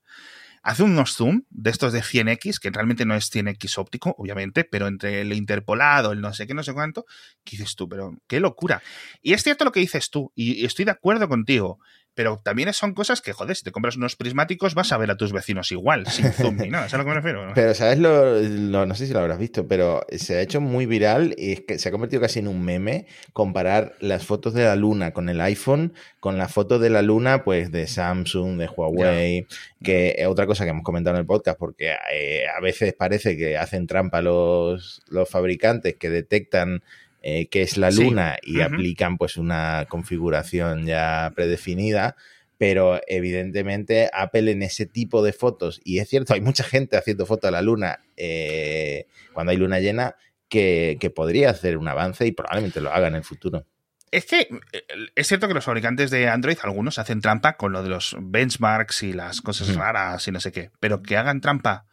hace 0.62 0.82
unos 0.82 1.14
zoom 1.14 1.42
de 1.50 1.70
estos 1.70 1.92
de 1.92 2.02
100x, 2.02 2.58
que 2.58 2.70
realmente 2.70 3.06
no 3.06 3.14
es 3.14 3.30
100x 3.30 3.78
óptico, 3.78 4.14
obviamente, 4.18 4.64
pero 4.64 4.86
entre 4.88 5.22
el 5.22 5.32
interpolado, 5.32 6.12
el 6.12 6.20
no 6.20 6.32
sé 6.34 6.46
qué, 6.46 6.54
no 6.54 6.62
sé 6.62 6.74
cuánto, 6.74 7.06
¿qué 7.44 7.56
dices 7.56 7.76
tú? 7.76 7.88
Pero 7.88 8.16
qué 8.26 8.40
locura. 8.40 8.82
Y 9.22 9.32
es 9.32 9.42
cierto 9.42 9.64
lo 9.64 9.72
que 9.72 9.80
dices 9.80 10.10
tú, 10.10 10.32
y 10.34 10.64
estoy 10.64 10.84
de 10.84 10.92
acuerdo 10.92 11.28
contigo 11.28 11.78
pero 12.20 12.38
también 12.44 12.70
son 12.74 12.92
cosas 12.92 13.22
que, 13.22 13.32
joder, 13.32 13.56
si 13.56 13.64
te 13.64 13.72
compras 13.72 13.96
unos 13.96 14.14
prismáticos 14.14 14.74
vas 14.74 14.92
a 14.92 14.98
ver 14.98 15.10
a 15.10 15.16
tus 15.16 15.32
vecinos 15.32 15.72
igual, 15.72 16.06
sin 16.06 16.30
zoom 16.34 16.58
ni 16.58 16.68
nada, 16.68 16.86
¿sabes 16.90 16.92
a 16.92 16.98
lo 16.98 17.04
que 17.04 17.08
me 17.08 17.14
refiero? 17.14 17.52
Pero, 17.54 17.72
¿sabes 17.72 17.98
lo, 17.98 18.84
No 18.84 18.94
sé 18.94 19.06
si 19.06 19.14
lo 19.14 19.20
habrás 19.20 19.38
visto, 19.38 19.66
pero 19.66 20.04
se 20.14 20.36
ha 20.36 20.42
hecho 20.42 20.60
muy 20.60 20.84
viral 20.84 21.34
y 21.38 21.52
es 21.52 21.60
que 21.62 21.78
se 21.78 21.88
ha 21.88 21.92
convertido 21.92 22.20
casi 22.20 22.40
en 22.40 22.48
un 22.48 22.62
meme 22.62 23.06
comparar 23.32 23.94
las 24.00 24.26
fotos 24.26 24.52
de 24.52 24.64
la 24.64 24.76
luna 24.76 25.14
con 25.14 25.30
el 25.30 25.40
iPhone 25.40 25.94
con 26.20 26.36
la 26.36 26.48
foto 26.48 26.78
de 26.78 26.90
la 26.90 27.00
luna, 27.00 27.42
pues, 27.42 27.72
de 27.72 27.86
Samsung, 27.86 28.58
de 28.58 28.66
Huawei, 28.66 29.46
que 29.82 30.14
es 30.18 30.26
otra 30.26 30.46
cosa 30.46 30.64
que 30.64 30.70
hemos 30.70 30.84
comentado 30.84 31.16
en 31.16 31.20
el 31.20 31.26
podcast, 31.26 31.58
porque 31.58 31.94
eh, 32.12 32.44
a 32.54 32.60
veces 32.60 32.92
parece 32.92 33.38
que 33.38 33.56
hacen 33.56 33.86
trampa 33.86 34.20
los, 34.20 35.00
los 35.08 35.26
fabricantes 35.26 35.96
que 35.96 36.10
detectan 36.10 36.82
eh, 37.22 37.48
que 37.48 37.62
es 37.62 37.76
la 37.76 37.90
luna 37.90 38.38
y 38.42 38.60
aplican 38.62 39.18
pues 39.18 39.36
una 39.36 39.86
configuración 39.88 40.86
ya 40.86 41.32
predefinida, 41.34 42.16
pero 42.56 43.00
evidentemente 43.06 44.08
Apple 44.12 44.50
en 44.50 44.62
ese 44.62 44.86
tipo 44.86 45.22
de 45.22 45.32
fotos, 45.32 45.80
y 45.84 45.98
es 45.98 46.08
cierto, 46.08 46.32
hay 46.32 46.40
mucha 46.40 46.64
gente 46.64 46.96
haciendo 46.96 47.26
fotos 47.26 47.48
a 47.48 47.50
la 47.50 47.62
luna 47.62 48.00
eh, 48.16 49.06
cuando 49.34 49.50
hay 49.50 49.58
luna 49.58 49.80
llena, 49.80 50.16
que, 50.48 51.12
podría 51.14 51.50
hacer 51.50 51.76
un 51.76 51.88
avance 51.88 52.26
y 52.26 52.32
probablemente 52.32 52.80
lo 52.80 52.92
haga 52.92 53.08
en 53.08 53.16
el 53.16 53.24
futuro. 53.24 53.66
Es 54.10 54.26
que 54.26 54.48
eh, 54.72 54.82
es 55.14 55.28
cierto 55.28 55.46
que 55.46 55.54
los 55.54 55.64
fabricantes 55.64 56.10
de 56.10 56.28
Android, 56.28 56.56
algunos 56.62 56.98
hacen 56.98 57.20
trampa 57.20 57.56
con 57.56 57.72
lo 57.72 57.82
de 57.82 57.90
los 57.90 58.16
benchmarks 58.18 59.02
y 59.02 59.12
las 59.12 59.40
cosas 59.40 59.74
raras 59.74 60.26
y 60.26 60.32
no 60.32 60.40
sé 60.40 60.52
qué, 60.52 60.70
pero 60.80 61.02
que 61.02 61.16
hagan 61.16 61.40
trampa 61.40 61.86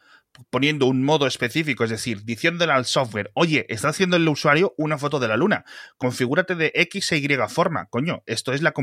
poniendo 0.50 0.86
un 0.86 1.04
modo 1.04 1.28
específico, 1.28 1.84
es 1.84 1.89
decir, 1.89 2.23
diciéndole 2.23 2.71
al 2.73 2.86
software, 2.86 3.32
oye, 3.34 3.65
está 3.69 3.89
haciendo 3.89 4.17
el 4.17 4.28
usuario 4.28 4.73
una 4.78 4.97
foto 4.97 5.19
de 5.19 5.28
la 5.28 5.38
luna, 5.38 5.65
configúrate 5.97 6.56
de 6.56 6.71
X 6.76 7.12
e 7.12 7.17
Y 7.17 7.28
forma, 7.50 7.88
coño, 7.88 8.23
esto 8.26 8.54
es 8.54 8.62
la, 8.62 8.73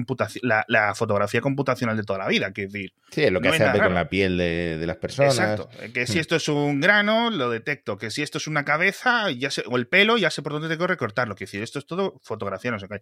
la, 0.69 0.95
fotografía 0.95 1.41
computacional 1.41 1.97
de 1.97 2.03
toda 2.05 2.19
la 2.21 2.29
vida, 2.29 2.53
quiero 2.53 2.71
decir. 2.71 2.95
Sí, 3.11 3.23
es 3.23 3.33
lo 3.33 3.41
que 3.41 3.49
hace 3.49 3.79
con 3.79 3.95
la 3.95 4.09
piel 4.09 4.37
de, 4.37 4.85
las 4.87 4.97
personas. 4.97 5.39
Exacto, 5.39 5.69
que 5.93 6.07
si 6.07 6.17
hmm. 6.17 6.21
esto 6.21 6.37
es 6.37 6.49
un 6.49 6.81
grano, 6.81 7.31
lo 7.31 7.51
detecto, 7.51 7.97
que 7.97 8.11
si 8.11 8.23
esto 8.23 8.39
es 8.39 8.47
una 8.47 8.65
cabeza 8.65 9.31
ya 9.31 9.51
sé, 9.51 9.65
o 9.67 9.77
el 9.77 9.87
pelo, 9.87 10.17
ya 10.17 10.31
sé 10.31 10.43
por 10.43 10.53
dónde 10.53 10.69
tengo 10.69 10.81
que 10.81 10.89
recortarlo, 10.89 11.35
quiero 11.35 11.49
decir, 11.49 11.63
esto 11.63 11.79
es 11.79 11.87
todo 11.87 12.21
fotografía, 12.23 12.71
no 12.71 12.79
sé 12.79 12.89
qué. 12.89 13.01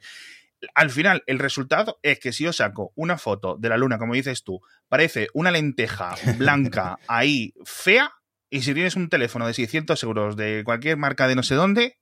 Al 0.74 0.90
final, 0.90 1.22
el 1.26 1.38
resultado 1.38 1.98
es 2.02 2.20
que 2.20 2.32
si 2.32 2.44
yo 2.44 2.52
saco 2.52 2.92
una 2.94 3.18
foto 3.18 3.56
de 3.58 3.68
la 3.68 3.76
luna, 3.76 3.98
como 3.98 4.14
dices 4.14 4.44
tú, 4.44 4.60
parece 4.88 5.28
una 5.34 5.50
lenteja 5.50 6.14
blanca 6.36 6.98
ahí 7.08 7.52
fea, 7.64 8.12
y 8.52 8.60
si 8.60 8.74
tienes 8.74 8.96
un 8.96 9.08
teléfono 9.08 9.46
de 9.46 9.54
600 9.54 10.00
euros 10.02 10.36
de 10.36 10.62
cualquier 10.62 10.98
marca 10.98 11.26
de 11.26 11.34
no 11.34 11.42
sé 11.42 11.54
dónde, 11.54 11.98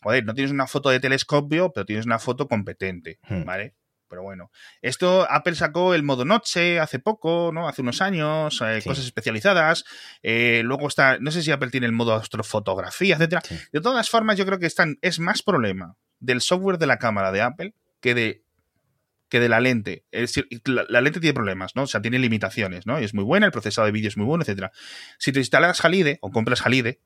joder, 0.00 0.24
no 0.24 0.32
tienes 0.32 0.50
una 0.50 0.66
foto 0.66 0.88
de 0.88 1.00
telescopio, 1.00 1.70
pero 1.70 1.84
tienes 1.84 2.06
una 2.06 2.18
foto 2.18 2.48
competente, 2.48 3.20
hmm. 3.28 3.44
¿vale? 3.44 3.74
Pero 4.08 4.22
bueno, 4.22 4.50
esto 4.80 5.26
Apple 5.30 5.54
sacó 5.54 5.94
el 5.94 6.02
modo 6.02 6.24
noche 6.24 6.80
hace 6.80 6.98
poco, 6.98 7.50
¿no? 7.52 7.68
Hace 7.68 7.82
unos 7.82 8.00
años, 8.00 8.62
eh, 8.62 8.80
cosas 8.84 9.04
especializadas. 9.04 9.84
Eh, 10.22 10.62
luego 10.64 10.88
está, 10.88 11.18
no 11.18 11.30
sé 11.30 11.42
si 11.42 11.50
Apple 11.50 11.70
tiene 11.70 11.86
el 11.86 11.92
modo 11.92 12.14
astrofotografía, 12.14 13.16
etcétera. 13.16 13.42
De 13.70 13.80
todas 13.80 14.08
formas, 14.08 14.38
yo 14.38 14.46
creo 14.46 14.58
que 14.58 14.66
están, 14.66 14.96
es 15.02 15.18
más 15.18 15.42
problema 15.42 15.96
del 16.20 16.40
software 16.40 16.78
de 16.78 16.86
la 16.86 16.98
cámara 16.98 17.32
de 17.32 17.42
Apple 17.42 17.74
que 18.00 18.14
de 18.14 18.44
que 19.32 19.40
de 19.40 19.48
la 19.48 19.60
lente. 19.60 20.04
Es 20.10 20.34
decir, 20.34 20.46
la, 20.66 21.00
lente 21.00 21.18
tiene 21.18 21.32
problemas, 21.32 21.74
¿no? 21.74 21.84
O 21.84 21.86
sea, 21.86 22.02
tiene 22.02 22.18
limitaciones, 22.18 22.86
¿no? 22.86 23.00
Y 23.00 23.04
es 23.04 23.14
muy 23.14 23.24
buena, 23.24 23.46
el 23.46 23.52
procesado 23.52 23.86
de 23.86 23.92
vídeo 23.92 24.08
es 24.08 24.18
muy 24.18 24.26
bueno, 24.26 24.42
etcétera. 24.42 24.72
Si 25.16 25.32
te 25.32 25.38
instalas 25.38 25.82
Halide 25.82 26.18
o 26.20 26.30
compras 26.30 26.66
Halide 26.66 27.00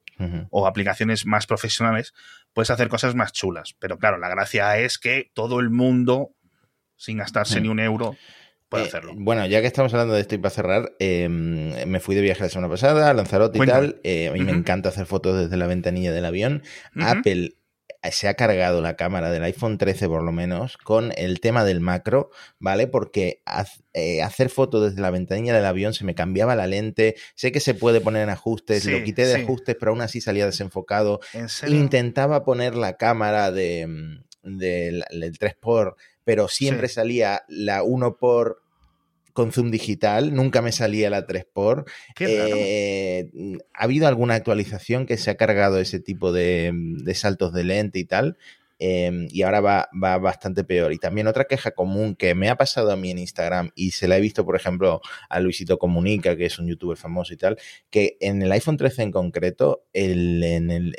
o 0.51 0.67
aplicaciones 0.67 1.25
más 1.25 1.47
profesionales, 1.47 2.15
puedes 2.53 2.71
hacer 2.71 2.89
cosas 2.89 3.15
más 3.15 3.33
chulas. 3.33 3.77
Pero 3.79 3.97
claro, 3.99 4.19
la 4.19 4.29
gracia 4.29 4.77
es 4.77 4.99
que 4.99 5.31
todo 5.35 5.61
el 5.61 5.71
mundo, 5.71 6.33
sin 6.97 7.19
gastarse 7.19 7.61
ni 7.61 7.69
un 7.69 7.79
euro, 7.79 8.17
puede 8.69 8.83
eh, 8.83 8.89
hacerlo. 8.89 9.12
Bueno, 9.15 9.47
ya 9.47 9.61
que 9.61 9.69
estamos 9.69 9.95
hablando 9.95 10.15
de 10.15 10.23
esto 10.23 10.35
y 10.35 10.39
para 10.39 10.51
cerrar, 10.51 10.97
em, 10.99 11.87
me 11.87 12.01
fui 12.01 12.17
de 12.17 12.23
viaje 12.23 12.43
la 12.43 12.49
semana 12.49 12.69
pasada 12.69 13.09
a 13.09 13.15
Lanzarote 13.15 13.57
y 13.62 13.67
tal. 13.67 14.01
Eh, 14.03 14.31
a 14.31 14.33
mí 14.33 14.41
me 14.41 14.51
encanta 14.51 14.89
hacer 14.89 15.07
fotos 15.07 15.39
desde 15.39 15.57
la 15.57 15.69
ventanilla 15.69 16.11
del 16.11 16.25
avión. 16.25 16.65
Apple 16.99 17.56
se 18.12 18.29
ha 18.29 18.35
cargado 18.35 18.81
la 18.81 18.97
cámara 18.97 19.31
del 19.31 19.45
iPhone 19.45 19.79
13 19.79 20.09
por 20.09 20.23
lo 20.23 20.33
menos 20.33 20.76
con 20.78 21.12
el 21.16 21.41
tema 21.41 21.64
del 21.64 21.80
macro, 21.80 22.30
¿vale? 22.59 22.87
Porque 22.87 23.43
eh, 23.93 24.22
hacer 24.22 24.51
fotos 24.51 24.83
desde 24.91 25.01
la 25.01 25.11
ventanilla 25.11 25.55
del 25.55 25.64
avión 25.64 25.95
se 25.95 26.05
me 26.05 26.14
cambiaba 26.14 26.55
la 26.55 26.66
lente, 26.66 27.16
sé 27.35 27.53
que 27.53 27.61
se 27.61 27.74
puede 27.74 28.01
poner 28.01 28.22
en 28.22 28.30
ajustes, 28.30 28.85
lo 28.87 29.03
quité 29.03 29.26
de 29.26 29.43
ajustes, 29.43 29.76
pero 29.78 29.93
aún 29.93 30.01
así 30.01 30.20
salía 30.20 30.47
desenfocado. 30.47 31.20
Intentaba 31.66 32.45
poner 32.45 32.74
la 32.74 32.97
cámara 32.97 33.51
de, 33.51 33.87
mm, 33.87 34.59
del, 34.59 35.05
3 35.11 35.33
x 35.41 35.57
pero 36.24 36.49
siempre 36.49 36.89
salía 36.89 37.45
la 37.49 37.83
1 37.83 38.18
x 38.20 38.66
con 39.37 39.53
zoom 39.53 39.70
digital, 39.70 40.34
nunca 40.34 40.62
me 40.62 40.72
salía 40.72 41.11
la 41.11 41.26
3x. 41.26 41.84
Eh, 42.18 43.30
¿Ha 43.74 43.84
habido 43.84 44.09
alguna 44.09 44.34
actualización 44.34 45.05
que 45.07 45.18
se 45.18 45.30
ha 45.30 45.37
cargado 45.37 45.78
ese 45.78 46.01
tipo 46.01 46.32
de, 46.32 46.72
saltos 47.14 47.53
de 47.53 47.62
lente 47.62 47.99
y 48.01 48.05
tal? 48.07 48.39
Em, 48.78 49.28
y 49.30 49.43
ahora 49.43 49.61
va, 49.61 49.89
va, 50.03 50.18
bastante 50.18 50.64
peor. 50.64 50.93
Y 50.93 50.99
también 50.99 51.26
otra 51.26 51.45
queja 51.45 51.70
común 51.70 52.16
que 52.16 52.34
me 52.34 52.49
ha 52.49 52.57
pasado 52.57 52.91
a 52.91 52.97
mí 52.97 53.11
en 53.11 53.18
Instagram 53.18 53.70
y 53.74 53.91
se 53.93 54.09
la 54.09 54.16
he 54.16 54.20
visto, 54.20 54.45
por 54.45 54.57
ejemplo, 54.57 55.01
a 55.28 55.41
Luisito 55.41 55.78
Comunica, 55.78 56.37
que 56.37 56.47
es 56.47 56.59
un 56.59 56.66
youtuber 56.66 56.97
famoso 56.97 57.34
y 57.34 57.37
tal, 57.37 57.59
que 57.91 58.16
en 58.20 58.43
el 58.43 58.53
iPhone 58.53 58.76
13 58.78 59.03
en 59.03 59.12
concreto 59.12 59.84
el, 59.93 60.43
en 60.43 60.70
el, 60.70 60.97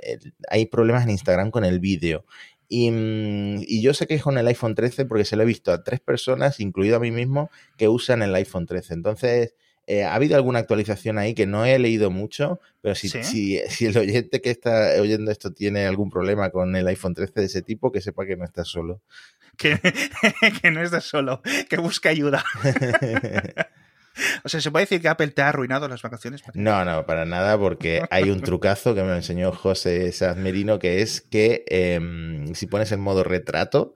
hay 0.49 0.67
problemas 0.67 1.03
en 1.03 1.11
Instagram 1.11 1.51
con 1.51 1.65
el 1.65 1.79
vídeo. 1.79 2.25
Y, 2.69 2.91
mm, 2.91 3.61
y, 3.61 3.81
yo 3.81 3.93
sé 3.93 4.07
que 4.07 4.15
es 4.15 4.23
con 4.23 4.37
el 4.37 4.47
iPhone 4.47 4.75
13 4.75 5.05
porque 5.05 5.25
se 5.25 5.35
lo 5.35 5.43
he 5.43 5.45
visto 5.45 5.71
a 5.71 5.83
tres 5.83 5.99
personas, 5.99 6.59
incluido 6.59 6.97
a 6.97 6.99
mí 6.99 7.11
mismo, 7.11 7.49
que 7.77 7.87
usan 7.87 8.21
el 8.21 8.35
iPhone 8.35 8.65
13. 8.65 8.93
Entonces, 8.93 9.55
eh, 9.89 10.03
¿Ha 10.03 10.15
habido 10.15 10.35
alguna 10.35 10.59
actualización 10.59 11.17
ahí 11.17 11.33
que 11.33 11.45
no 11.45 11.63
he 11.63 11.79
leído 11.79 12.11
mucho? 12.11 12.59
Pero 12.81 12.93
si, 12.93 13.07
si, 13.07 13.57
si, 13.69 13.85
el 13.85 13.97
oyente 13.97 14.41
que 14.41 14.49
está 14.49 15.01
oyendo 15.01 15.31
esto 15.31 15.53
tiene 15.53 15.85
algún 15.85 16.09
problema 16.09 16.49
con 16.49 16.75
el 16.75 16.85
iPhone 16.87 17.13
13 17.13 17.39
de 17.39 17.45
ese 17.45 17.61
tipo, 17.61 17.89
que 17.89 18.01
sepa 18.01 18.25
que 18.25 18.35
no 18.35 18.43
está 18.43 18.65
solo. 18.65 19.01
Que, 19.55 19.79
que 20.61 20.71
no 20.71 20.83
está 20.83 20.99
solo, 20.99 21.41
que 21.69 21.77
busca 21.77 22.09
ayuda. 22.09 22.43
O 24.43 24.49
sea, 24.49 24.61
¿se 24.61 24.71
puede 24.71 24.83
decir 24.83 25.01
que 25.01 25.07
Apple 25.07 25.27
te 25.29 25.41
ha 25.41 25.49
arruinado 25.49 25.87
las 25.87 26.01
vacaciones? 26.01 26.43
No, 26.53 26.85
no, 26.85 27.05
para 27.05 27.25
nada, 27.25 27.57
porque 27.57 28.03
hay 28.09 28.29
un 28.29 28.41
trucazo 28.41 28.95
que 28.95 29.03
me 29.03 29.15
enseñó 29.15 29.51
José 29.51 30.11
Sazmerino, 30.11 30.79
que 30.79 31.01
es 31.01 31.21
que 31.21 31.65
em, 31.67 32.53
si 32.53 32.67
pones 32.67 32.91
el 32.91 32.99
modo 32.99 33.23
retrato, 33.23 33.95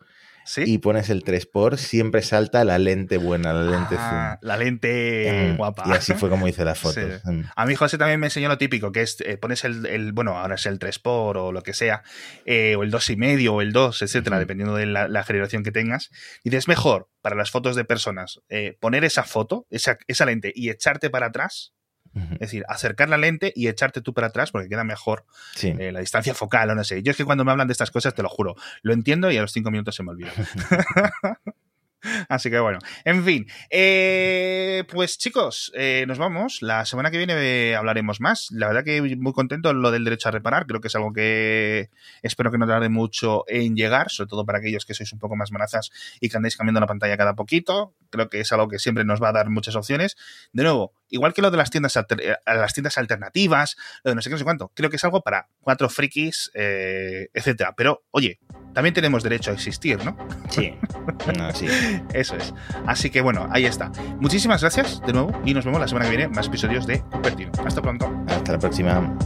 y 0.57 0.77
pones 0.79 1.09
el 1.09 1.23
3 1.23 1.45
por 1.45 1.77
siempre 1.77 2.21
salta 2.21 2.63
la 2.65 2.79
lente 2.79 3.17
buena, 3.17 3.53
la 3.53 3.69
lente 3.69 3.95
ah, 3.97 4.39
La 4.41 4.57
lente 4.57 5.51
mm, 5.53 5.57
guapa. 5.57 5.83
Y 5.87 5.91
así 5.91 6.13
fue 6.13 6.29
como 6.29 6.47
hice 6.47 6.65
las 6.65 6.79
fotos. 6.79 7.21
Mm. 7.23 7.41
A 7.55 7.65
mí 7.65 7.75
José 7.75 7.97
también 7.97 8.19
me 8.19 8.27
enseñó 8.27 8.49
lo 8.49 8.57
típico, 8.57 8.91
que 8.91 9.01
es 9.01 9.17
eh, 9.21 9.37
pones 9.37 9.63
el, 9.63 10.11
bueno, 10.13 10.37
ahora 10.37 10.55
es 10.55 10.65
el 10.65 10.79
3 10.79 10.99
por 10.99 11.37
o 11.37 11.51
lo 11.51 11.61
que 11.63 11.73
sea, 11.73 12.03
eh, 12.45 12.75
o 12.75 12.83
el 12.83 12.91
2,5 12.91 13.49
o 13.49 13.61
el 13.61 13.71
2, 13.71 14.01
etcétera, 14.01 14.39
dependiendo 14.39 14.75
de 14.75 14.85
la, 14.85 15.23
generación 15.23 15.63
que 15.63 15.71
tengas. 15.71 16.09
Y 16.43 16.49
dices, 16.49 16.67
mejor 16.67 17.09
para 17.21 17.35
las 17.35 17.51
fotos 17.51 17.75
de 17.75 17.85
personas 17.85 18.41
eh, 18.49 18.77
poner 18.79 19.03
esa 19.03 19.23
foto, 19.23 19.67
esa, 19.69 19.97
esa 20.07 20.25
lente 20.25 20.51
y 20.55 20.69
echarte 20.69 21.09
para 21.09 21.27
atrás 21.27 21.73
es 22.13 22.39
decir, 22.39 22.63
acercar 22.67 23.09
la 23.09 23.17
lente 23.17 23.53
y 23.55 23.67
echarte 23.67 24.01
tú 24.01 24.13
para 24.13 24.27
atrás 24.27 24.51
porque 24.51 24.67
queda 24.67 24.83
mejor 24.83 25.25
eh, 25.61 25.91
la 25.91 25.99
distancia 26.01 26.33
focal 26.33 26.69
o 26.69 26.75
no 26.75 26.83
sé. 26.83 27.01
Yo 27.03 27.11
es 27.11 27.17
que 27.17 27.25
cuando 27.25 27.45
me 27.45 27.51
hablan 27.51 27.67
de 27.67 27.71
estas 27.71 27.91
cosas, 27.91 28.13
te 28.13 28.21
lo 28.21 28.29
juro, 28.29 28.55
lo 28.81 28.93
entiendo 28.93 29.31
y 29.31 29.37
a 29.37 29.41
los 29.41 29.51
cinco 29.51 29.71
minutos 29.71 29.95
se 29.95 30.03
me 30.03 30.11
olvida. 30.11 30.31
Así 32.29 32.49
que 32.49 32.59
bueno, 32.59 32.79
en 33.05 33.23
fin. 33.23 33.47
Eh, 33.69 34.83
pues 34.89 35.17
chicos, 35.17 35.71
eh, 35.75 36.05
nos 36.07 36.17
vamos. 36.17 36.61
La 36.61 36.85
semana 36.85 37.11
que 37.11 37.17
viene 37.17 37.75
hablaremos 37.75 38.19
más. 38.19 38.49
La 38.51 38.67
verdad 38.67 38.83
que 38.83 39.01
muy 39.17 39.33
contento 39.33 39.73
lo 39.73 39.91
del 39.91 40.03
derecho 40.03 40.29
a 40.29 40.31
reparar. 40.31 40.65
Creo 40.65 40.81
que 40.81 40.87
es 40.87 40.95
algo 40.95 41.13
que 41.13 41.89
espero 42.21 42.51
que 42.51 42.57
no 42.57 42.67
tarde 42.67 42.89
mucho 42.89 43.43
en 43.47 43.75
llegar, 43.75 44.09
sobre 44.09 44.29
todo 44.29 44.45
para 44.45 44.59
aquellos 44.59 44.85
que 44.85 44.93
sois 44.93 45.11
un 45.13 45.19
poco 45.19 45.35
más 45.35 45.51
manazas 45.51 45.91
y 46.19 46.29
que 46.29 46.37
andéis 46.37 46.57
cambiando 46.57 46.79
la 46.79 46.87
pantalla 46.87 47.17
cada 47.17 47.35
poquito. 47.35 47.93
Creo 48.09 48.29
que 48.29 48.39
es 48.41 48.51
algo 48.51 48.67
que 48.67 48.79
siempre 48.79 49.05
nos 49.05 49.21
va 49.21 49.29
a 49.29 49.33
dar 49.33 49.49
muchas 49.49 49.75
opciones. 49.75 50.17
De 50.53 50.63
nuevo, 50.63 50.93
igual 51.09 51.33
que 51.33 51.41
lo 51.41 51.51
de 51.51 51.57
las 51.57 51.69
tiendas, 51.69 51.95
eh, 51.97 52.35
las 52.45 52.73
tiendas 52.73 52.97
alternativas, 52.97 53.77
lo 54.03 54.11
de 54.11 54.15
no 54.15 54.21
sé 54.21 54.29
qué, 54.29 54.33
no 54.33 54.39
sé 54.39 54.43
cuánto. 54.43 54.71
Creo 54.73 54.89
que 54.89 54.95
es 54.95 55.03
algo 55.03 55.21
para 55.21 55.47
cuatro 55.61 55.89
frikis, 55.89 56.51
etcétera. 56.53 57.73
Pero, 57.75 58.03
oye, 58.11 58.39
también 58.73 58.93
tenemos 58.93 59.23
derecho 59.23 59.51
a 59.51 59.53
existir, 59.53 60.03
¿no? 60.03 60.15
Sí. 60.49 60.73
sí. 61.53 61.67
Eso 62.13 62.35
es. 62.35 62.53
Así 62.85 63.09
que 63.09 63.21
bueno, 63.21 63.47
ahí 63.51 63.65
está. 63.65 63.91
Muchísimas 64.19 64.61
gracias 64.61 65.01
de 65.05 65.13
nuevo 65.13 65.31
y 65.45 65.53
nos 65.53 65.65
vemos 65.65 65.79
la 65.79 65.87
semana 65.87 66.09
que 66.09 66.17
viene 66.17 66.33
más 66.33 66.47
episodios 66.47 66.87
de 66.87 67.01
Cupertino. 67.01 67.51
Hasta 67.65 67.81
pronto. 67.81 68.11
Hasta 68.27 68.53
la 68.53 68.59
próxima. 68.59 69.17